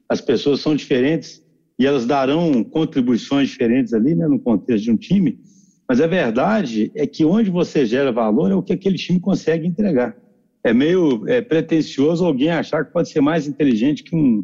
as 0.10 0.22
pessoas 0.22 0.60
são 0.60 0.76
diferentes 0.76 1.44
e 1.80 1.86
elas 1.86 2.06
darão 2.06 2.64
contribuições 2.64 3.50
diferentes 3.50 3.94
ali, 3.94 4.16
né, 4.16 4.28
no 4.28 4.40
contexto 4.40 4.84
de 4.84 4.92
um 4.92 4.98
time, 4.98 5.40
mas 5.88 6.00
a 6.00 6.08
verdade 6.08 6.92
é 6.96 7.06
que 7.06 7.26
onde 7.26 7.50
você 7.50 7.86
gera 7.86 8.12
valor 8.12 8.52
é 8.52 8.56
o 8.56 8.64
que 8.64 8.74
aquele 8.74 8.98
time 8.98 9.20
consegue 9.20 9.68
entregar 9.68 10.16
é 10.64 10.74
meio 10.74 11.28
é, 11.28 11.42
pretencioso 11.42 12.26
alguém 12.26 12.50
achar 12.50 12.86
que 12.86 12.94
pode 12.94 13.10
ser 13.10 13.22
mais 13.22 13.48
inteligente 13.48 14.04
que 14.04 14.16
um, 14.16 14.44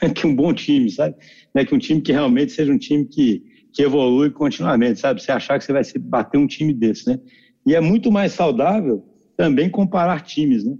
que 0.14 0.26
um 0.26 0.34
bom 0.34 0.52
time, 0.52 0.90
sabe? 0.90 1.14
Né? 1.54 1.64
Que 1.64 1.74
um 1.74 1.78
time 1.78 2.00
que 2.00 2.12
realmente 2.12 2.52
seja 2.52 2.72
um 2.72 2.78
time 2.78 3.04
que, 3.04 3.42
que 3.72 3.82
evolui 3.82 4.30
continuamente, 4.30 5.00
sabe? 5.00 5.22
Você 5.22 5.32
achar 5.32 5.58
que 5.58 5.64
você 5.64 5.72
vai 5.72 5.82
bater 6.00 6.38
um 6.38 6.46
time 6.46 6.72
desse, 6.72 7.08
né? 7.08 7.20
E 7.66 7.74
é 7.74 7.80
muito 7.80 8.10
mais 8.10 8.32
saudável 8.32 9.04
também 9.36 9.70
comparar 9.70 10.22
times, 10.22 10.64
né? 10.64 10.76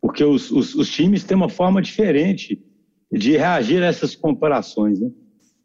Porque 0.00 0.22
os, 0.24 0.50
os, 0.50 0.74
os 0.74 0.90
times 0.90 1.24
têm 1.24 1.36
uma 1.36 1.48
forma 1.48 1.80
diferente 1.80 2.62
de 3.12 3.36
reagir 3.36 3.82
a 3.82 3.86
essas 3.86 4.14
comparações, 4.14 5.00
né? 5.00 5.10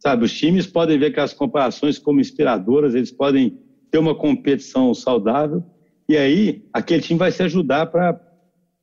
sabe? 0.01 0.25
Os 0.25 0.33
times 0.33 0.65
podem 0.65 0.97
ver 0.97 1.13
que 1.13 1.19
as 1.19 1.33
comparações 1.33 1.99
como 1.99 2.19
inspiradoras, 2.19 2.95
eles 2.95 3.11
podem 3.11 3.57
ter 3.91 3.99
uma 3.99 4.15
competição 4.15 4.93
saudável 4.93 5.63
e 6.09 6.17
aí 6.17 6.63
aquele 6.73 7.01
time 7.01 7.19
vai 7.19 7.31
se 7.31 7.43
ajudar 7.43 7.85
para 7.85 8.19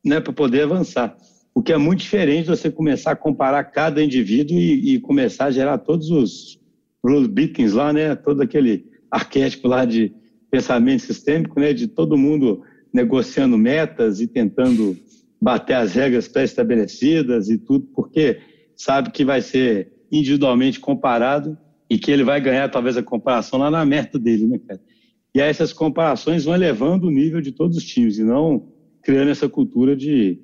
né, 0.03 0.19
poder 0.19 0.63
avançar. 0.63 1.15
O 1.53 1.61
que 1.61 1.73
é 1.73 1.77
muito 1.77 1.99
diferente 1.99 2.47
você 2.47 2.71
começar 2.71 3.11
a 3.11 3.15
comparar 3.15 3.63
cada 3.65 4.03
indivíduo 4.03 4.57
e, 4.57 4.95
e 4.95 4.99
começar 4.99 5.45
a 5.45 5.51
gerar 5.51 5.77
todos 5.79 6.09
os 6.09 6.58
rule 7.03 7.27
beatings 7.27 7.73
lá, 7.73 7.93
né? 7.93 8.15
Todo 8.15 8.41
aquele 8.41 8.85
arquétipo 9.09 9.67
lá 9.67 9.85
de 9.85 10.13
pensamento 10.51 11.03
sistêmico, 11.03 11.59
né? 11.59 11.73
De 11.73 11.87
todo 11.87 12.17
mundo 12.17 12.61
negociando 12.93 13.57
metas 13.57 14.19
e 14.19 14.27
tentando 14.27 14.97
bater 15.41 15.75
as 15.75 15.93
regras 15.93 16.27
pré-estabelecidas 16.27 17.49
e 17.49 17.57
tudo, 17.57 17.87
porque 17.95 18.39
sabe 18.75 19.11
que 19.11 19.23
vai 19.23 19.41
ser 19.41 19.93
individualmente 20.11 20.79
comparado 20.79 21.57
e 21.89 21.97
que 21.97 22.11
ele 22.11 22.23
vai 22.23 22.41
ganhar 22.41 22.69
talvez 22.69 22.97
a 22.97 23.03
comparação 23.03 23.59
lá 23.59 23.71
na 23.71 23.85
meta 23.85 24.19
dele, 24.19 24.45
né, 24.45 24.59
cara? 24.59 24.81
E 25.33 25.41
aí 25.41 25.49
essas 25.49 25.71
comparações 25.71 26.43
vão 26.43 26.55
elevando 26.55 27.07
o 27.07 27.11
nível 27.11 27.39
de 27.39 27.51
todos 27.51 27.77
os 27.77 27.83
times 27.83 28.17
e 28.17 28.23
não 28.23 28.67
criando 29.03 29.29
essa 29.29 29.47
cultura 29.47 29.95
de 29.95 30.39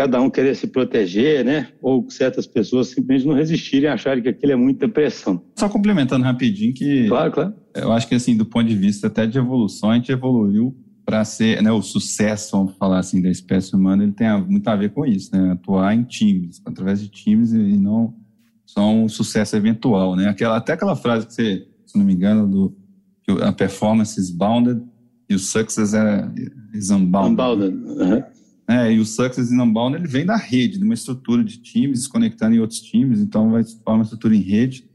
cada 0.00 0.18
um 0.18 0.30
querer 0.30 0.56
se 0.56 0.66
proteger, 0.66 1.44
né? 1.44 1.68
Ou 1.82 2.08
certas 2.08 2.46
pessoas 2.46 2.88
simplesmente 2.88 3.28
não 3.28 3.34
resistirem 3.34 3.86
a 3.86 3.92
acharem 3.92 4.22
que 4.22 4.30
aquilo 4.30 4.52
é 4.52 4.56
muita 4.56 4.88
pressão. 4.88 5.44
Só 5.54 5.68
complementando 5.68 6.24
rapidinho 6.24 6.72
que... 6.72 7.06
Claro, 7.06 7.30
claro. 7.30 7.54
Eu 7.74 7.92
acho 7.92 8.08
que, 8.08 8.14
assim, 8.14 8.34
do 8.34 8.46
ponto 8.46 8.66
de 8.66 8.74
vista 8.74 9.08
até 9.08 9.26
de 9.26 9.36
evolução, 9.36 9.90
a 9.90 9.96
gente 9.96 10.10
evoluiu 10.10 10.74
para 11.04 11.22
ser, 11.22 11.62
né, 11.62 11.70
o 11.70 11.82
sucesso, 11.82 12.56
vamos 12.56 12.78
falar 12.78 12.98
assim, 13.00 13.20
da 13.20 13.28
espécie 13.28 13.76
humana, 13.76 14.02
ele 14.02 14.12
tem 14.12 14.26
muito 14.44 14.66
a 14.68 14.74
ver 14.74 14.90
com 14.90 15.04
isso, 15.04 15.36
né? 15.36 15.52
Atuar 15.52 15.94
em 15.94 16.02
times, 16.02 16.62
através 16.64 17.02
de 17.02 17.08
times 17.08 17.52
e 17.52 17.76
não 17.76 18.14
só 18.64 18.90
um 18.90 19.06
sucesso 19.06 19.54
eventual, 19.54 20.16
né? 20.16 20.28
Aquela, 20.28 20.56
até 20.56 20.72
aquela 20.72 20.96
frase 20.96 21.26
que 21.26 21.34
você, 21.34 21.66
se 21.84 21.98
não 21.98 22.06
me 22.06 22.14
engano, 22.14 22.48
do 22.48 22.76
a 23.42 23.52
performance 23.52 24.18
is 24.18 24.30
bounded 24.30 24.82
e 25.28 25.34
o 25.34 25.38
success 25.38 25.92
é, 25.92 26.26
is 26.72 26.90
unbounded. 26.90 27.32
Unbounded. 27.32 27.76
Uhum. 27.76 28.39
É, 28.70 28.92
e 28.92 29.00
o 29.00 29.04
success 29.04 29.50
is 29.50 29.58
unbounded 29.58 30.00
ele 30.00 30.08
vem 30.08 30.24
da 30.24 30.36
rede, 30.36 30.78
de 30.78 30.84
uma 30.84 30.94
estrutura 30.94 31.42
de 31.42 31.60
times, 31.60 32.04
se 32.04 32.08
conectando 32.08 32.54
em 32.54 32.60
outros 32.60 32.80
times, 32.80 33.18
então 33.18 33.50
vai 33.50 33.64
formar 33.64 33.98
uma 33.98 34.04
estrutura 34.04 34.36
em 34.36 34.40
rede, 34.40 34.88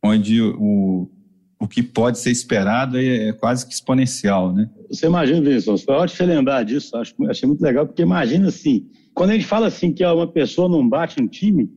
onde 0.00 0.40
o, 0.40 1.10
o 1.58 1.66
que 1.66 1.82
pode 1.82 2.20
ser 2.20 2.30
esperado 2.30 2.96
é, 2.96 3.30
é 3.30 3.32
quase 3.32 3.66
que 3.66 3.74
exponencial, 3.74 4.54
né? 4.54 4.70
Você 4.88 5.06
imagina, 5.06 5.40
Vinícius, 5.40 5.82
foi 5.82 5.96
ótimo 5.96 6.16
você 6.16 6.24
lembrar 6.24 6.62
disso, 6.62 6.96
acho, 6.96 7.14
achei 7.28 7.48
muito 7.48 7.60
legal, 7.62 7.84
porque 7.84 8.02
imagina 8.02 8.46
assim, 8.46 8.86
quando 9.12 9.30
a 9.30 9.32
gente 9.32 9.46
fala 9.46 9.66
assim 9.66 9.92
que 9.92 10.06
uma 10.06 10.30
pessoa 10.30 10.68
não 10.68 10.88
bate 10.88 11.20
um 11.20 11.26
time, 11.26 11.68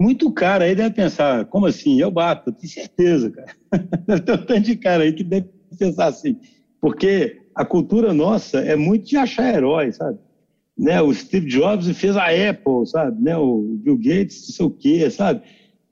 muito 0.00 0.28
cara 0.32 0.64
aí 0.64 0.74
deve 0.74 0.92
pensar, 0.92 1.44
como 1.44 1.66
assim? 1.66 2.00
Eu 2.00 2.10
bato, 2.10 2.50
eu 2.50 2.52
tenho 2.52 2.72
certeza, 2.72 3.30
cara. 3.30 3.54
Tem 4.24 4.34
um 4.34 4.38
tanto 4.38 4.60
de 4.60 4.76
cara 4.76 5.04
aí 5.04 5.12
que 5.12 5.22
deve 5.22 5.48
pensar 5.78 6.06
assim, 6.06 6.36
porque 6.80 7.42
a 7.54 7.64
cultura 7.64 8.12
nossa 8.12 8.58
é 8.58 8.74
muito 8.74 9.06
de 9.06 9.16
achar 9.16 9.54
herói, 9.54 9.92
sabe? 9.92 10.18
Né? 10.76 11.00
O 11.00 11.12
Steve 11.12 11.46
Jobs 11.46 11.88
fez 11.96 12.16
a 12.16 12.26
Apple, 12.26 12.86
sabe? 12.86 13.22
Né? 13.22 13.36
O 13.36 13.78
Bill 13.82 13.96
Gates, 13.96 14.48
não 14.48 14.54
sei 14.54 14.66
o 14.66 14.70
quê, 14.70 15.10
sabe? 15.10 15.42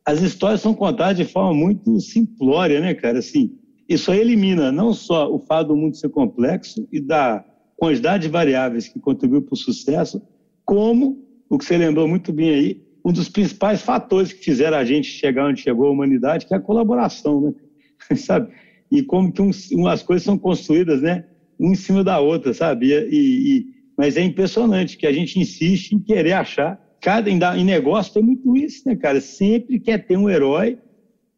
as 0.05 0.21
histórias 0.21 0.61
são 0.61 0.75
contadas 0.75 1.17
de 1.17 1.25
forma 1.25 1.55
muito 1.55 1.99
simplória, 1.99 2.81
né, 2.81 2.93
cara? 2.95 3.19
Assim, 3.19 3.57
isso 3.89 4.11
aí 4.11 4.21
elimina 4.21 4.71
não 4.71 4.93
só 4.93 5.33
o 5.33 5.39
fato 5.39 5.69
do 5.69 5.77
mundo 5.77 5.97
ser 5.97 6.11
complexo 6.11 6.87
e 6.93 7.01
da 7.01 7.43
quantidade 7.77 8.25
de 8.25 8.29
variáveis 8.29 8.87
que 8.87 9.01
contribuem 9.01 9.41
para 9.41 9.55
o 9.55 9.57
sucesso, 9.57 10.23
como, 10.65 11.25
o 11.49 11.59
que 11.59 11.65
você 11.65 11.79
lembrou 11.79 12.07
muito 12.07 12.33
bem 12.33 12.51
aí, 12.51 12.85
um 13.05 13.13
dos 13.13 13.29
principais 13.29 13.83
fatores 13.83 14.33
que 14.33 14.45
fizeram 14.45 14.77
a 14.77 14.85
gente 14.85 15.09
chegar 15.09 15.49
onde 15.49 15.61
chegou 15.61 15.87
a 15.87 15.91
humanidade, 15.91 16.47
que 16.47 16.55
é 16.55 16.57
a 16.57 16.61
colaboração, 16.61 17.41
né? 17.41 17.55
sabe? 18.17 18.53
E 18.91 19.03
como 19.03 19.33
que 19.33 19.43
um, 19.43 19.87
as 19.89 20.03
coisas 20.03 20.25
são 20.25 20.39
construídas, 20.39 21.01
né? 21.01 21.25
Um 21.59 21.73
em 21.73 21.75
cima 21.75 22.05
da 22.05 22.21
outra, 22.21 22.53
sabe? 22.53 22.93
E, 22.93 23.09
e, 23.11 23.67
mas 23.97 24.17
é 24.17 24.23
impressionante 24.23 24.97
que 24.97 25.07
a 25.07 25.13
gente 25.13 25.39
insiste 25.39 25.93
em 25.93 26.01
querer 26.01 26.33
achar 26.33 26.85
cada 27.05 27.29
em 27.31 27.65
negócio 27.65 28.15
tem 28.15 28.23
muito 28.23 28.57
isso, 28.57 28.89
né, 28.89 28.97
cara? 28.97 29.21
Sempre 29.21 29.79
quer 29.79 30.07
ter 30.07 30.17
um 30.17 30.31
herói 30.31 30.79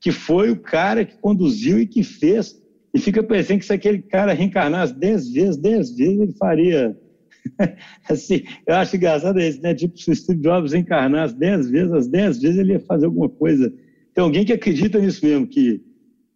que 0.00 0.12
foi 0.12 0.48
o 0.48 0.56
cara 0.56 1.04
que 1.04 1.18
conduziu 1.18 1.80
e 1.80 1.86
que 1.86 2.04
fez. 2.04 2.54
E 2.94 3.00
fica 3.00 3.20
pensando 3.20 3.58
que 3.58 3.64
se 3.64 3.72
aquele 3.72 3.98
cara 4.00 4.32
reencarnasse 4.32 4.96
dez 4.96 5.28
vezes, 5.28 5.56
dez 5.56 5.90
vezes 5.96 6.20
ele 6.20 6.32
faria. 6.34 6.96
assim, 8.08 8.44
eu 8.64 8.76
acho 8.76 8.94
engraçado 8.94 9.40
isso, 9.40 9.60
né? 9.60 9.74
Tipo, 9.74 9.98
se 9.98 10.08
o 10.08 10.14
Steve 10.14 10.40
Jobs 10.40 10.72
encarnasse 10.72 11.36
dez 11.36 11.68
vezes, 11.68 11.92
as 11.92 12.06
dez 12.06 12.40
vezes 12.40 12.58
ele 12.58 12.74
ia 12.74 12.80
fazer 12.80 13.06
alguma 13.06 13.28
coisa. 13.28 13.68
Tem 14.14 14.22
alguém 14.22 14.44
que 14.44 14.52
acredita 14.52 15.00
nisso 15.00 15.26
mesmo, 15.26 15.48
que 15.48 15.82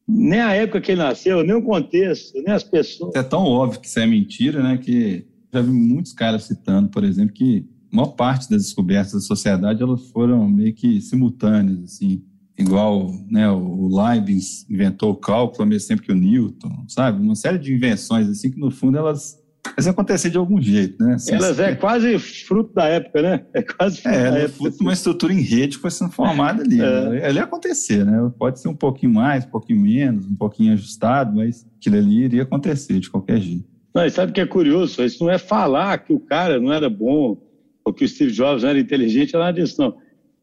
nem 0.09 0.41
a 0.41 0.55
época 0.55 0.81
que 0.81 0.91
ele 0.91 1.03
nasceu, 1.03 1.45
nem 1.45 1.55
o 1.55 1.63
contexto, 1.63 2.35
nem 2.43 2.53
as 2.53 2.65
pessoas. 2.65 3.15
É 3.15 3.23
tão 3.23 3.45
óbvio 3.45 3.81
que 3.81 3.87
isso 3.87 4.01
é 4.01 4.07
mentira, 4.07 4.61
né? 4.61 4.77
Que 4.77 5.25
já 5.53 5.61
vi 5.61 5.71
muitos 5.71 6.13
caras 6.13 6.45
citando, 6.45 6.89
por 6.89 7.05
exemplo, 7.05 7.35
que 7.35 7.67
a 7.93 7.97
maior 7.97 8.11
parte 8.11 8.49
das 8.49 8.63
descobertas 8.63 9.13
da 9.13 9.21
sociedade 9.21 9.83
elas 9.83 10.09
foram 10.11 10.49
meio 10.49 10.75
que 10.75 11.01
simultâneas, 11.01 11.83
assim. 11.83 12.23
Igual 12.59 13.11
né, 13.31 13.51
o 13.51 13.89
Leibniz 13.89 14.69
inventou 14.69 15.13
o 15.13 15.17
cálculo 15.17 15.63
ao 15.63 15.69
mesmo 15.69 15.89
tempo 15.89 16.03
que 16.03 16.13
o 16.13 16.15
Newton, 16.15 16.85
sabe? 16.89 17.23
Uma 17.23 17.35
série 17.35 17.59
de 17.59 17.75
invenções 17.75 18.29
assim 18.29 18.51
que, 18.51 18.61
no 18.61 18.71
fundo, 18.71 18.99
elas 18.99 19.41
mas 19.77 19.87
acontecer 19.87 20.31
de 20.31 20.39
algum 20.39 20.61
jeito, 20.61 21.03
né? 21.03 21.15
Assim, 21.15 21.35
Elas 21.35 21.59
é 21.59 21.75
quase 21.75 22.19
fruto 22.19 22.73
da 22.75 22.87
época, 22.87 23.23
né? 23.23 23.45
É 23.55 23.63
quase 23.63 24.01
fruto 24.01 24.17
é, 24.17 24.31
da 24.31 24.39
é 24.39 24.45
época. 24.45 24.57
fruto 24.57 24.79
de 24.79 24.83
uma 24.83 24.93
estrutura 24.93 25.33
em 25.33 25.41
rede 25.41 25.77
que 25.77 25.83
foi 25.83 25.91
sendo 25.91 26.11
formada 26.11 26.63
ali. 26.63 26.81
é. 26.81 27.11
Né? 27.11 27.29
Ele 27.29 27.39
ia 27.39 27.45
acontecer, 27.45 28.05
né? 28.05 28.31
Pode 28.39 28.61
ser 28.61 28.69
um 28.69 28.75
pouquinho 28.75 29.13
mais, 29.13 29.45
um 29.45 29.49
pouquinho 29.49 29.81
menos, 29.81 30.27
um 30.27 30.35
pouquinho 30.35 30.73
ajustado, 30.73 31.37
mas 31.37 31.67
aquilo 31.77 31.97
ali 31.97 32.25
iria 32.25 32.43
acontecer 32.43 32.99
de 33.01 33.11
qualquer 33.11 33.41
jeito. 33.41 33.70
E 33.97 34.11
sabe 34.11 34.31
o 34.31 34.35
que 34.35 34.41
é 34.41 34.47
curioso? 34.47 35.03
Isso 35.05 35.25
não 35.25 35.31
é 35.31 35.39
falar 35.39 35.99
que 35.99 36.13
o 36.13 36.21
cara 36.21 36.61
não 36.61 36.73
era 36.73 36.89
bom, 36.89 37.37
ou 37.85 37.93
que 37.93 38.05
o 38.05 38.09
Steve 38.09 38.33
Jobs 38.33 38.63
não 38.63 38.71
era 38.71 38.79
inteligente, 38.79 39.33
nada 39.33 39.53
disso, 39.53 39.81
não. 39.81 39.97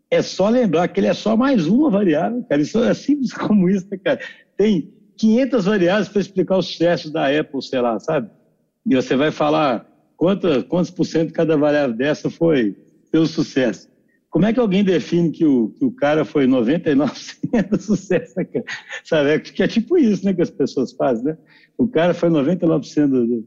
É 0.10 0.22
só 0.22 0.50
lembrar 0.50 0.88
que 0.88 1.00
ele 1.00 1.08
é 1.08 1.14
só 1.14 1.36
mais 1.36 1.68
uma 1.68 1.90
variável, 1.90 2.44
cara. 2.44 2.62
Isso 2.62 2.82
é 2.84 2.94
simples 2.94 3.32
como 3.34 3.70
isso, 3.70 3.88
né, 3.90 3.98
cara? 3.98 4.20
Tem 4.58 4.94
500 5.18 5.66
variáveis 5.66 6.10
para 6.10 6.22
explicar 6.22 6.58
o 6.58 6.62
sucesso 6.62 7.12
da 7.12 7.28
Apple, 7.28 7.62
sei 7.62 7.82
lá, 7.82 8.00
sabe? 8.00 8.30
E 8.86 8.96
você 8.96 9.16
vai 9.16 9.32
falar 9.32 9.86
quantos, 10.16 10.64
quantos 10.64 10.92
por 10.92 11.06
cento 11.06 11.34
cada 11.34 11.58
variável 11.58 11.96
dessa 11.96 12.30
foi 12.30 12.76
pelo 13.12 13.28
sucesso. 13.28 13.90
Como 14.30 14.46
é 14.46 14.54
que 14.54 14.60
alguém 14.60 14.84
define 14.84 15.32
que 15.32 15.46
o, 15.46 15.70
que 15.70 15.86
o 15.86 15.92
cara 15.92 16.24
foi 16.24 16.46
99% 16.46 17.70
do 17.70 17.82
sucesso, 17.82 18.34
né, 18.38 18.46
cara? 18.46 18.66
Sabe? 19.04 19.30
É, 19.32 19.40
que 19.40 19.64
é 19.64 19.68
tipo 19.68 19.98
isso, 19.98 20.26
né, 20.26 20.34
que 20.34 20.42
as 20.42 20.50
pessoas 20.50 20.92
fazem, 20.94 21.26
né? 21.26 21.38
O 21.78 21.88
cara 21.88 22.14
foi 22.14 22.30
99% 22.30 23.08
do, 23.08 23.46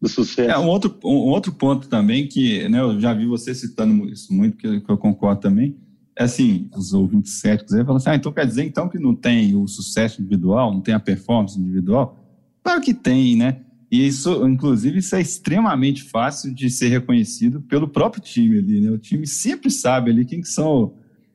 do 0.00 0.08
sucesso. 0.08 0.50
É, 0.50 0.58
um 0.58 0.66
outro, 0.66 0.96
um 1.04 1.30
outro 1.30 1.52
ponto 1.52 1.88
também 1.88 2.26
que 2.26 2.68
né, 2.68 2.80
eu 2.80 2.98
já 3.00 3.14
vi 3.14 3.26
você 3.26 3.54
citando 3.54 4.08
isso 4.08 4.32
muito, 4.32 4.56
que, 4.56 4.80
que 4.80 4.90
eu 4.90 4.98
concordo 4.98 5.40
também, 5.40 5.76
é 6.16 6.24
assim, 6.24 6.68
os 6.76 6.92
ouvintes 6.92 7.34
céticos 7.34 7.72
aí 7.72 7.84
falam 7.84 7.96
assim, 7.96 8.10
ah, 8.10 8.16
então 8.16 8.32
quer 8.32 8.44
dizer 8.44 8.64
então 8.64 8.88
que 8.88 8.98
não 8.98 9.14
tem 9.14 9.54
o 9.54 9.68
sucesso 9.68 10.20
individual, 10.20 10.72
não 10.72 10.80
tem 10.80 10.92
a 10.94 11.00
performance 11.00 11.58
individual? 11.58 12.18
Claro 12.62 12.80
que 12.80 12.92
tem, 12.92 13.36
né? 13.36 13.60
E 13.90 14.06
isso, 14.06 14.46
inclusive, 14.46 14.98
isso 14.98 15.14
é 15.14 15.20
extremamente 15.20 16.02
fácil 16.02 16.52
de 16.52 16.68
ser 16.68 16.88
reconhecido 16.88 17.60
pelo 17.62 17.88
próprio 17.88 18.22
time 18.22 18.58
ali, 18.58 18.80
né? 18.80 18.90
O 18.90 18.98
time 18.98 19.26
sempre 19.26 19.70
sabe 19.70 20.10
ali 20.10 20.24
quem 20.24 20.40
que 20.40 20.48
são 20.48 20.92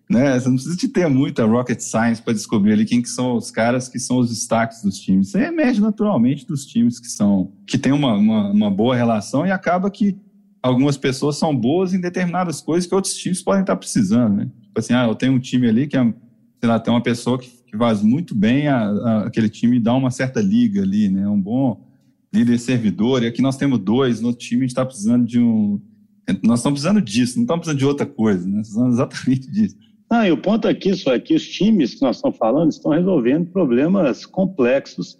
né? 0.09 0.37
Você 0.37 0.47
não 0.47 0.55
precisa 0.55 0.75
de 0.75 0.87
ter 0.87 1.07
muita 1.07 1.45
rocket 1.45 1.79
science 1.79 2.21
para 2.21 2.33
descobrir 2.33 2.73
ali 2.73 2.85
quem 2.85 3.01
que 3.01 3.09
são 3.09 3.35
os 3.35 3.49
caras 3.49 3.87
que 3.87 3.99
são 3.99 4.17
os 4.17 4.29
destaques 4.29 4.81
dos 4.81 4.99
times. 4.99 5.31
Você 5.31 5.39
emerge 5.45 5.81
naturalmente 5.81 6.45
dos 6.45 6.65
times 6.65 6.99
que 6.99 7.07
são 7.07 7.51
que 7.65 7.77
tem 7.77 7.91
uma, 7.91 8.13
uma, 8.13 8.51
uma, 8.51 8.71
boa 8.71 8.95
relação 8.95 9.45
e 9.45 9.51
acaba 9.51 9.89
que 9.89 10.17
algumas 10.61 10.97
pessoas 10.97 11.37
são 11.37 11.55
boas 11.55 11.93
em 11.93 12.01
determinadas 12.01 12.61
coisas 12.61 12.87
que 12.87 12.95
outros 12.95 13.15
times 13.15 13.41
podem 13.41 13.61
estar 13.61 13.75
precisando, 13.75 14.35
né? 14.35 14.51
Tipo 14.61 14.79
assim, 14.79 14.93
ah, 14.93 15.07
eu 15.07 15.15
tenho 15.15 15.33
um 15.33 15.39
time 15.39 15.67
ali 15.67 15.87
que 15.87 15.97
é, 15.97 16.13
sei 16.59 16.69
lá, 16.69 16.79
tem 16.79 16.93
uma 16.93 17.03
pessoa 17.03 17.39
que, 17.39 17.49
que 17.65 17.77
faz 17.77 18.01
muito 18.01 18.35
bem 18.35 18.67
a, 18.67 18.83
a, 18.83 19.23
aquele 19.27 19.49
time 19.49 19.79
dá 19.79 19.93
uma 19.93 20.11
certa 20.11 20.41
liga 20.41 20.81
ali, 20.81 21.09
né? 21.09 21.27
Um 21.27 21.39
bom 21.39 21.81
líder 22.33 22.57
servidor. 22.59 23.23
E 23.23 23.27
aqui 23.27 23.41
nós 23.41 23.57
temos 23.57 23.79
dois, 23.79 24.19
no 24.19 24.33
time 24.33 24.61
a 24.61 24.63
gente 24.63 24.71
está 24.71 24.85
precisando 24.85 25.25
de 25.25 25.39
um 25.39 25.79
nós 26.41 26.59
estamos 26.59 26.79
precisando 26.79 27.01
disso, 27.01 27.35
não 27.35 27.43
estamos 27.43 27.61
precisando 27.61 27.79
de 27.79 27.85
outra 27.85 28.05
coisa, 28.05 28.47
né? 28.47 28.59
Precisamos 28.59 28.93
exatamente 28.95 29.51
disso. 29.51 29.75
Ah, 30.15 30.27
e 30.27 30.31
o 30.31 30.37
ponto 30.37 30.67
aqui 30.67 30.93
só 30.93 31.15
é 31.15 31.19
que 31.19 31.33
os 31.33 31.43
times 31.43 31.95
que 31.95 32.03
nós 32.03 32.17
estamos 32.17 32.37
falando 32.37 32.69
estão 32.69 32.91
resolvendo 32.91 33.49
problemas 33.49 34.27
complexos 34.27 35.17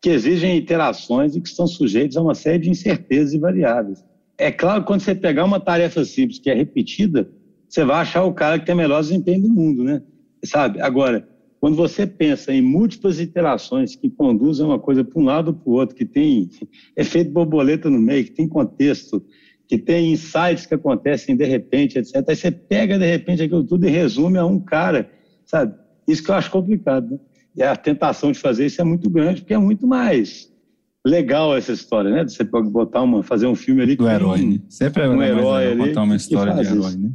que 0.00 0.08
exigem 0.08 0.56
interações 0.56 1.34
e 1.34 1.40
que 1.40 1.48
estão 1.48 1.66
sujeitos 1.66 2.16
a 2.16 2.22
uma 2.22 2.36
série 2.36 2.60
de 2.60 2.70
incertezas 2.70 3.34
e 3.34 3.40
variáveis. 3.40 4.04
É 4.38 4.52
claro 4.52 4.82
que 4.82 4.86
quando 4.86 5.00
você 5.00 5.16
pegar 5.16 5.44
uma 5.44 5.58
tarefa 5.58 6.04
simples 6.04 6.38
que 6.38 6.48
é 6.48 6.54
repetida, 6.54 7.28
você 7.68 7.84
vai 7.84 7.96
achar 7.96 8.22
o 8.22 8.32
cara 8.32 8.56
que 8.56 8.66
tem 8.66 8.74
o 8.76 8.78
melhor 8.78 9.00
desempenho 9.00 9.42
do 9.42 9.48
mundo, 9.48 9.82
né? 9.82 10.00
Sabe? 10.44 10.80
Agora, 10.80 11.28
quando 11.58 11.74
você 11.74 12.06
pensa 12.06 12.52
em 12.52 12.62
múltiplas 12.62 13.18
interações 13.18 13.96
que 13.96 14.08
conduzem 14.08 14.64
uma 14.64 14.78
coisa 14.78 15.02
para 15.02 15.20
um 15.20 15.24
lado 15.24 15.48
ou 15.48 15.54
para 15.54 15.68
o 15.68 15.72
outro, 15.72 15.96
que 15.96 16.04
tem 16.04 16.48
efeito 16.96 17.32
borboleta 17.32 17.90
no 17.90 17.98
meio, 17.98 18.24
que 18.24 18.30
tem 18.30 18.46
contexto, 18.46 19.20
que 19.68 19.78
tem 19.78 20.12
insights 20.12 20.66
que 20.66 20.74
acontecem 20.74 21.36
de 21.36 21.44
repente, 21.44 21.98
etc. 21.98 22.24
Aí 22.28 22.36
você 22.36 22.50
pega 22.50 22.98
de 22.98 23.06
repente 23.06 23.42
aquilo 23.42 23.64
tudo 23.64 23.86
e 23.86 23.90
resume 23.90 24.38
a 24.38 24.46
um 24.46 24.60
cara, 24.60 25.10
sabe? 25.44 25.74
Isso 26.06 26.22
que 26.22 26.30
eu 26.30 26.34
acho 26.34 26.50
complicado. 26.50 27.10
Né? 27.10 27.18
E 27.56 27.62
a 27.62 27.74
tentação 27.74 28.30
de 28.30 28.38
fazer 28.38 28.66
isso 28.66 28.80
é 28.80 28.84
muito 28.84 29.10
grande, 29.10 29.40
porque 29.40 29.54
é 29.54 29.58
muito 29.58 29.86
mais 29.86 30.52
legal 31.04 31.56
essa 31.56 31.72
história, 31.72 32.10
né? 32.10 32.24
Você 32.24 32.44
pode 32.44 32.68
botar 32.68 33.02
uma, 33.02 33.22
fazer 33.22 33.46
um 33.46 33.54
filme 33.54 33.82
ali 33.82 33.96
do 33.96 34.08
herói, 34.08 34.42
um, 34.42 34.50
né? 34.52 34.58
Sempre 34.68 35.04
é 35.04 35.08
um 35.08 35.22
herói 35.22 35.72
ali, 35.72 35.88
botar 35.88 36.02
uma 36.02 36.16
história 36.16 36.52
de 36.54 36.60
herói, 36.60 36.78
isso. 36.78 36.98
né? 37.00 37.10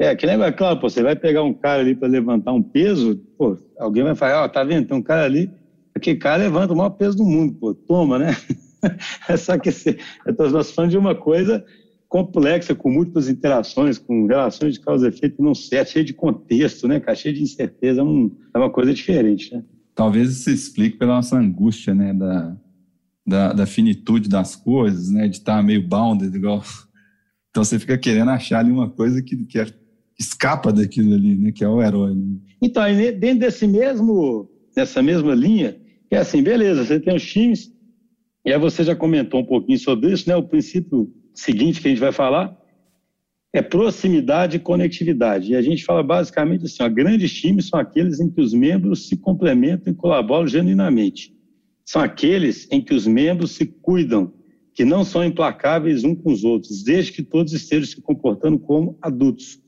É, 0.00 0.14
que 0.14 0.26
negócio, 0.26 0.48
é 0.48 0.52
claro, 0.52 0.78
pô, 0.78 0.88
você 0.88 1.02
vai 1.02 1.16
pegar 1.16 1.42
um 1.42 1.52
cara 1.52 1.80
ali 1.80 1.94
para 1.94 2.06
levantar 2.06 2.52
um 2.52 2.62
peso, 2.62 3.16
pô, 3.36 3.58
alguém 3.78 4.04
vai 4.04 4.14
falar, 4.14 4.42
ó, 4.42 4.44
oh, 4.44 4.48
tá 4.48 4.62
vendo, 4.62 4.86
tem 4.86 4.96
um 4.96 5.02
cara 5.02 5.24
ali, 5.24 5.50
aquele 5.94 6.18
cara 6.18 6.44
levanta 6.44 6.72
o 6.72 6.76
maior 6.76 6.90
peso 6.90 7.16
do 7.16 7.24
mundo, 7.24 7.54
pô, 7.54 7.74
toma, 7.74 8.18
né? 8.18 8.36
É 9.28 9.36
só 9.36 9.58
que 9.58 9.68
assim, 9.68 9.96
nós 10.52 10.70
falando 10.70 10.90
de 10.90 10.98
uma 10.98 11.14
coisa 11.14 11.64
complexa, 12.08 12.74
com 12.74 12.90
múltiplas 12.90 13.28
interações, 13.28 13.98
com 13.98 14.26
relações 14.26 14.74
de 14.74 14.80
causa 14.80 15.06
e 15.06 15.08
efeito 15.10 15.42
não 15.42 15.54
certo, 15.54 15.90
cheio 15.90 16.04
de 16.04 16.14
contexto, 16.14 16.88
né, 16.88 16.98
cara, 16.98 17.14
cheio 17.14 17.34
de 17.34 17.42
incerteza, 17.42 18.00
é, 18.00 18.04
um, 18.04 18.34
é 18.54 18.58
uma 18.58 18.70
coisa 18.70 18.94
diferente, 18.94 19.54
né? 19.54 19.62
Talvez 19.94 20.30
isso 20.30 20.50
explique 20.50 20.96
pela 20.96 21.16
nossa 21.16 21.36
angústia, 21.36 21.94
né, 21.94 22.14
da, 22.14 22.56
da, 23.26 23.52
da 23.52 23.66
finitude 23.66 24.28
das 24.28 24.56
coisas, 24.56 25.10
né, 25.10 25.28
de 25.28 25.36
estar 25.36 25.62
meio 25.62 25.86
bounded, 25.86 26.34
igual... 26.34 26.62
Então 27.50 27.64
você 27.64 27.78
fica 27.78 27.98
querendo 27.98 28.30
achar 28.30 28.60
ali 28.60 28.70
uma 28.70 28.88
coisa 28.88 29.20
que, 29.20 29.36
que 29.44 29.58
é, 29.58 29.66
escapa 30.18 30.72
daquilo 30.72 31.14
ali, 31.14 31.36
né, 31.36 31.52
que 31.52 31.64
é 31.64 31.68
o 31.68 31.82
herói. 31.82 32.14
Né? 32.14 32.38
Então, 32.62 32.82
dentro 33.18 33.40
desse 33.40 33.66
mesmo, 33.66 34.48
dessa 34.74 35.02
mesma 35.02 35.34
linha, 35.34 35.76
é 36.10 36.18
assim, 36.18 36.42
beleza, 36.42 36.84
você 36.84 36.98
tem 36.98 37.14
os 37.14 37.22
times, 37.22 37.70
e 38.48 38.52
aí 38.52 38.58
você 38.58 38.82
já 38.82 38.96
comentou 38.96 39.40
um 39.40 39.44
pouquinho 39.44 39.78
sobre 39.78 40.10
isso, 40.10 40.26
né, 40.26 40.34
o 40.34 40.42
princípio 40.42 41.12
seguinte 41.34 41.82
que 41.82 41.86
a 41.86 41.90
gente 41.90 42.00
vai 42.00 42.12
falar 42.12 42.56
é 43.52 43.60
proximidade 43.60 44.56
e 44.56 44.58
conectividade. 44.58 45.52
E 45.52 45.54
a 45.54 45.60
gente 45.60 45.84
fala 45.84 46.02
basicamente 46.02 46.64
assim: 46.64 46.82
ó, 46.82 46.88
grandes 46.88 47.30
times 47.30 47.68
são 47.68 47.78
aqueles 47.78 48.20
em 48.20 48.30
que 48.30 48.40
os 48.40 48.54
membros 48.54 49.06
se 49.06 49.18
complementam 49.18 49.92
e 49.92 49.96
colaboram 49.96 50.48
genuinamente. 50.48 51.36
São 51.84 52.00
aqueles 52.00 52.66
em 52.70 52.80
que 52.80 52.94
os 52.94 53.06
membros 53.06 53.50
se 53.50 53.66
cuidam, 53.66 54.32
que 54.72 54.82
não 54.82 55.04
são 55.04 55.22
implacáveis 55.22 56.02
uns 56.02 56.18
com 56.22 56.32
os 56.32 56.42
outros, 56.42 56.82
desde 56.82 57.12
que 57.12 57.22
todos 57.22 57.52
estejam 57.52 57.84
se 57.86 58.00
comportando 58.00 58.58
como 58.58 58.96
adultos. 59.02 59.58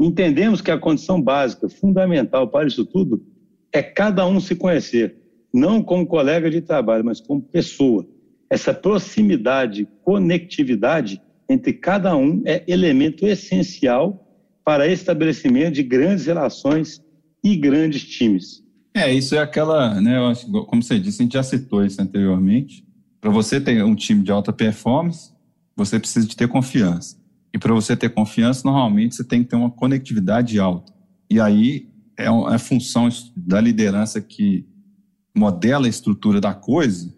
Entendemos 0.00 0.60
que 0.60 0.70
a 0.70 0.78
condição 0.78 1.20
básica, 1.20 1.68
fundamental 1.68 2.48
para 2.48 2.68
isso 2.68 2.84
tudo, 2.84 3.26
é 3.72 3.82
cada 3.82 4.24
um 4.24 4.38
se 4.38 4.54
conhecer, 4.54 5.16
não 5.54 5.80
como 5.80 6.04
colega 6.04 6.50
de 6.50 6.60
trabalho, 6.60 7.04
mas 7.04 7.20
como 7.20 7.40
pessoa 7.40 8.04
essa 8.50 8.74
proximidade, 8.74 9.88
conectividade 10.02 11.20
entre 11.48 11.72
cada 11.72 12.16
um 12.16 12.42
é 12.44 12.64
elemento 12.66 13.26
essencial 13.26 14.28
para 14.64 14.88
estabelecimento 14.88 15.74
de 15.74 15.82
grandes 15.82 16.26
relações 16.26 17.00
e 17.42 17.56
grandes 17.56 18.02
times. 18.04 18.62
É, 18.94 19.12
isso 19.12 19.34
é 19.34 19.38
aquela, 19.38 20.00
né, 20.00 20.18
acho, 20.18 20.50
como 20.66 20.82
você 20.82 20.98
disse, 20.98 21.20
a 21.20 21.24
gente 21.24 21.32
já 21.34 21.42
citou 21.42 21.84
isso 21.84 22.00
anteriormente. 22.00 22.84
Para 23.20 23.30
você 23.30 23.60
ter 23.60 23.82
um 23.82 23.94
time 23.94 24.22
de 24.22 24.30
alta 24.30 24.52
performance, 24.52 25.32
você 25.76 25.98
precisa 25.98 26.26
de 26.26 26.36
ter 26.36 26.48
confiança. 26.48 27.16
E 27.52 27.58
para 27.58 27.74
você 27.74 27.96
ter 27.96 28.10
confiança, 28.10 28.62
normalmente 28.64 29.16
você 29.16 29.24
tem 29.24 29.42
que 29.42 29.50
ter 29.50 29.56
uma 29.56 29.70
conectividade 29.70 30.58
alta. 30.58 30.92
E 31.28 31.40
aí 31.40 31.88
é 32.18 32.26
a 32.26 32.58
função 32.58 33.08
da 33.36 33.60
liderança 33.60 34.20
que 34.20 34.64
modela 35.34 35.86
a 35.86 35.88
estrutura 35.88 36.40
da 36.40 36.54
coisa, 36.54 37.12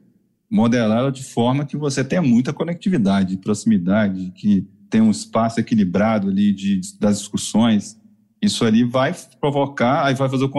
modelá-la 0.51 1.11
de 1.11 1.25
forma 1.25 1.67
que 1.67 1.77
você 1.77 2.03
tenha 2.03 2.23
muita 2.23 2.53
conectividade, 2.53 3.37
proximidade, 3.37 4.33
que 4.35 4.67
tenha 4.89 5.05
um 5.05 5.11
espaço 5.11 5.61
equilibrado 5.61 6.29
ali 6.29 6.53
de, 6.53 6.81
das 6.99 7.19
discussões. 7.19 7.99
Isso 8.41 8.65
ali 8.65 8.85
vai 8.85 9.15
provocar, 9.41 10.05
aí 10.05 10.15
vai 10.15 10.29
fazer 10.29 10.45
o 10.45 10.51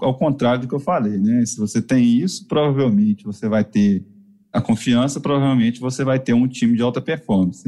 ao 0.00 0.16
contrário 0.16 0.62
do 0.62 0.68
que 0.68 0.74
eu 0.74 0.80
falei, 0.80 1.18
né? 1.18 1.44
Se 1.46 1.58
você 1.58 1.80
tem 1.80 2.04
isso, 2.04 2.46
provavelmente 2.46 3.24
você 3.24 3.48
vai 3.48 3.64
ter 3.64 4.04
a 4.52 4.60
confiança, 4.60 5.20
provavelmente 5.20 5.80
você 5.80 6.04
vai 6.04 6.18
ter 6.18 6.32
um 6.32 6.48
time 6.48 6.76
de 6.76 6.82
alta 6.82 7.00
performance. 7.00 7.64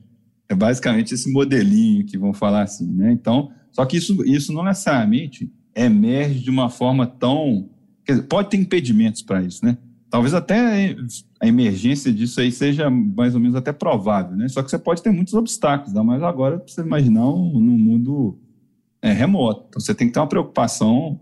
é 0.48 0.54
basicamente 0.54 1.14
esse 1.14 1.30
modelinho 1.30 2.04
que 2.04 2.18
vão 2.18 2.32
falar 2.32 2.62
assim, 2.62 2.90
né? 2.92 3.12
Então, 3.12 3.50
só 3.70 3.84
que 3.84 3.96
isso, 3.96 4.24
isso 4.24 4.52
não 4.52 4.64
necessariamente 4.64 5.50
emerge 5.74 6.40
de 6.40 6.50
uma 6.50 6.68
forma 6.68 7.06
tão. 7.06 7.68
Dizer, 8.10 8.26
pode 8.26 8.50
ter 8.50 8.56
impedimentos 8.56 9.22
para 9.22 9.42
isso, 9.42 9.64
né? 9.64 9.76
Talvez 10.10 10.34
até 10.34 10.96
a 11.40 11.46
emergência 11.46 12.12
disso 12.12 12.40
aí 12.40 12.50
seja 12.50 12.90
mais 12.90 13.34
ou 13.34 13.40
menos 13.40 13.54
até 13.54 13.72
provável, 13.72 14.36
né? 14.36 14.48
Só 14.48 14.62
que 14.62 14.70
você 14.70 14.78
pode 14.78 15.02
ter 15.02 15.12
muitos 15.12 15.34
obstáculos, 15.34 15.92
dá 15.92 16.02
mais 16.02 16.22
agora 16.22 16.62
você 16.66 16.80
imaginar 16.80 17.28
um, 17.28 17.60
num 17.60 17.78
mundo 17.78 18.38
é, 19.00 19.12
remoto. 19.12 19.66
Então 19.68 19.80
você 19.80 19.94
tem 19.94 20.08
que 20.08 20.12
ter 20.12 20.20
uma 20.20 20.26
preocupação 20.26 21.20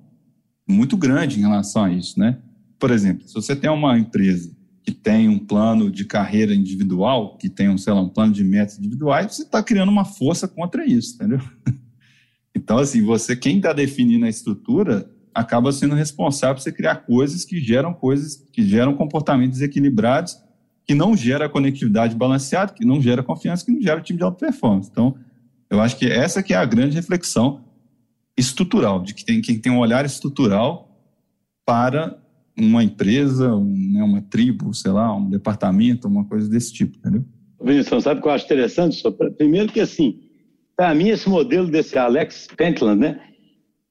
muito 0.66 0.96
grande 0.96 1.38
em 1.38 1.42
relação 1.42 1.85
a 1.85 1.92
isso, 1.92 2.18
né? 2.18 2.38
Por 2.79 2.90
exemplo, 2.90 3.29
se 3.29 3.35
você 3.35 3.55
tem 3.55 3.68
uma 3.68 3.98
empresa 3.98 4.57
que 4.83 4.92
tem 4.92 5.29
um 5.29 5.38
plano 5.38 5.90
de 5.90 6.07
carreira 6.07 6.55
individual, 6.55 7.37
que 7.37 7.51
tem 7.51 7.68
um, 7.68 7.77
sei 7.77 7.92
lá, 7.92 8.01
um 8.01 8.09
plano 8.09 8.33
de 8.33 8.42
metas 8.42 8.79
individuais, 8.79 9.35
você 9.35 9.42
está 9.42 9.62
criando 9.62 9.90
uma 9.90 10.05
força 10.05 10.48
contra 10.48 10.87
isso, 10.87 11.14
entendeu? 11.14 11.40
Então, 12.57 12.79
assim, 12.79 13.03
você, 13.03 13.37
quem 13.37 13.59
está 13.59 13.72
definindo 13.72 14.27
a 14.27 14.29
estrutura, 14.29 15.09
acaba 15.38 15.70
sendo 15.70 15.94
responsável 15.94 16.57
por 16.57 16.62
você 16.62 16.72
criar 16.72 16.96
coisas 16.96 17.44
que 17.44 17.61
geram 17.61 17.94
coisas, 17.94 18.44
que 18.53 18.61
geram 18.64 18.96
comportamentos 18.96 19.61
equilibrados, 19.61 20.37
que 20.85 20.94
não 20.94 21.16
gera 21.16 21.48
conectividade 21.48 22.16
balanceada, 22.16 22.72
que 22.72 22.85
não 22.85 23.01
gera 23.01 23.22
confiança, 23.22 23.64
que 23.64 23.70
não 23.70 23.81
gera 23.81 24.01
time 24.01 24.18
de 24.18 24.24
alta 24.24 24.44
performance. 24.44 24.90
Então, 24.90 25.14
eu 25.70 25.81
acho 25.81 25.96
que 25.96 26.07
essa 26.07 26.42
que 26.42 26.53
é 26.53 26.57
a 26.57 26.64
grande 26.64 26.96
reflexão 26.96 27.61
estrutural, 28.37 29.01
de 29.01 29.14
que 29.14 29.24
tem 29.24 29.40
quem 29.40 29.61
tem 29.61 29.70
um 29.70 29.79
olhar 29.79 30.05
estrutural 30.05 30.88
para 31.64 32.18
uma 32.59 32.83
empresa, 32.83 33.55
um, 33.55 33.92
né, 33.92 34.03
uma 34.03 34.20
tribo, 34.22 34.74
sei 34.74 34.90
lá, 34.90 35.14
um 35.14 35.31
departamento, 35.31 36.09
uma 36.09 36.24
coisa 36.24 36.48
desse 36.51 36.72
tipo, 36.72 36.98
entendeu? 36.98 37.24
Vinícius, 37.62 38.03
sabe 38.03 38.18
o 38.18 38.22
que 38.22 38.29
eu 38.29 38.33
acho 38.33 38.44
interessante? 38.44 39.01
Primeiro 39.37 39.72
que, 39.72 39.79
assim, 39.79 40.18
para 40.77 40.92
mim, 40.96 41.11
esse 41.11 41.29
modelo 41.29 41.70
desse 41.70 41.96
Alex 41.96 42.48
Pentland, 42.57 43.01
né, 43.01 43.20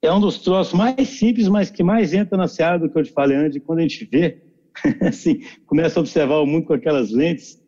é 0.01 0.11
um 0.11 0.19
dos 0.19 0.39
troços 0.39 0.73
mais 0.73 1.09
simples, 1.09 1.47
mas 1.47 1.69
que 1.69 1.83
mais 1.83 2.13
entra 2.13 2.37
na 2.37 2.47
seara 2.47 2.79
do 2.79 2.89
que 2.89 2.97
eu 2.97 3.03
te 3.03 3.11
falei 3.11 3.37
antes, 3.37 3.61
quando 3.65 3.79
a 3.79 3.81
gente 3.81 4.07
vê, 4.11 4.41
assim, 5.01 5.41
começa 5.65 5.99
a 5.99 6.01
observar 6.01 6.37
o 6.37 6.45
mundo 6.45 6.65
com 6.65 6.73
aquelas 6.73 7.11
lentes, 7.11 7.59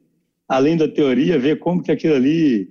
além 0.47 0.77
da 0.77 0.87
teoria, 0.87 1.39
ver 1.39 1.59
como 1.59 1.81
que 1.81 1.91
aquilo 1.91 2.15
ali 2.15 2.69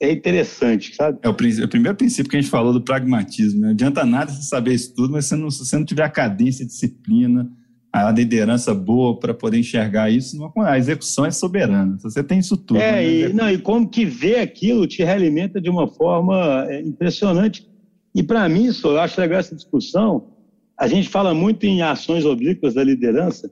é 0.00 0.10
interessante, 0.10 0.94
sabe? 0.96 1.18
É 1.22 1.28
o, 1.28 1.32
é 1.32 1.64
o, 1.64 1.68
primeiro 1.68 1.96
princípio 1.96 2.28
que 2.28 2.36
a 2.36 2.40
gente 2.40 2.50
falou 2.50 2.72
do 2.72 2.80
pragmatismo. 2.80 3.60
Né? 3.60 3.66
Não 3.68 3.72
adianta 3.72 4.04
nada 4.04 4.32
você 4.32 4.42
saber 4.42 4.74
isso 4.74 4.92
tudo, 4.94 5.12
mas 5.12 5.26
se 5.26 5.30
você 5.30 5.36
não, 5.36 5.50
se 5.50 5.58
você 5.64 5.78
não 5.78 5.84
tiver 5.84 6.02
a 6.02 6.10
cadência, 6.10 6.64
a 6.64 6.66
disciplina, 6.66 7.48
a 7.92 8.10
liderança 8.10 8.74
boa 8.74 9.20
para 9.20 9.32
poder 9.32 9.58
enxergar 9.58 10.10
isso, 10.10 10.36
não, 10.36 10.52
a 10.64 10.76
execução 10.76 11.24
é 11.24 11.30
soberana. 11.30 11.96
Você 12.00 12.22
tem 12.24 12.40
isso 12.40 12.56
tudo. 12.56 12.80
É, 12.80 12.92
né? 12.92 13.08
e, 13.08 13.32
não, 13.32 13.50
e 13.50 13.58
como 13.58 13.88
que 13.88 14.04
ver 14.04 14.40
aquilo 14.40 14.88
te 14.88 15.04
realimenta 15.04 15.60
de 15.60 15.70
uma 15.70 15.86
forma 15.86 16.66
é, 16.68 16.80
impressionante. 16.80 17.70
E 18.14 18.22
para 18.22 18.48
mim, 18.48 18.64
isso, 18.64 18.88
eu 18.88 19.00
acho 19.00 19.20
legal 19.20 19.40
essa 19.40 19.54
discussão. 19.54 20.32
A 20.78 20.86
gente 20.86 21.08
fala 21.08 21.32
muito 21.32 21.64
em 21.64 21.82
ações 21.82 22.24
oblíquas 22.24 22.74
da 22.74 22.84
liderança, 22.84 23.50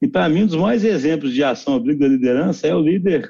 e 0.00 0.06
para 0.06 0.28
mim, 0.28 0.42
um 0.42 0.46
dos 0.46 0.56
maiores 0.56 0.84
exemplos 0.84 1.32
de 1.32 1.42
ação 1.42 1.76
oblíqua 1.76 2.06
da 2.06 2.14
liderança 2.14 2.66
é 2.66 2.74
o 2.74 2.80
líder 2.80 3.28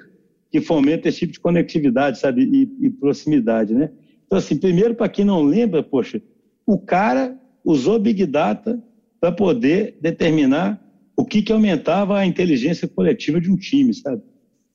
que 0.51 0.61
fomenta 0.61 1.09
esse 1.09 1.21
tipo 1.21 1.33
de 1.33 1.41
conectividade, 1.41 2.19
sabe, 2.19 2.43
e, 2.43 2.87
e 2.87 2.91
proximidade, 2.91 3.75
né? 3.75 3.91
Então, 4.27 4.39
assim, 4.39 4.57
primeiro, 4.57 4.95
para 4.95 5.09
quem 5.09 5.25
não 5.25 5.43
lembra, 5.43 5.83
poxa, 5.83 6.21
o 6.67 6.79
cara 6.79 7.39
usou 7.65 7.99
Big 7.99 8.27
Data 8.27 8.83
para 9.21 9.31
poder 9.31 9.99
determinar 10.01 10.83
o 11.17 11.25
que, 11.25 11.43
que 11.43 11.53
aumentava 11.53 12.19
a 12.19 12.27
inteligência 12.27 12.87
coletiva 12.89 13.41
de 13.41 13.51
um 13.51 13.57
time, 13.57 13.95
sabe? 13.95 14.23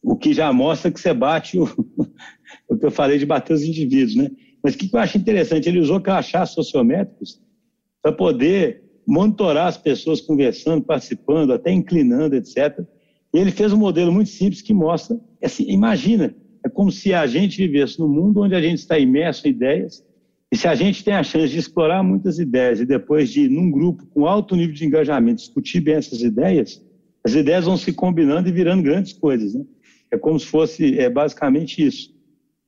O 0.02 0.16
que 0.16 0.34
já 0.34 0.52
mostra 0.52 0.92
que 0.92 1.00
você 1.00 1.14
bate 1.14 1.60
o, 1.60 1.66
o 2.68 2.78
que 2.78 2.86
eu 2.86 2.92
falei 2.92 3.20
de 3.20 3.26
bater 3.26 3.54
os 3.54 3.64
indivíduos, 3.64 4.16
né? 4.16 4.32
Mas 4.64 4.76
o 4.76 4.78
que 4.78 4.90
eu 4.94 5.00
acho 5.00 5.18
interessante, 5.18 5.68
ele 5.68 5.80
usou 5.80 6.00
crachás 6.00 6.52
sociométricos 6.52 7.42
para 8.02 8.12
poder 8.12 8.84
monitorar 9.08 9.68
as 9.68 9.78
pessoas 9.78 10.22
conversando, 10.22 10.84
participando, 10.84 11.54
até 11.54 11.72
inclinando, 11.72 12.36
etc. 12.36 12.80
E 13.34 13.40
ele 13.40 13.52
fez 13.52 13.74
um 13.74 13.78
modelo 13.78 14.12
muito 14.12 14.30
simples 14.30 14.62
que 14.62 14.74
mostra, 14.74 15.20
assim, 15.44 15.66
imagina, 15.68 16.36
é 16.64 16.70
como 16.70 16.92
se 16.92 17.14
a 17.14 17.26
gente 17.26 17.58
vivesse 17.58 18.00
num 18.00 18.08
mundo 18.08 18.42
onde 18.42 18.56
a 18.56 18.62
gente 18.62 18.80
está 18.80 19.00
imerso 19.00 19.48
em 19.48 19.52
ideias, 19.52 20.04
e 20.52 20.58
se 20.58 20.68
a 20.68 20.76
gente 20.76 21.04
tem 21.04 21.14
a 21.14 21.24
chance 21.24 21.54
de 21.54 21.60
explorar 21.60 22.04
muitas 22.04 22.38
ideias 22.38 22.82
e 22.82 22.86
depois 22.86 23.32
de, 23.32 23.48
num 23.48 23.72
grupo 23.72 24.06
com 24.08 24.26
alto 24.26 24.56
nível 24.56 24.76
de 24.76 24.86
engajamento, 24.86 25.38
discutir 25.38 25.80
bem 25.80 25.96
essas 25.96 26.22
ideias, 26.22 26.84
as 27.24 27.34
ideias 27.34 27.66
vão 27.66 27.78
se 27.78 27.94
combinando 27.94 28.50
e 28.50 28.52
virando 28.52 28.84
grandes 28.84 29.14
coisas. 29.14 29.54
Né? 29.54 29.64
É 30.12 30.18
como 30.18 30.38
se 30.38 30.46
fosse 30.46 31.00
é, 31.00 31.10
basicamente 31.10 31.86
isso. 31.86 32.14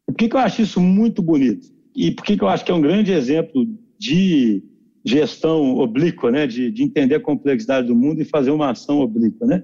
E 0.08 0.14
por 0.14 0.16
que, 0.16 0.30
que 0.30 0.36
eu 0.36 0.40
acho 0.40 0.62
isso 0.62 0.80
muito 0.80 1.22
bonito? 1.22 1.68
E 1.96 2.12
por 2.12 2.24
que, 2.24 2.38
eu 2.40 2.48
acho 2.48 2.66
que 2.66 2.72
é 2.72 2.76
um 2.76 2.82
grande 2.82 3.12
exemplo 3.12 3.68
de 4.00 4.64
gestão 5.06 5.78
oblíqua, 5.78 6.32
né? 6.32 6.48
De, 6.48 6.72
de, 6.72 6.84
entender 6.84 7.16
a 7.16 7.20
complexidade 7.20 7.88
do 7.88 7.96
mundo 7.96 8.22
e 8.22 8.26
fazer 8.26 8.52
uma 8.52 8.72
ação 8.72 9.00
oblíqua, 9.00 9.46
né? 9.46 9.64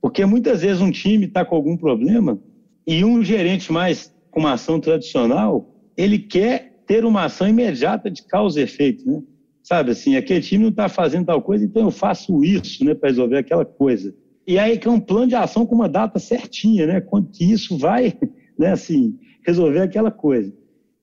Porque 0.00 0.24
muitas 0.24 0.62
vezes 0.62 0.80
um 0.80 0.90
time 0.90 1.26
está 1.26 1.44
com 1.44 1.54
algum 1.54 1.76
problema 1.76 2.40
e 2.86 3.04
um 3.04 3.22
gerente 3.22 3.72
mais 3.72 4.14
com 4.30 4.40
uma 4.40 4.52
ação 4.52 4.80
tradicional, 4.80 5.74
ele 5.96 6.18
quer 6.18 6.82
ter 6.86 7.04
uma 7.04 7.24
ação 7.24 7.48
imediata 7.48 8.10
de 8.10 8.22
causa 8.22 8.60
e 8.60 8.64
efeito, 8.64 9.06
né? 9.08 9.22
sabe 9.62 9.92
assim, 9.92 10.16
aquele 10.16 10.40
time 10.40 10.64
não 10.64 10.70
está 10.70 10.88
fazendo 10.88 11.26
tal 11.26 11.40
coisa, 11.40 11.64
então 11.64 11.82
eu 11.82 11.90
faço 11.90 12.42
isso, 12.42 12.84
né, 12.84 12.94
para 12.94 13.08
resolver 13.08 13.38
aquela 13.38 13.64
coisa. 13.64 14.14
E 14.46 14.58
aí 14.58 14.78
que 14.78 14.88
é 14.88 14.90
um 14.90 14.98
plano 14.98 15.28
de 15.28 15.34
ação 15.36 15.64
com 15.64 15.74
uma 15.74 15.88
data 15.88 16.18
certinha, 16.18 16.86
né, 16.86 17.00
quando 17.00 17.30
que 17.30 17.44
isso 17.44 17.78
vai, 17.78 18.18
né, 18.58 18.72
assim, 18.72 19.16
resolver 19.46 19.80
aquela 19.80 20.10
coisa. 20.10 20.52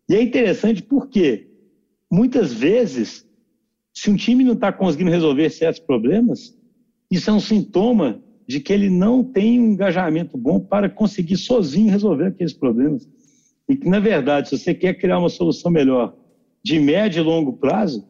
E 0.10 0.15
é 0.15 0.22
interessante 0.22 0.82
porque 0.82 1.48
muitas 2.12 2.54
vezes, 2.54 3.26
se 3.93 4.10
um 4.10 4.15
time 4.15 4.43
não 4.43 4.54
está 4.54 4.72
conseguindo 4.72 5.12
resolver 5.12 5.50
certos 5.50 5.82
problemas, 5.82 6.58
isso 7.12 7.30
é 7.30 7.34
um 7.34 7.39
sintoma 7.39 8.24
de 8.48 8.60
que 8.60 8.72
ele 8.72 8.89
não 8.89 9.24
tem 9.24 9.60
um 9.60 9.72
engajamento 9.72 10.38
bom 10.38 10.60
para 10.60 10.89
conseguir 10.89 11.36
sozinho 11.36 11.91
resolver 11.91 12.28
aqueles 12.28 12.54
problemas. 12.54 13.08
E 13.67 13.76
que, 13.76 13.89
na 13.89 14.00
verdade, 14.00 14.50
se 14.50 14.58
você 14.58 14.74
quer 14.74 14.93
criar 14.93 15.20
uma 15.20 15.30
solução 15.30 15.70
melhor 15.70 16.15
de 16.63 16.80
médio 16.80 17.22
e 17.22 17.24
longo 17.24 17.54
prazo, 17.54 18.08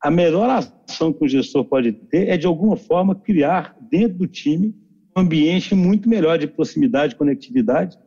a 0.00 0.10
melhor 0.10 0.48
ação 0.48 1.12
que 1.12 1.24
o 1.24 1.28
gestor 1.28 1.64
pode 1.64 1.92
ter 1.92 2.28
é, 2.28 2.36
de 2.36 2.46
alguma 2.46 2.76
forma, 2.76 3.14
criar 3.14 3.76
dentro 3.90 4.18
do 4.18 4.26
time 4.26 4.74
um 5.16 5.20
ambiente 5.20 5.74
muito 5.74 6.08
melhor 6.08 6.38
de 6.38 6.46
proximidade 6.46 7.16
conectividade, 7.16 7.98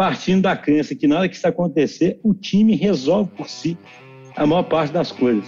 partindo 0.00 0.44
da 0.44 0.56
crença 0.56 0.94
que, 0.94 1.06
na 1.06 1.18
hora 1.18 1.28
que 1.28 1.36
isso 1.36 1.46
acontecer, 1.46 2.18
o 2.24 2.32
time 2.32 2.74
resolve 2.74 3.30
por 3.36 3.50
si 3.50 3.76
a 4.34 4.46
maior 4.46 4.62
parte 4.62 4.90
das 4.90 5.12
coisas. 5.12 5.44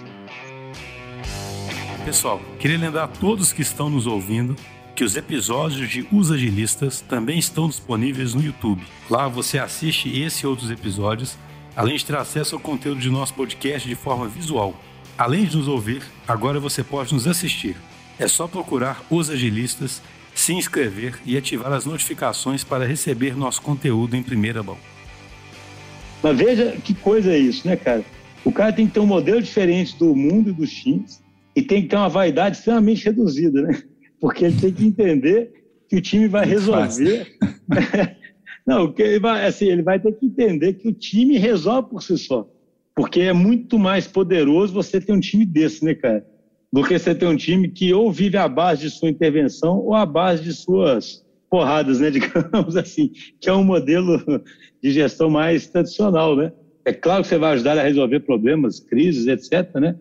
Pessoal, 2.05 2.39
queria 2.59 2.77
lembrar 2.77 3.05
a 3.05 3.07
todos 3.07 3.51
que 3.51 3.63
estão 3.63 3.89
nos 3.89 4.05
ouvindo 4.05 4.55
que 4.95 5.03
os 5.03 5.15
episódios 5.15 5.89
de 5.89 6.07
Os 6.11 6.29
Agilistas 6.29 7.01
também 7.01 7.39
estão 7.39 7.67
disponíveis 7.67 8.35
no 8.35 8.43
YouTube. 8.43 8.83
Lá 9.09 9.27
você 9.27 9.57
assiste 9.57 10.21
esse 10.21 10.43
e 10.43 10.47
outros 10.47 10.69
episódios, 10.69 11.35
além 11.75 11.97
de 11.97 12.05
ter 12.05 12.15
acesso 12.15 12.53
ao 12.53 12.61
conteúdo 12.61 13.01
de 13.01 13.09
nosso 13.09 13.33
podcast 13.33 13.89
de 13.89 13.95
forma 13.95 14.27
visual. 14.27 14.79
Além 15.17 15.45
de 15.45 15.57
nos 15.57 15.67
ouvir, 15.67 16.03
agora 16.27 16.59
você 16.59 16.83
pode 16.83 17.11
nos 17.11 17.25
assistir. 17.25 17.75
É 18.19 18.27
só 18.27 18.47
procurar 18.47 19.03
Os 19.09 19.31
Agilistas, 19.31 19.99
se 20.33 20.53
inscrever 20.53 21.19
e 21.25 21.37
ativar 21.37 21.71
as 21.71 21.85
notificações 21.85 22.63
para 22.63 22.85
receber 22.85 23.35
nosso 23.35 23.61
conteúdo 23.61 24.15
em 24.15 24.23
primeira 24.23 24.63
mão. 24.63 24.77
Mas 26.21 26.37
veja 26.37 26.71
que 26.83 26.93
coisa 26.93 27.31
é 27.31 27.37
isso, 27.37 27.67
né, 27.67 27.75
cara? 27.75 28.03
O 28.45 28.51
cara 28.51 28.73
tem 28.73 28.87
que 28.87 28.93
ter 28.93 28.99
um 28.99 29.05
modelo 29.05 29.41
diferente 29.41 29.97
do 29.97 30.15
mundo 30.15 30.49
e 30.49 30.53
dos 30.53 30.71
times 30.71 31.21
e 31.55 31.61
tem 31.61 31.83
que 31.83 31.89
ter 31.89 31.95
uma 31.95 32.09
vaidade 32.09 32.57
extremamente 32.57 33.05
reduzida, 33.05 33.61
né? 33.61 33.81
Porque 34.19 34.45
ele 34.45 34.59
tem 34.59 34.73
que 34.73 34.85
entender 34.85 35.51
que 35.87 35.97
o 35.97 36.01
time 36.01 36.27
vai 36.27 36.45
resolver. 36.45 37.27
Não, 38.65 38.91
que 38.91 39.01
ele 39.01 39.19
vai, 39.19 39.45
assim, 39.45 39.65
ele 39.65 39.83
vai 39.83 39.99
ter 39.99 40.13
que 40.13 40.25
entender 40.25 40.73
que 40.73 40.87
o 40.87 40.93
time 40.93 41.37
resolve 41.37 41.89
por 41.89 42.01
si 42.01 42.17
só. 42.17 42.49
Porque 42.95 43.21
é 43.21 43.33
muito 43.33 43.77
mais 43.77 44.07
poderoso 44.07 44.73
você 44.73 45.01
ter 45.01 45.11
um 45.11 45.19
time 45.19 45.45
desse, 45.45 45.83
né, 45.83 45.93
cara? 45.93 46.25
Do 46.73 46.83
que 46.83 46.97
você 46.97 47.13
ter 47.13 47.27
um 47.27 47.37
time 47.37 47.69
que 47.69 47.93
ou 47.93 48.11
vive 48.11 48.35
à 48.35 48.47
base 48.47 48.81
de 48.81 48.89
sua 48.89 49.07
intervenção 49.07 49.77
ou 49.77 49.93
à 49.93 50.05
base 50.05 50.43
de 50.43 50.51
suas 50.51 51.23
porradas, 51.49 51.99
né, 51.99 52.09
digamos 52.11 52.75
assim, 52.75 53.11
que 53.39 53.47
é 53.47 53.53
um 53.53 53.63
modelo 53.63 54.19
de 54.81 54.91
gestão 54.91 55.29
mais 55.29 55.67
tradicional, 55.67 56.35
né? 56.35 56.51
É 56.83 56.91
claro 56.91 57.21
que 57.21 57.29
você 57.29 57.37
vai 57.37 57.53
ajudar 57.53 57.77
a 57.77 57.83
resolver 57.83 58.21
problemas, 58.21 58.79
crises, 58.79 59.27
etc., 59.27 59.75
né? 59.75 59.95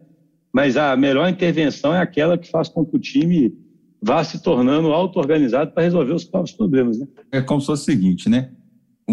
Mas 0.50 0.76
a 0.78 0.96
melhor 0.96 1.28
intervenção 1.28 1.94
é 1.94 2.00
aquela 2.00 2.38
que 2.38 2.50
faz 2.50 2.68
com 2.70 2.84
que 2.84 2.96
o 2.96 2.98
time 2.98 3.54
vá 4.02 4.24
se 4.24 4.42
tornando 4.42 4.92
auto-organizado 4.92 5.72
para 5.72 5.82
resolver 5.82 6.12
os 6.14 6.24
próprios 6.24 6.56
problemas, 6.56 6.98
né? 6.98 7.06
É 7.30 7.42
como 7.42 7.60
se 7.60 7.66
fosse 7.66 7.82
o 7.82 7.84
seguinte, 7.84 8.30
né? 8.30 8.50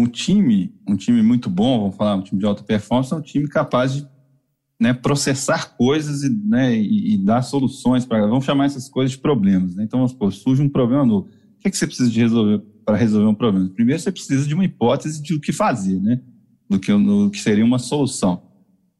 um 0.00 0.06
time, 0.06 0.72
um 0.88 0.96
time 0.96 1.22
muito 1.22 1.50
bom, 1.50 1.80
vamos 1.80 1.96
falar, 1.96 2.16
um 2.16 2.22
time 2.22 2.40
de 2.40 2.46
alta 2.46 2.62
performance, 2.62 3.12
é 3.12 3.16
um 3.16 3.20
time 3.20 3.48
capaz 3.48 3.94
de 3.94 4.08
né, 4.80 4.94
processar 4.94 5.76
coisas 5.76 6.22
e, 6.22 6.30
né, 6.30 6.74
e, 6.74 7.14
e 7.14 7.18
dar 7.18 7.42
soluções 7.42 8.06
para. 8.06 8.26
Vamos 8.26 8.46
chamar 8.46 8.64
essas 8.64 8.88
coisas 8.88 9.12
de 9.12 9.18
problemas. 9.18 9.76
Né? 9.76 9.84
Então, 9.84 9.98
vamos 9.98 10.12
supor, 10.12 10.32
surge 10.32 10.62
um 10.62 10.68
problema 10.68 11.04
novo. 11.04 11.28
O 11.28 11.60
que, 11.60 11.68
é 11.68 11.70
que 11.70 11.76
você 11.76 11.86
precisa 11.86 12.10
de 12.10 12.18
resolver 12.18 12.62
para 12.84 12.96
resolver 12.96 13.28
um 13.28 13.34
problema? 13.34 13.68
Primeiro, 13.68 14.00
você 14.00 14.10
precisa 14.10 14.48
de 14.48 14.54
uma 14.54 14.64
hipótese 14.64 15.22
de 15.22 15.34
o 15.34 15.40
que 15.40 15.52
fazer, 15.52 16.00
né? 16.00 16.20
Do 16.68 16.80
que, 16.80 16.92
que 17.30 17.38
seria 17.38 17.64
uma 17.64 17.78
solução. 17.78 18.42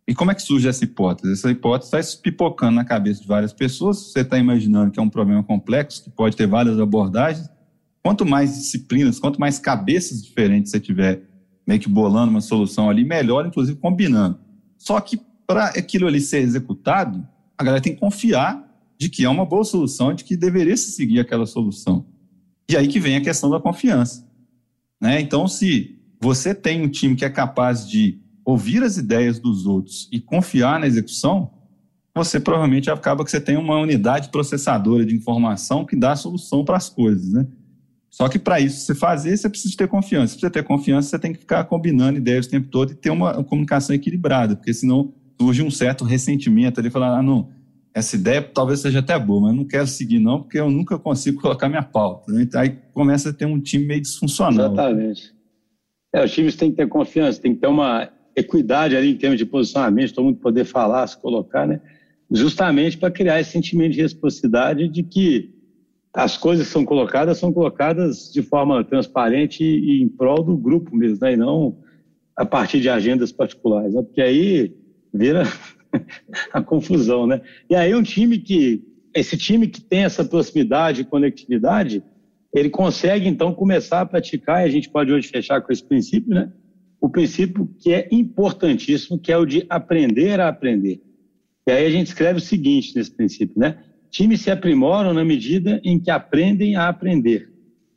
E 0.06 0.14
como 0.14 0.30
é 0.30 0.34
que 0.34 0.42
surge 0.42 0.68
essa 0.68 0.84
hipótese? 0.84 1.32
Essa 1.32 1.50
hipótese 1.50 1.96
está 1.96 2.22
pipocando 2.22 2.72
na 2.72 2.84
cabeça 2.84 3.22
de 3.22 3.26
várias 3.26 3.52
pessoas. 3.52 4.12
Você 4.12 4.20
está 4.20 4.36
imaginando 4.38 4.90
que 4.90 5.00
é 5.00 5.02
um 5.02 5.08
problema 5.08 5.42
complexo, 5.42 6.04
que 6.04 6.10
pode 6.10 6.36
ter 6.36 6.46
várias 6.46 6.78
abordagens 6.78 7.48
quanto 8.02 8.26
mais 8.26 8.54
disciplinas, 8.56 9.18
quanto 9.18 9.40
mais 9.40 9.58
cabeças 9.58 10.22
diferentes 10.22 10.70
você 10.70 10.80
tiver 10.80 11.22
meio 11.66 11.80
que 11.80 11.88
bolando 11.88 12.30
uma 12.30 12.40
solução 12.40 12.90
ali, 12.90 13.04
melhor, 13.04 13.46
inclusive 13.46 13.78
combinando. 13.78 14.38
Só 14.76 15.00
que 15.00 15.20
para 15.50 15.64
aquilo 15.70 16.06
ali 16.06 16.20
ser 16.20 16.42
executado, 16.42 17.26
a 17.58 17.64
galera 17.64 17.82
tem 17.82 17.92
que 17.92 17.98
confiar 17.98 18.64
de 18.96 19.08
que 19.08 19.24
é 19.24 19.28
uma 19.28 19.44
boa 19.44 19.64
solução, 19.64 20.14
de 20.14 20.22
que 20.22 20.36
deveria 20.36 20.76
se 20.76 20.92
seguir 20.92 21.18
aquela 21.18 21.44
solução. 21.44 22.06
E 22.70 22.76
aí 22.76 22.86
que 22.86 23.00
vem 23.00 23.16
a 23.16 23.20
questão 23.20 23.50
da 23.50 23.58
confiança. 23.58 24.24
Né? 25.00 25.20
Então, 25.20 25.48
se 25.48 25.98
você 26.20 26.54
tem 26.54 26.82
um 26.82 26.88
time 26.88 27.16
que 27.16 27.24
é 27.24 27.28
capaz 27.28 27.88
de 27.88 28.20
ouvir 28.44 28.80
as 28.84 28.96
ideias 28.96 29.40
dos 29.40 29.66
outros 29.66 30.08
e 30.12 30.20
confiar 30.20 30.78
na 30.78 30.86
execução, 30.86 31.50
você 32.14 32.38
provavelmente 32.38 32.88
acaba 32.88 33.24
que 33.24 33.30
você 33.32 33.40
tem 33.40 33.56
uma 33.56 33.76
unidade 33.76 34.28
processadora 34.28 35.04
de 35.04 35.16
informação 35.16 35.84
que 35.84 35.96
dá 35.96 36.12
a 36.12 36.16
solução 36.16 36.64
para 36.64 36.76
as 36.76 36.88
coisas, 36.88 37.32
né? 37.32 37.44
Só 38.08 38.28
que 38.28 38.38
para 38.38 38.60
isso 38.60 38.86
você 38.86 38.94
fazer, 38.94 39.36
você 39.36 39.48
precisa 39.48 39.76
ter 39.76 39.88
confiança. 39.88 40.34
Se 40.34 40.40
você 40.40 40.50
ter 40.50 40.62
confiança, 40.62 41.08
você 41.08 41.18
tem 41.18 41.32
que 41.32 41.40
ficar 41.40 41.64
combinando 41.64 42.18
ideias 42.18 42.46
o 42.46 42.50
tempo 42.50 42.68
todo 42.68 42.92
e 42.92 42.94
ter 42.94 43.10
uma 43.10 43.42
comunicação 43.42 43.96
equilibrada, 43.96 44.54
porque 44.54 44.72
senão 44.72 45.12
surge 45.40 45.62
um 45.62 45.70
certo 45.70 46.04
ressentimento 46.04 46.78
ali, 46.78 46.90
falar, 46.90 47.18
ah, 47.18 47.22
não, 47.22 47.48
essa 47.94 48.14
ideia 48.14 48.42
talvez 48.42 48.80
seja 48.80 48.98
até 48.98 49.18
boa, 49.18 49.40
mas 49.40 49.50
eu 49.52 49.56
não 49.56 49.64
quero 49.64 49.86
seguir 49.86 50.18
não, 50.18 50.42
porque 50.42 50.60
eu 50.60 50.70
nunca 50.70 50.98
consigo 50.98 51.40
colocar 51.40 51.66
minha 51.66 51.82
pauta. 51.82 52.30
Né? 52.30 52.46
Aí 52.56 52.76
começa 52.92 53.30
a 53.30 53.32
ter 53.32 53.46
um 53.46 53.58
time 53.58 53.86
meio 53.86 54.02
disfuncional. 54.02 54.66
Exatamente. 54.66 55.34
É, 56.12 56.22
os 56.22 56.30
times 56.30 56.56
têm 56.56 56.70
que 56.70 56.76
ter 56.76 56.88
confiança, 56.88 57.40
tem 57.40 57.54
que 57.54 57.60
ter 57.62 57.68
uma 57.68 58.10
equidade 58.36 58.94
ali 58.94 59.12
em 59.12 59.16
termos 59.16 59.38
de 59.38 59.46
posicionamento, 59.46 60.12
todo 60.12 60.26
mundo 60.26 60.36
poder 60.36 60.64
falar, 60.64 61.06
se 61.06 61.18
colocar, 61.18 61.66
né? 61.66 61.80
Justamente 62.30 62.98
para 62.98 63.10
criar 63.10 63.40
esse 63.40 63.50
sentimento 63.50 63.94
de 63.94 64.02
reciprocidade 64.02 64.88
de 64.88 65.02
que 65.02 65.54
as 66.12 66.36
coisas 66.36 66.66
que 66.66 66.72
são 66.72 66.84
colocadas 66.84 67.38
são 67.38 67.50
colocadas 67.50 68.30
de 68.30 68.42
forma 68.42 68.84
transparente 68.84 69.64
e 69.64 70.02
em 70.02 70.08
prol 70.08 70.42
do 70.42 70.56
grupo 70.56 70.94
mesmo, 70.94 71.18
né? 71.22 71.32
e 71.32 71.36
não 71.36 71.78
a 72.36 72.44
partir 72.44 72.80
de 72.80 72.88
agendas 72.88 73.32
particulares, 73.32 73.94
né? 73.94 74.02
porque 74.02 74.20
aí 74.20 74.74
vira 75.12 75.44
a 76.52 76.62
confusão. 76.62 77.26
Né? 77.26 77.40
E 77.68 77.74
aí 77.74 77.94
um 77.94 78.02
time 78.02 78.38
que, 78.38 78.82
esse 79.14 79.36
time 79.36 79.66
que 79.66 79.80
tem 79.80 80.04
essa 80.04 80.24
proximidade 80.24 81.02
e 81.02 81.04
conectividade, 81.04 82.02
ele 82.54 82.70
consegue 82.70 83.28
então 83.28 83.54
começar 83.54 84.00
a 84.00 84.06
praticar, 84.06 84.62
e 84.62 84.68
a 84.68 84.70
gente 84.70 84.88
pode 84.88 85.12
hoje 85.12 85.28
fechar 85.28 85.60
com 85.60 85.72
esse 85.72 85.84
princípio, 85.84 86.34
né? 86.34 86.52
o 87.00 87.08
princípio 87.08 87.68
que 87.78 87.92
é 87.92 88.08
importantíssimo, 88.10 89.18
que 89.18 89.32
é 89.32 89.36
o 89.36 89.46
de 89.46 89.64
aprender 89.68 90.38
a 90.38 90.48
aprender. 90.48 91.00
E 91.66 91.72
aí 91.72 91.86
a 91.86 91.90
gente 91.90 92.08
escreve 92.08 92.38
o 92.38 92.42
seguinte 92.42 92.94
nesse 92.94 93.10
princípio, 93.10 93.58
né? 93.58 93.78
Times 94.10 94.40
se 94.40 94.50
aprimoram 94.50 95.14
na 95.14 95.24
medida 95.24 95.80
em 95.84 95.98
que 95.98 96.10
aprendem 96.10 96.74
a 96.74 96.88
aprender. 96.88 97.48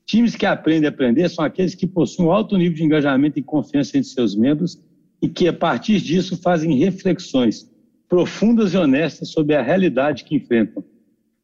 Times 0.06 0.36
que 0.36 0.45
aprendem 0.45 0.86
a 0.86 0.89
aprender 0.89 1.28
são 1.30 1.43
aqueles 1.43 1.73
que 1.73 1.88
possuem 1.88 2.28
um 2.28 2.32
alto 2.32 2.56
nível 2.56 2.76
de 2.76 2.84
engajamento 2.84 3.39
e 3.39 3.43
confiança 3.43 3.97
entre 3.97 4.10
seus 4.10 4.36
membros 4.36 4.80
e 5.23 5.29
que, 5.29 5.47
a 5.47 5.53
partir 5.53 6.01
disso, 6.01 6.36
fazem 6.36 6.77
reflexões 6.77 7.71
profundas 8.09 8.73
e 8.73 8.77
honestas 8.77 9.29
sobre 9.29 9.55
a 9.55 9.62
realidade 9.62 10.25
que 10.25 10.36
enfrentam. 10.36 10.83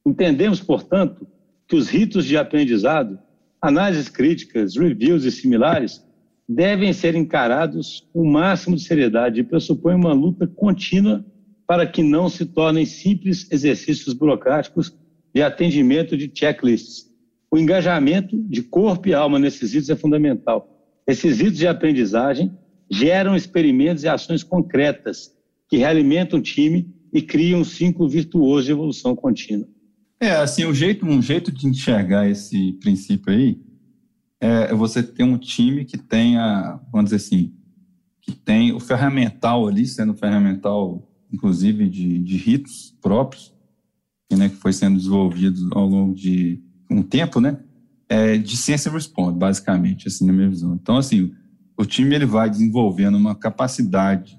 Entendemos, 0.05 0.59
portanto, 0.59 1.25
que 1.65 1.77
os 1.77 1.87
ritos 1.87 2.25
de 2.25 2.35
aprendizado, 2.35 3.17
análises 3.61 4.09
críticas, 4.09 4.75
reviews 4.75 5.23
e 5.23 5.31
similares 5.31 6.03
devem 6.47 6.91
ser 6.91 7.15
encarados 7.15 8.05
com 8.11 8.23
o 8.23 8.29
máximo 8.29 8.75
de 8.75 8.83
seriedade 8.83 9.39
e 9.39 9.45
pressupõem 9.45 9.95
uma 9.95 10.11
luta 10.11 10.45
contínua 10.45 11.25
para 11.65 11.87
que 11.87 12.03
não 12.03 12.27
se 12.27 12.45
tornem 12.45 12.85
simples 12.85 13.49
exercícios 13.49 14.13
burocráticos 14.13 14.93
de 15.33 15.41
atendimento 15.41 16.17
de 16.17 16.27
checklists. 16.27 17.05
O 17.49 17.57
engajamento 17.57 18.37
de 18.43 18.61
corpo 18.61 19.07
e 19.07 19.13
alma 19.13 19.39
nesses 19.39 19.71
itens 19.71 19.89
é 19.89 19.95
fundamental. 19.95 20.85
Esses 21.07 21.39
itens 21.39 21.57
de 21.57 21.67
aprendizagem 21.67 22.51
geram 22.89 23.35
experimentos 23.35 24.03
e 24.03 24.07
ações 24.07 24.43
concretas 24.43 25.31
que 25.67 25.77
realimentam 25.77 26.39
o 26.39 26.41
time 26.41 26.89
e 27.13 27.21
criam 27.21 27.61
um 27.61 27.65
ciclo 27.65 28.07
virtuoso 28.09 28.65
de 28.65 28.71
evolução 28.71 29.15
contínua. 29.15 29.67
É, 30.19 30.31
assim, 30.31 30.65
o 30.65 30.73
jeito, 30.73 31.05
um 31.05 31.21
jeito 31.21 31.51
de 31.51 31.67
enxergar 31.67 32.29
esse 32.29 32.73
princípio 32.73 33.31
aí 33.31 33.59
é 34.41 34.73
você 34.73 35.03
ter 35.03 35.23
um 35.23 35.37
time 35.37 35.85
que 35.85 35.97
tenha, 35.97 36.79
vamos 36.91 37.11
dizer 37.11 37.17
assim, 37.17 37.53
que 38.21 38.31
tem 38.31 38.71
o 38.71 38.79
ferramental 38.79 39.67
ali, 39.67 39.85
sendo 39.85 40.13
ferramental 40.13 41.05
inclusive 41.31 41.87
de, 41.87 42.19
de 42.19 42.37
ritos 42.37 42.95
próprios, 43.01 43.53
né, 44.31 44.49
que 44.49 44.55
foi 44.55 44.73
sendo 44.73 44.97
desenvolvido 44.97 45.69
ao 45.73 45.87
longo 45.87 46.13
de 46.13 46.61
um 46.89 47.01
tempo, 47.01 47.39
né, 47.39 47.59
é, 48.07 48.37
de 48.37 48.57
ciência 48.57 48.91
responde, 48.91 49.37
basicamente, 49.37 50.07
assim, 50.07 50.25
na 50.25 50.33
minha 50.33 50.49
visão. 50.49 50.73
Então, 50.73 50.97
assim, 50.97 51.31
o 51.79 51.85
time 51.85 52.13
ele 52.13 52.25
vai 52.25 52.49
desenvolvendo 52.49 53.15
uma 53.15 53.33
capacidade 53.33 54.37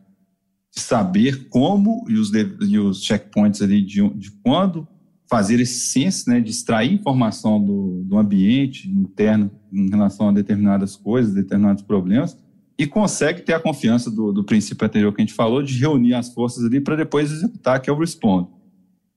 de 0.75 0.81
saber 0.81 1.49
como 1.49 2.05
e 2.07 2.19
os, 2.19 2.31
e 2.35 2.79
os 2.79 3.03
checkpoints 3.03 3.63
ali 3.63 3.81
de, 3.81 4.07
de 4.11 4.31
quando 4.43 4.87
fazer 5.27 5.59
esse 5.59 5.87
senso, 5.87 6.29
né, 6.29 6.39
de 6.39 6.51
extrair 6.51 6.93
informação 6.93 7.59
do, 7.59 8.03
do 8.05 8.19
ambiente 8.19 8.91
interno 8.91 9.51
em 9.73 9.89
relação 9.89 10.29
a 10.29 10.33
determinadas 10.33 10.97
coisas, 10.97 11.33
determinados 11.33 11.83
problemas, 11.83 12.37
e 12.79 12.87
consegue 12.87 13.41
ter 13.41 13.55
a 13.55 13.61
confiança 13.61 14.11
do, 14.11 14.33
do 14.33 14.45
princípio 14.45 14.87
anterior 14.87 15.11
que 15.15 15.23
a 15.23 15.25
gente 15.25 15.35
falou, 15.35 15.63
de 15.63 15.79
reunir 15.79 16.13
as 16.13 16.29
forças 16.35 16.63
ali 16.65 16.79
para 16.79 16.97
depois 16.97 17.33
executar, 17.33 17.81
que 17.81 17.89
é 17.89 17.93
o 17.93 17.99
responde. 17.99 18.49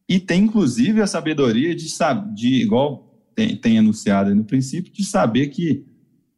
E 0.08 0.18
tem, 0.18 0.44
inclusive, 0.44 1.02
a 1.02 1.08
sabedoria 1.08 1.76
de, 1.76 1.88
de 2.34 2.62
igual 2.62 3.22
tem, 3.36 3.58
tem 3.58 3.76
enunciado 3.76 4.30
aí 4.30 4.36
no 4.36 4.46
princípio, 4.46 4.94
de 4.94 5.04
saber 5.04 5.48
que 5.48 5.86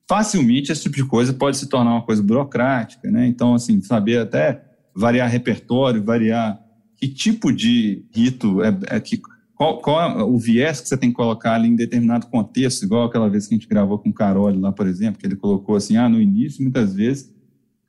facilmente 0.08 0.72
esse 0.72 0.84
tipo 0.84 0.96
de 0.96 1.06
coisa 1.06 1.34
pode 1.34 1.58
se 1.58 1.68
tornar 1.68 1.92
uma 1.92 2.06
coisa 2.06 2.22
burocrática, 2.22 3.10
né? 3.10 3.28
Então, 3.28 3.54
assim, 3.54 3.82
saber 3.82 4.20
até 4.20 4.64
variar 4.96 5.30
repertório, 5.30 6.04
variar 6.04 6.60
que 6.98 7.08
tipo 7.08 7.52
de 7.52 8.06
rito 8.14 8.64
é, 8.64 8.78
é 8.88 9.00
que 9.00 9.22
qual, 9.56 9.80
qual 9.80 10.02
é 10.02 10.24
o 10.24 10.38
viés 10.38 10.82
que 10.82 10.90
você 10.90 10.98
tem 10.98 11.10
que 11.10 11.16
colocar 11.16 11.54
ali 11.54 11.70
em 11.70 11.76
determinado 11.76 12.28
contexto, 12.28 12.84
igual 12.84 13.06
aquela 13.06 13.30
vez 13.30 13.48
que 13.48 13.56
a 13.56 13.58
gente 13.58 13.68
gravou 13.68 13.98
com 13.98 14.10
o 14.10 14.14
Carole 14.14 14.60
lá, 14.60 14.72
por 14.72 14.86
exemplo, 14.86 15.20
que 15.20 15.26
ele 15.26 15.36
colocou 15.36 15.76
assim, 15.76 15.96
ah, 15.96 16.10
no 16.10 16.22
início, 16.22 16.62
muitas 16.62 16.94
vezes, 16.94 17.34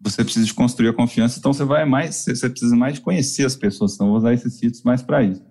você 0.00 0.22
precisa 0.22 0.46
de 0.46 0.54
construir 0.54 0.88
a 0.88 0.92
confiança, 0.92 1.38
então 1.38 1.52
você 1.52 1.64
vai 1.64 1.84
mais, 1.84 2.24
você 2.24 2.48
precisa 2.48 2.76
mais 2.76 2.94
de 2.94 3.00
conhecer 3.00 3.44
as 3.44 3.56
pessoas, 3.56 3.94
então 3.94 4.08
vou 4.08 4.16
usar 4.16 4.32
esses 4.32 4.54
sítios 4.54 4.82
mais 4.84 5.02
para 5.02 5.24
isso. 5.24 5.42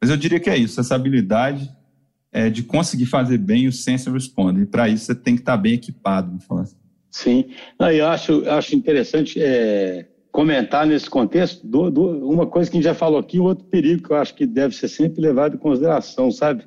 Mas 0.00 0.10
eu 0.10 0.16
diria 0.16 0.38
que 0.38 0.50
é 0.50 0.58
isso, 0.58 0.78
essa 0.78 0.94
habilidade 0.94 1.70
é, 2.32 2.48
de 2.48 2.62
conseguir 2.62 3.06
fazer 3.06 3.38
bem 3.38 3.68
o 3.68 3.72
sense 3.72 4.10
responde, 4.10 4.62
e 4.62 4.66
para 4.66 4.88
isso 4.88 5.04
você 5.04 5.14
tem 5.14 5.34
que 5.34 5.42
estar 5.42 5.56
bem 5.56 5.74
equipado, 5.74 6.38
assim. 6.60 6.76
Sim, 7.10 7.44
eu 7.78 8.06
acho, 8.06 8.48
acho 8.48 8.74
interessante 8.74 9.38
é, 9.38 10.08
comentar 10.32 10.86
nesse 10.86 11.10
contexto 11.10 11.66
do, 11.66 11.90
do, 11.90 12.26
uma 12.26 12.46
coisa 12.46 12.70
que 12.70 12.78
a 12.78 12.80
gente 12.80 12.88
já 12.88 12.94
falou 12.94 13.18
aqui, 13.18 13.38
outro 13.38 13.66
perigo 13.66 14.02
que 14.02 14.10
eu 14.10 14.16
acho 14.16 14.34
que 14.34 14.46
deve 14.46 14.74
ser 14.74 14.88
sempre 14.88 15.20
levado 15.20 15.56
em 15.56 15.58
consideração, 15.58 16.30
sabe? 16.30 16.64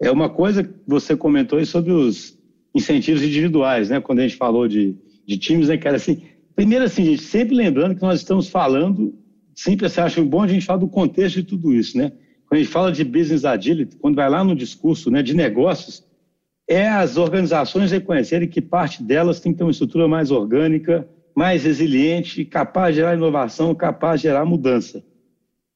É 0.00 0.10
uma 0.10 0.30
coisa 0.30 0.64
que 0.64 0.72
você 0.86 1.14
comentou 1.14 1.58
aí 1.58 1.66
sobre 1.66 1.92
os 1.92 2.38
incentivos 2.74 3.22
individuais, 3.22 3.90
né? 3.90 4.00
Quando 4.00 4.20
a 4.20 4.22
gente 4.22 4.36
falou 4.36 4.66
de, 4.66 4.96
de 5.26 5.36
times, 5.36 5.68
né, 5.68 5.76
cara? 5.76 5.96
Assim, 5.96 6.22
primeiro, 6.56 6.86
assim, 6.86 7.04
gente, 7.04 7.22
sempre 7.22 7.54
lembrando 7.54 7.94
que 7.94 8.02
nós 8.02 8.20
estamos 8.20 8.48
falando, 8.48 9.14
sempre 9.54 9.84
assim, 9.84 10.00
acho 10.00 10.24
bom 10.24 10.42
a 10.42 10.48
gente 10.48 10.64
falar 10.64 10.78
do 10.78 10.88
contexto 10.88 11.36
de 11.36 11.42
tudo 11.42 11.74
isso, 11.74 11.98
né? 11.98 12.10
Quando 12.54 12.60
a 12.60 12.62
gente 12.62 12.72
fala 12.72 12.92
de 12.92 13.02
business 13.02 13.44
agility, 13.44 13.96
quando 13.96 14.14
vai 14.14 14.30
lá 14.30 14.44
no 14.44 14.54
discurso 14.54 15.10
né, 15.10 15.24
de 15.24 15.34
negócios, 15.34 16.04
é 16.68 16.86
as 16.86 17.16
organizações 17.16 17.90
reconhecerem 17.90 18.46
que 18.46 18.60
parte 18.60 19.02
delas 19.02 19.40
tem 19.40 19.50
que 19.50 19.58
ter 19.58 19.64
uma 19.64 19.72
estrutura 19.72 20.06
mais 20.06 20.30
orgânica, 20.30 21.04
mais 21.34 21.64
resiliente, 21.64 22.44
capaz 22.44 22.94
de 22.94 23.00
gerar 23.00 23.16
inovação, 23.16 23.74
capaz 23.74 24.20
de 24.20 24.28
gerar 24.28 24.44
mudança, 24.44 25.04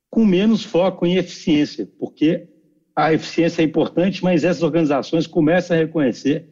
com 0.08 0.24
menos 0.24 0.62
foco 0.62 1.04
em 1.04 1.16
eficiência, 1.16 1.90
porque 1.98 2.46
a 2.94 3.12
eficiência 3.12 3.62
é 3.62 3.64
importante, 3.64 4.22
mas 4.22 4.44
essas 4.44 4.62
organizações 4.62 5.26
começam 5.26 5.76
a 5.76 5.80
reconhecer 5.80 6.46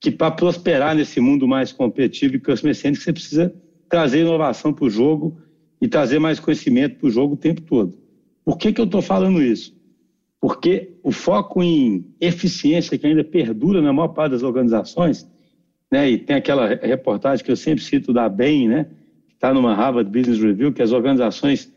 que 0.00 0.10
para 0.10 0.32
prosperar 0.32 0.96
nesse 0.96 1.20
mundo 1.20 1.46
mais 1.46 1.70
competitivo 1.70 2.34
e 2.34 2.40
que 2.40 2.50
você 2.50 3.12
precisa 3.12 3.54
trazer 3.88 4.22
inovação 4.22 4.72
para 4.72 4.86
o 4.86 4.90
jogo 4.90 5.40
e 5.80 5.86
trazer 5.86 6.18
mais 6.18 6.40
conhecimento 6.40 6.96
para 6.96 7.06
o 7.06 7.10
jogo 7.12 7.34
o 7.34 7.38
tempo 7.38 7.60
todo. 7.60 8.01
Por 8.44 8.58
que, 8.58 8.72
que 8.72 8.80
eu 8.80 8.86
estou 8.86 9.02
falando 9.02 9.42
isso? 9.42 9.74
Porque 10.40 10.94
o 11.02 11.12
foco 11.12 11.62
em 11.62 12.04
eficiência 12.20 12.98
que 12.98 13.06
ainda 13.06 13.22
perdura 13.22 13.80
na 13.80 13.92
maior 13.92 14.08
parte 14.08 14.32
das 14.32 14.42
organizações 14.42 15.30
né? 15.92 16.10
E 16.10 16.18
tem 16.18 16.34
aquela 16.34 16.68
reportagem 16.68 17.44
que 17.44 17.52
eu 17.52 17.56
sempre 17.56 17.84
cito 17.84 18.14
da 18.14 18.26
BEM, 18.26 18.66
né? 18.66 18.86
Que 19.28 19.34
está 19.34 19.52
numa 19.52 19.74
Harvard 19.74 20.10
Business 20.10 20.40
Review, 20.40 20.72
que 20.72 20.80
as 20.80 20.90
organizações 20.90 21.70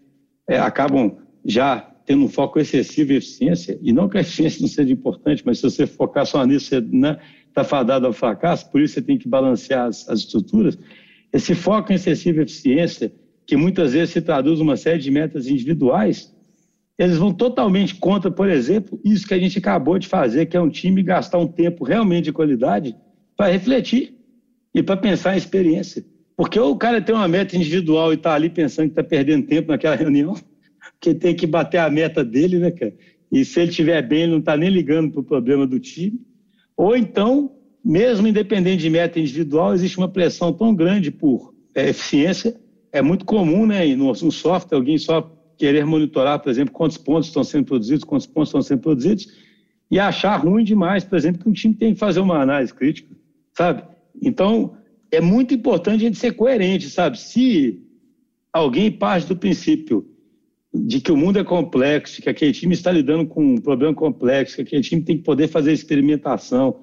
é, 0.48 0.58
acabam 0.58 1.18
já 1.44 1.92
tendo 2.06 2.24
um 2.24 2.30
foco 2.30 2.58
excessivo 2.60 3.12
em 3.12 3.18
eficiência, 3.18 3.78
e 3.82 3.92
não 3.92 4.08
que 4.08 4.18
a 4.18 4.22
eficiência 4.22 4.62
não 4.62 4.70
seja 4.70 4.94
importante, 4.94 5.44
mas 5.46 5.58
se 5.58 5.64
você 5.64 5.86
focar 5.86 6.26
só 6.26 6.46
nisso, 6.46 6.68
você 6.68 6.78
está 6.78 6.96
né, 6.96 7.20
tá 7.54 7.64
fadado 7.64 8.06
ao 8.06 8.14
fracasso, 8.14 8.72
por 8.72 8.80
isso 8.80 8.94
você 8.94 9.02
tem 9.02 9.18
que 9.18 9.28
balancear 9.28 9.88
as, 9.88 10.08
as 10.08 10.20
estruturas. 10.20 10.78
Esse 11.34 11.54
foco 11.56 11.92
em 11.92 11.96
excessiva 11.96 12.44
eficiência, 12.44 13.12
que 13.46 13.58
muitas 13.58 13.94
vezes 13.94 14.12
se 14.12 14.22
traduz 14.22 14.62
uma 14.62 14.78
série 14.78 15.00
de 15.00 15.12
metas 15.12 15.48
individuais, 15.48 16.34
eles 16.98 17.18
vão 17.18 17.34
totalmente 17.34 17.96
contra, 17.96 18.32
por 18.32 18.50
exemplo, 18.50 19.00
isso 19.04 19.28
que 19.28 19.34
a 19.34 19.40
gente 19.40 19.58
acabou 19.58 20.00
de 20.00 20.08
fazer, 20.08 20.46
que 20.46 20.56
é 20.56 20.62
um 20.62 20.70
time 20.70 21.04
gastar 21.04 21.38
um 21.38 21.48
tempo 21.48 21.84
realmente 21.84 22.26
de 22.26 22.34
qualidade 22.34 22.96
para 23.36 23.52
refletir 23.52 24.16
e 24.74 24.82
para 24.82 24.96
pensar 24.96 25.34
em 25.34 25.38
experiência. 25.38 26.06
Porque 26.38 26.60
ou 26.60 26.72
o 26.72 26.78
cara 26.78 27.02
tem 27.02 27.14
uma 27.14 27.28
meta 27.28 27.56
individual 27.56 28.12
e 28.12 28.16
está 28.16 28.34
ali 28.34 28.50
pensando 28.50 28.88
que 28.88 28.92
está 28.92 29.04
perdendo 29.04 29.46
tempo 29.46 29.72
naquela 29.72 29.96
reunião, 29.96 30.36
porque 30.94 31.14
tem 31.14 31.36
que 31.36 31.46
bater 31.46 31.80
a 31.80 31.90
meta 31.90 32.24
dele, 32.24 32.60
né, 32.60 32.72
cara? 32.72 32.94
E 33.32 33.44
se 33.44 33.60
ele 33.60 33.70
estiver 33.70 34.02
bem, 34.02 34.24
ele 34.24 34.32
não 34.32 34.40
está 34.40 34.56
nem 34.56 34.70
ligando 34.70 35.12
para 35.12 35.20
o 35.20 35.24
problema 35.24 35.68
do 35.68 35.80
time. 35.80 36.22
Ou 36.78 36.96
então, 36.96 37.52
mesmo 37.84 38.28
independente 38.28 38.84
de 38.84 38.90
meta 38.90 39.20
individual, 39.20 39.74
existe 39.74 39.98
uma 39.98 40.08
pressão 40.08 40.54
tão 40.54 40.74
grande 40.74 41.12
por 41.12 41.54
é, 41.74 41.90
eficiência. 41.90 42.56
É 42.92 43.02
muito 43.02 43.26
comum, 43.26 43.66
né, 43.66 43.86
no, 43.96 44.08
no 44.08 44.32
software, 44.32 44.78
alguém 44.78 44.98
só 44.98 45.35
querer 45.58 45.86
monitorar, 45.86 46.40
por 46.40 46.50
exemplo, 46.50 46.74
quantos 46.74 46.98
pontos 46.98 47.28
estão 47.28 47.44
sendo 47.44 47.66
produzidos, 47.66 48.04
quantos 48.04 48.28
pontos 48.28 48.50
estão 48.50 48.62
sendo 48.62 48.82
produzidos, 48.82 49.28
e 49.90 50.00
achar 50.00 50.36
ruim 50.38 50.64
demais, 50.64 51.04
por 51.04 51.18
exemplo, 51.18 51.44
que 51.44 51.50
um 51.50 51.54
time 51.54 51.74
tem 51.74 51.94
que 51.94 52.00
fazer 52.00 52.20
uma 52.20 52.42
análise 52.42 52.74
crítica 52.74 53.16
sabe? 53.56 53.84
Então, 54.22 54.78
é 55.12 55.22
muito 55.22 55.54
importante 55.54 56.04
a 56.04 56.08
gente 56.08 56.18
ser 56.18 56.34
coerente, 56.34 56.90
sabe? 56.90 57.20
Se 57.20 57.82
alguém 58.52 58.92
parte 58.92 59.28
do 59.28 59.38
princípio 59.38 60.06
de 60.74 61.00
que 61.00 61.12
o 61.12 61.18
mundo 61.18 61.40
é 61.40 61.44
complexo, 61.44 62.22
que 62.22 62.30
aquele 62.30 62.52
time 62.52 62.74
está 62.74 62.92
lidando 62.92 63.26
com 63.26 63.42
um 63.54 63.58
problema 63.58 63.94
complexo, 63.94 64.58
que 64.58 64.62
aquele 64.62 64.82
time 64.82 65.02
tem 65.02 65.18
que 65.18 65.24
poder 65.24 65.48
fazer 65.48 65.72
experimentação, 65.72 66.82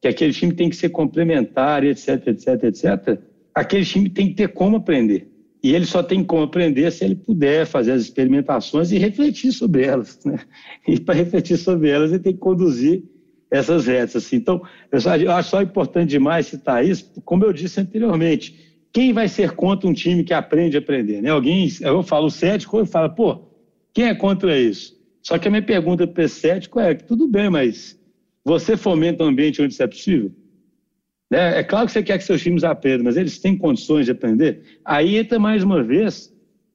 que 0.00 0.08
aquele 0.08 0.32
time 0.32 0.52
tem 0.52 0.70
que 0.70 0.76
ser 0.76 0.88
complementar, 0.88 1.84
etc, 1.84 2.26
etc, 2.28 2.64
etc, 2.64 3.20
aquele 3.54 3.84
time 3.84 4.08
tem 4.08 4.28
que 4.28 4.34
ter 4.34 4.48
como 4.48 4.78
aprender. 4.78 5.30
E 5.64 5.74
ele 5.74 5.86
só 5.86 6.02
tem 6.02 6.22
como 6.22 6.42
aprender 6.42 6.92
se 6.92 7.06
ele 7.06 7.14
puder 7.14 7.64
fazer 7.64 7.92
as 7.92 8.02
experimentações 8.02 8.92
e 8.92 8.98
refletir 8.98 9.50
sobre 9.50 9.84
elas. 9.84 10.20
Né? 10.22 10.38
E 10.86 11.00
para 11.00 11.14
refletir 11.14 11.56
sobre 11.56 11.88
elas, 11.88 12.10
ele 12.10 12.22
tem 12.22 12.34
que 12.34 12.38
conduzir 12.38 13.02
essas 13.50 13.86
retas. 13.86 14.16
Assim. 14.16 14.36
Então, 14.36 14.60
eu 14.92 15.32
acho 15.32 15.48
só 15.48 15.62
importante 15.62 16.10
demais 16.10 16.48
citar 16.48 16.84
isso, 16.84 17.10
como 17.24 17.46
eu 17.46 17.52
disse 17.54 17.80
anteriormente, 17.80 18.76
quem 18.92 19.14
vai 19.14 19.26
ser 19.26 19.52
contra 19.52 19.88
um 19.88 19.94
time 19.94 20.22
que 20.22 20.34
aprende 20.34 20.76
a 20.76 20.80
aprender? 20.80 21.22
Né? 21.22 21.30
Alguém, 21.30 21.66
eu 21.80 22.02
falo 22.02 22.28
cético, 22.28 22.76
eu 22.76 22.84
falo, 22.84 23.14
pô, 23.14 23.48
quem 23.94 24.08
é 24.08 24.14
contra 24.14 24.60
isso? 24.60 24.94
Só 25.22 25.38
que 25.38 25.48
a 25.48 25.50
minha 25.50 25.62
pergunta 25.62 26.06
para 26.06 26.24
esse 26.24 26.40
cético 26.40 26.78
é, 26.78 26.92
tudo 26.92 27.26
bem, 27.26 27.48
mas 27.48 27.98
você 28.44 28.76
fomenta 28.76 29.24
um 29.24 29.28
ambiente 29.28 29.62
onde 29.62 29.72
isso 29.72 29.82
é 29.82 29.86
possível? 29.86 30.30
Né? 31.30 31.60
É 31.60 31.62
claro 31.64 31.86
que 31.86 31.92
você 31.92 32.02
quer 32.02 32.18
que 32.18 32.24
seus 32.24 32.42
times 32.42 32.64
aprendam, 32.64 33.04
mas 33.04 33.16
eles 33.16 33.38
têm 33.38 33.56
condições 33.56 34.06
de 34.06 34.12
aprender? 34.12 34.80
Aí 34.84 35.16
entra 35.16 35.38
mais 35.38 35.62
uma 35.62 35.82
vez 35.82 36.32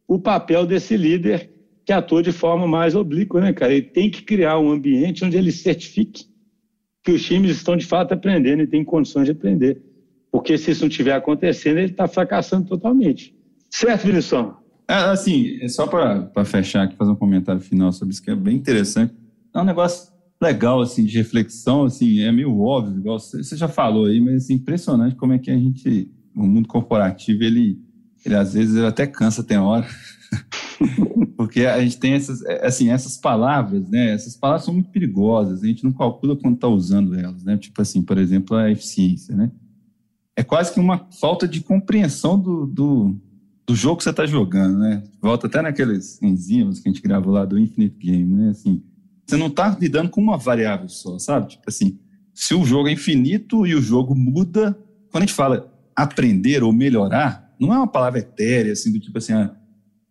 o 0.07 0.19
papel 0.19 0.65
desse 0.65 0.97
líder 0.97 1.49
que 1.85 1.93
atua 1.93 2.21
de 2.21 2.31
forma 2.31 2.67
mais 2.67 2.95
oblíqua, 2.95 3.41
né, 3.41 3.53
cara? 3.53 3.73
Ele 3.73 3.83
tem 3.83 4.09
que 4.09 4.21
criar 4.21 4.59
um 4.59 4.71
ambiente 4.71 5.23
onde 5.23 5.37
ele 5.37 5.51
certifique 5.51 6.25
que 7.03 7.11
os 7.11 7.23
times 7.23 7.51
estão 7.51 7.75
de 7.77 7.85
fato 7.85 8.13
aprendendo 8.13 8.61
e 8.61 8.67
têm 8.67 8.83
condições 8.83 9.25
de 9.25 9.31
aprender. 9.31 9.81
Porque 10.31 10.57
se 10.57 10.71
isso 10.71 10.81
não 10.81 10.89
estiver 10.89 11.13
acontecendo, 11.13 11.77
ele 11.77 11.91
está 11.91 12.07
fracassando 12.07 12.67
totalmente. 12.67 13.35
Certo, 13.69 14.05
Vinição? 14.05 14.57
É, 14.87 14.93
assim, 14.93 15.59
é 15.61 15.67
só 15.67 15.87
para 15.87 16.45
fechar 16.45 16.83
aqui, 16.83 16.95
fazer 16.95 17.11
um 17.11 17.15
comentário 17.15 17.61
final 17.61 17.91
sobre 17.91 18.13
isso, 18.13 18.21
que 18.21 18.31
é 18.31 18.35
bem 18.35 18.55
interessante. 18.55 19.13
É 19.53 19.59
um 19.59 19.63
negócio 19.65 20.11
legal, 20.41 20.81
assim, 20.81 21.03
de 21.03 21.17
reflexão, 21.17 21.83
assim, 21.83 22.21
é 22.21 22.31
meio 22.31 22.59
óbvio, 22.59 22.99
igual 22.99 23.19
você 23.19 23.55
já 23.55 23.67
falou 23.67 24.05
aí, 24.05 24.21
mas 24.21 24.43
assim, 24.43 24.53
impressionante 24.53 25.15
como 25.15 25.33
é 25.33 25.39
que 25.39 25.51
a 25.51 25.57
gente, 25.57 26.09
o 26.35 26.43
mundo 26.43 26.67
corporativo, 26.67 27.43
ele, 27.43 27.79
ele 28.25 28.35
às 28.35 28.53
vezes 28.53 28.75
ele 28.75 28.85
até 28.85 29.05
cansa, 29.05 29.43
tem 29.43 29.57
hora. 29.57 29.87
Porque 31.35 31.65
a 31.65 31.81
gente 31.81 31.97
tem 31.97 32.13
essas, 32.13 32.41
é, 32.43 32.65
assim, 32.65 32.89
essas 32.89 33.17
palavras, 33.17 33.89
né? 33.89 34.13
Essas 34.13 34.35
palavras 34.35 34.63
são 34.65 34.73
muito 34.73 34.89
perigosas, 34.89 35.63
a 35.63 35.67
gente 35.67 35.83
não 35.83 35.91
calcula 35.91 36.35
quando 36.35 36.55
está 36.55 36.67
usando 36.67 37.15
elas, 37.15 37.43
né? 37.43 37.57
Tipo 37.57 37.81
assim, 37.81 38.01
por 38.01 38.17
exemplo, 38.17 38.55
a 38.55 38.71
eficiência, 38.71 39.35
né? 39.35 39.51
É 40.35 40.43
quase 40.43 40.73
que 40.73 40.79
uma 40.79 41.07
falta 41.19 41.47
de 41.47 41.61
compreensão 41.61 42.39
do, 42.39 42.65
do, 42.65 43.15
do 43.65 43.75
jogo 43.75 43.97
que 43.97 44.03
você 44.03 44.09
está 44.11 44.25
jogando, 44.25 44.79
né? 44.79 45.03
Volta 45.21 45.47
até 45.47 45.61
naqueles 45.61 46.21
enzimas 46.21 46.79
que 46.79 46.87
a 46.87 46.91
gente 46.91 47.01
gravou 47.01 47.33
lá 47.33 47.43
do 47.43 47.57
Infinite 47.57 47.97
Game, 47.97 48.33
né? 48.35 48.49
Assim, 48.51 48.81
você 49.29 49.37
não 49.37 49.47
está 49.47 49.77
lidando 49.79 50.09
com 50.09 50.21
uma 50.21 50.37
variável 50.37 50.89
só, 50.89 51.17
sabe? 51.19 51.49
Tipo 51.49 51.63
assim, 51.67 51.99
se 52.33 52.53
o 52.53 52.65
jogo 52.65 52.89
é 52.89 52.91
infinito 52.91 53.65
e 53.65 53.75
o 53.75 53.81
jogo 53.81 54.15
muda, 54.15 54.77
quando 55.11 55.23
a 55.23 55.25
gente 55.25 55.35
fala 55.35 55.71
aprender 55.95 56.63
ou 56.63 56.71
melhorar, 56.71 57.53
não 57.59 57.73
é 57.73 57.77
uma 57.77 57.87
palavra 57.87 58.19
etérea, 58.19 58.73
assim, 58.73 58.91
do 58.91 58.99
tipo 58.99 59.17
assim, 59.17 59.33
ah, 59.33 59.55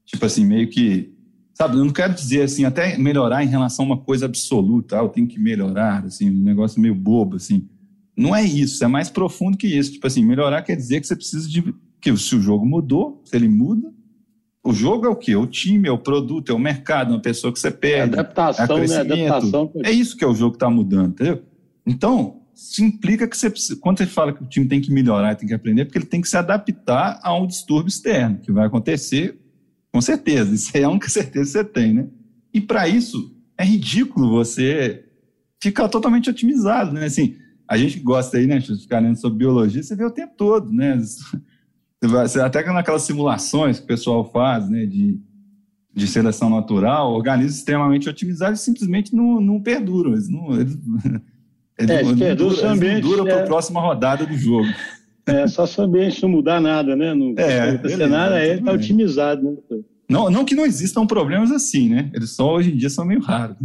tipo 0.05 0.25
assim, 0.25 0.45
meio 0.45 0.69
que 0.69 1.15
Sabe, 1.59 1.77
eu 1.77 1.85
não 1.85 1.93
quero 1.93 2.15
dizer 2.15 2.43
assim, 2.43 2.65
até 2.65 2.97
melhorar 2.97 3.43
em 3.43 3.49
relação 3.49 3.85
a 3.85 3.89
uma 3.89 3.99
coisa 3.99 4.27
absoluta, 4.27 4.97
ah, 4.97 5.03
eu 5.03 5.09
tenho 5.09 5.27
que 5.27 5.41
melhorar, 5.41 6.05
assim, 6.05 6.31
um 6.31 6.41
negócio 6.41 6.81
meio 6.81 6.95
bobo, 6.95 7.35
assim. 7.35 7.69
Não 8.17 8.35
é 8.35 8.45
isso, 8.45 8.85
é 8.85 8.87
mais 8.87 9.11
profundo 9.11 9.59
que 9.59 9.67
isso. 9.67 9.91
Tipo 9.91 10.07
assim, 10.07 10.25
melhorar 10.25 10.63
quer 10.63 10.77
dizer 10.77 11.01
que 11.01 11.09
você 11.09 11.17
precisa 11.17 11.49
de. 11.49 11.75
que 12.01 12.17
se 12.17 12.37
o 12.37 12.41
jogo 12.41 12.65
mudou, 12.65 13.21
se 13.25 13.35
ele 13.35 13.49
muda, 13.49 13.93
O 14.69 14.73
jogo 14.75 15.07
é 15.07 15.09
o 15.09 15.17
quê? 15.17 15.35
O 15.35 15.47
time, 15.47 15.89
é 15.89 15.91
o 15.91 15.97
produto, 15.97 16.53
é 16.53 16.55
o 16.55 16.59
mercado, 16.59 17.13
é 17.13 17.17
uma 17.17 17.23
pessoa 17.23 17.51
que 17.51 17.59
você 17.59 17.71
perde. 17.71 18.17
É 18.17 18.21
adaptação, 18.21 18.77
é 18.77 18.87
né? 18.87 18.97
Adaptação. 18.99 19.73
É 19.83 19.91
isso 19.91 20.15
que 20.15 20.23
é 20.23 20.27
o 20.27 20.35
jogo 20.35 20.51
que 20.51 20.57
está 20.57 20.69
mudando, 20.69 21.13
entendeu? 21.13 21.43
Então, 21.87 22.43
isso 22.55 22.85
implica 22.85 23.27
que 23.27 23.35
você 23.35 23.49
precisa, 23.49 23.81
quando 23.81 23.97
você 23.97 24.05
fala 24.05 24.31
que 24.31 24.43
o 24.43 24.47
time 24.47 24.69
tem 24.69 24.79
que 24.79 24.93
melhorar, 24.93 25.37
tem 25.37 25.49
que 25.49 25.55
aprender, 25.55 25.87
porque 25.87 25.97
ele 25.97 26.05
tem 26.05 26.21
que 26.21 26.29
se 26.29 26.37
adaptar 26.37 27.19
a 27.23 27.35
um 27.35 27.47
distúrbio 27.47 27.89
externo, 27.89 28.41
que 28.41 28.53
vai 28.53 28.67
acontecer 28.67 29.39
com 29.91 30.03
certeza. 30.03 30.55
Isso 30.55 30.77
é 30.77 30.83
a 30.83 30.91
única 30.91 31.09
certeza 31.09 31.47
que 31.47 31.51
você 31.51 31.65
tem, 31.65 31.95
né? 31.95 32.07
E 32.53 32.61
para 32.61 32.87
isso, 32.87 33.35
é 33.57 33.65
ridículo 33.65 34.29
você 34.29 35.03
ficar 35.63 35.89
totalmente 35.89 36.29
otimizado, 36.29 36.93
né? 36.93 37.07
Assim, 37.07 37.37
a 37.67 37.79
gente 37.79 37.99
gosta 38.01 38.37
aí, 38.37 38.47
né, 38.47 38.59
de 38.59 38.77
ficar 38.77 38.99
lendo 38.99 39.17
sobre 39.17 39.39
biologia, 39.39 39.83
você 39.83 39.97
vê 39.97 40.05
o 40.05 40.11
tempo 40.11 40.35
todo, 40.37 40.71
né? 40.71 41.01
Você 42.03 42.41
até 42.41 42.65
naquelas 42.65 43.03
simulações 43.03 43.79
que 43.79 43.85
o 43.85 43.89
pessoal 43.89 44.25
faz, 44.31 44.69
né, 44.69 44.87
de, 44.87 45.19
de 45.93 46.07
seleção 46.07 46.49
natural, 46.49 47.13
organismos 47.13 47.57
extremamente 47.57 48.09
otimizados 48.09 48.61
simplesmente 48.61 49.15
não, 49.15 49.41
não 49.41 49.61
perduram. 49.61 50.13
Eles 50.13 50.29
não, 50.29 50.53
eles, 50.53 50.79
eles 51.79 51.91
é, 51.91 52.03
não, 52.03 52.15
não, 52.15 52.27
eles 52.27 52.63
não 52.63 53.01
duram 53.01 53.25
para 53.25 53.43
a 53.43 53.47
próxima 53.47 53.81
rodada 53.81 54.25
do 54.25 54.37
jogo. 54.37 54.69
É, 55.27 55.47
só 55.47 55.67
se 55.67 55.79
o 55.81 55.85
ambiente 55.85 56.23
não 56.23 56.29
mudar 56.31 56.61
nada, 56.61 56.97
né? 56.97 57.13
Não 57.13 57.35
é, 57.37 57.71
acontecer 57.71 58.07
nada, 58.07 58.43
ele 58.43 58.61
está 58.61 58.73
otimizado, 58.73 59.43
né? 59.43 59.57
Não, 60.09 60.31
não 60.31 60.45
que 60.45 60.55
não 60.55 60.65
existam 60.65 61.07
problemas 61.07 61.51
assim, 61.51 61.91
né? 61.91 62.11
Eles 62.15 62.31
só 62.31 62.55
hoje 62.55 62.73
em 62.73 62.77
dia 62.77 62.89
são 62.89 63.05
meio 63.05 63.21
raros. 63.21 63.57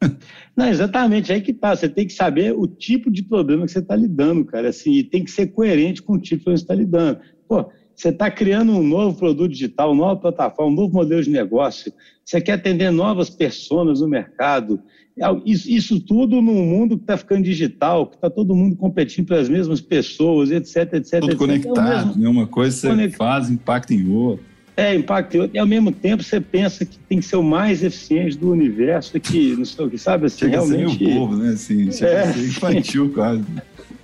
Não, 0.56 0.68
exatamente, 0.68 1.32
é 1.32 1.36
aí 1.36 1.40
que 1.40 1.52
tá. 1.52 1.74
Você 1.74 1.88
tem 1.88 2.06
que 2.06 2.12
saber 2.12 2.54
o 2.54 2.66
tipo 2.66 3.10
de 3.10 3.22
problema 3.22 3.66
que 3.66 3.72
você 3.72 3.78
está 3.80 3.96
lidando, 3.96 4.44
cara. 4.44 4.68
Assim, 4.68 4.92
e 4.92 5.02
tem 5.02 5.24
que 5.24 5.30
ser 5.30 5.48
coerente 5.48 6.02
com 6.02 6.14
o 6.14 6.20
tipo 6.20 6.44
que 6.44 6.50
você 6.50 6.62
está 6.62 6.74
lidando. 6.74 7.18
Pô, 7.48 7.66
você 7.94 8.08
está 8.08 8.30
criando 8.30 8.72
um 8.72 8.82
novo 8.82 9.16
produto 9.16 9.52
digital, 9.52 9.92
uma 9.92 10.06
nova 10.06 10.20
plataforma, 10.20 10.72
um 10.72 10.74
novo 10.74 10.94
modelo 10.94 11.22
de 11.22 11.30
negócio. 11.30 11.92
Você 12.24 12.40
quer 12.40 12.52
atender 12.52 12.90
novas 12.90 13.30
pessoas 13.30 14.00
no 14.00 14.08
mercado. 14.08 14.80
É 15.16 15.24
isso, 15.44 15.70
isso 15.70 16.00
tudo 16.00 16.42
num 16.42 16.64
mundo 16.66 16.96
que 16.96 17.04
está 17.04 17.16
ficando 17.16 17.44
digital, 17.44 18.06
que 18.06 18.16
está 18.16 18.28
todo 18.28 18.54
mundo 18.54 18.74
competindo 18.74 19.26
pelas 19.26 19.48
mesmas 19.48 19.80
pessoas, 19.80 20.50
etc, 20.50 20.94
etc. 20.94 21.20
Tudo 21.20 21.26
etc. 21.26 21.38
conectado, 21.38 22.12
é 22.14 22.18
mesmo... 22.18 22.30
Uma 22.30 22.46
coisa 22.48 22.76
você 22.76 22.88
Conect... 22.88 23.16
faz, 23.16 23.48
impacta 23.48 23.94
em 23.94 24.10
outra. 24.10 24.44
É, 24.76 24.92
impacta 24.92 25.48
E 25.54 25.56
ao 25.56 25.66
mesmo 25.66 25.92
tempo 25.92 26.24
você 26.24 26.40
pensa 26.40 26.84
que 26.84 26.98
tem 26.98 27.20
que 27.20 27.24
ser 27.24 27.36
o 27.36 27.44
mais 27.44 27.84
eficiente 27.84 28.36
do 28.36 28.50
universo, 28.50 29.20
que 29.20 29.54
não 29.54 29.64
sei 29.64 29.84
o 29.84 29.90
que, 29.90 29.98
sabe? 29.98 30.26
Assim, 30.26 30.38
Chega 30.38 30.56
realmente. 30.56 30.84
A 30.84 30.88
ser 30.90 31.04
meio 31.04 31.20
bobo, 31.20 31.36
né? 31.36 31.50
Assim, 31.50 31.92
chega 31.92 32.10
é, 32.10 32.30
infantil 32.30 33.12
quase. 33.12 33.44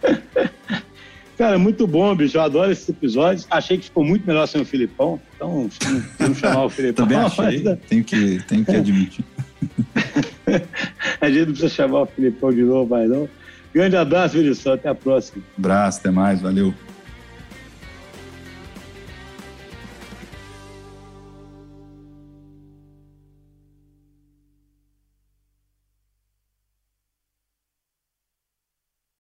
Cara, 1.40 1.58
muito 1.58 1.86
bom, 1.86 2.14
bicho. 2.14 2.36
Eu 2.36 2.42
adoro 2.42 2.70
esses 2.70 2.86
episódios. 2.86 3.46
Achei 3.50 3.78
que 3.78 3.84
ficou 3.84 4.04
muito 4.04 4.26
melhor 4.26 4.46
sem 4.46 4.60
o 4.60 4.64
Filipão. 4.64 5.18
Então, 5.34 5.70
vamos 6.18 6.36
chamar 6.36 6.66
o 6.66 6.68
Filipão. 6.68 7.06
Também 7.06 7.18
achei. 7.18 7.62
Mas... 7.62 7.78
Tenho, 7.88 8.04
que, 8.04 8.42
tenho 8.46 8.62
que 8.62 8.76
admitir. 8.76 9.24
a 11.18 11.30
gente 11.30 11.38
não 11.38 11.46
precisa 11.46 11.70
chamar 11.70 12.02
o 12.02 12.06
Filipão 12.06 12.52
de 12.52 12.60
novo, 12.60 12.90
mas 12.90 13.08
não. 13.08 13.26
Grande 13.72 13.96
abraço, 13.96 14.36
Vinícius. 14.36 14.66
Até 14.66 14.90
a 14.90 14.94
próxima. 14.94 15.42
Abraço, 15.56 16.00
até 16.00 16.10
mais. 16.10 16.42
Valeu. 16.42 16.74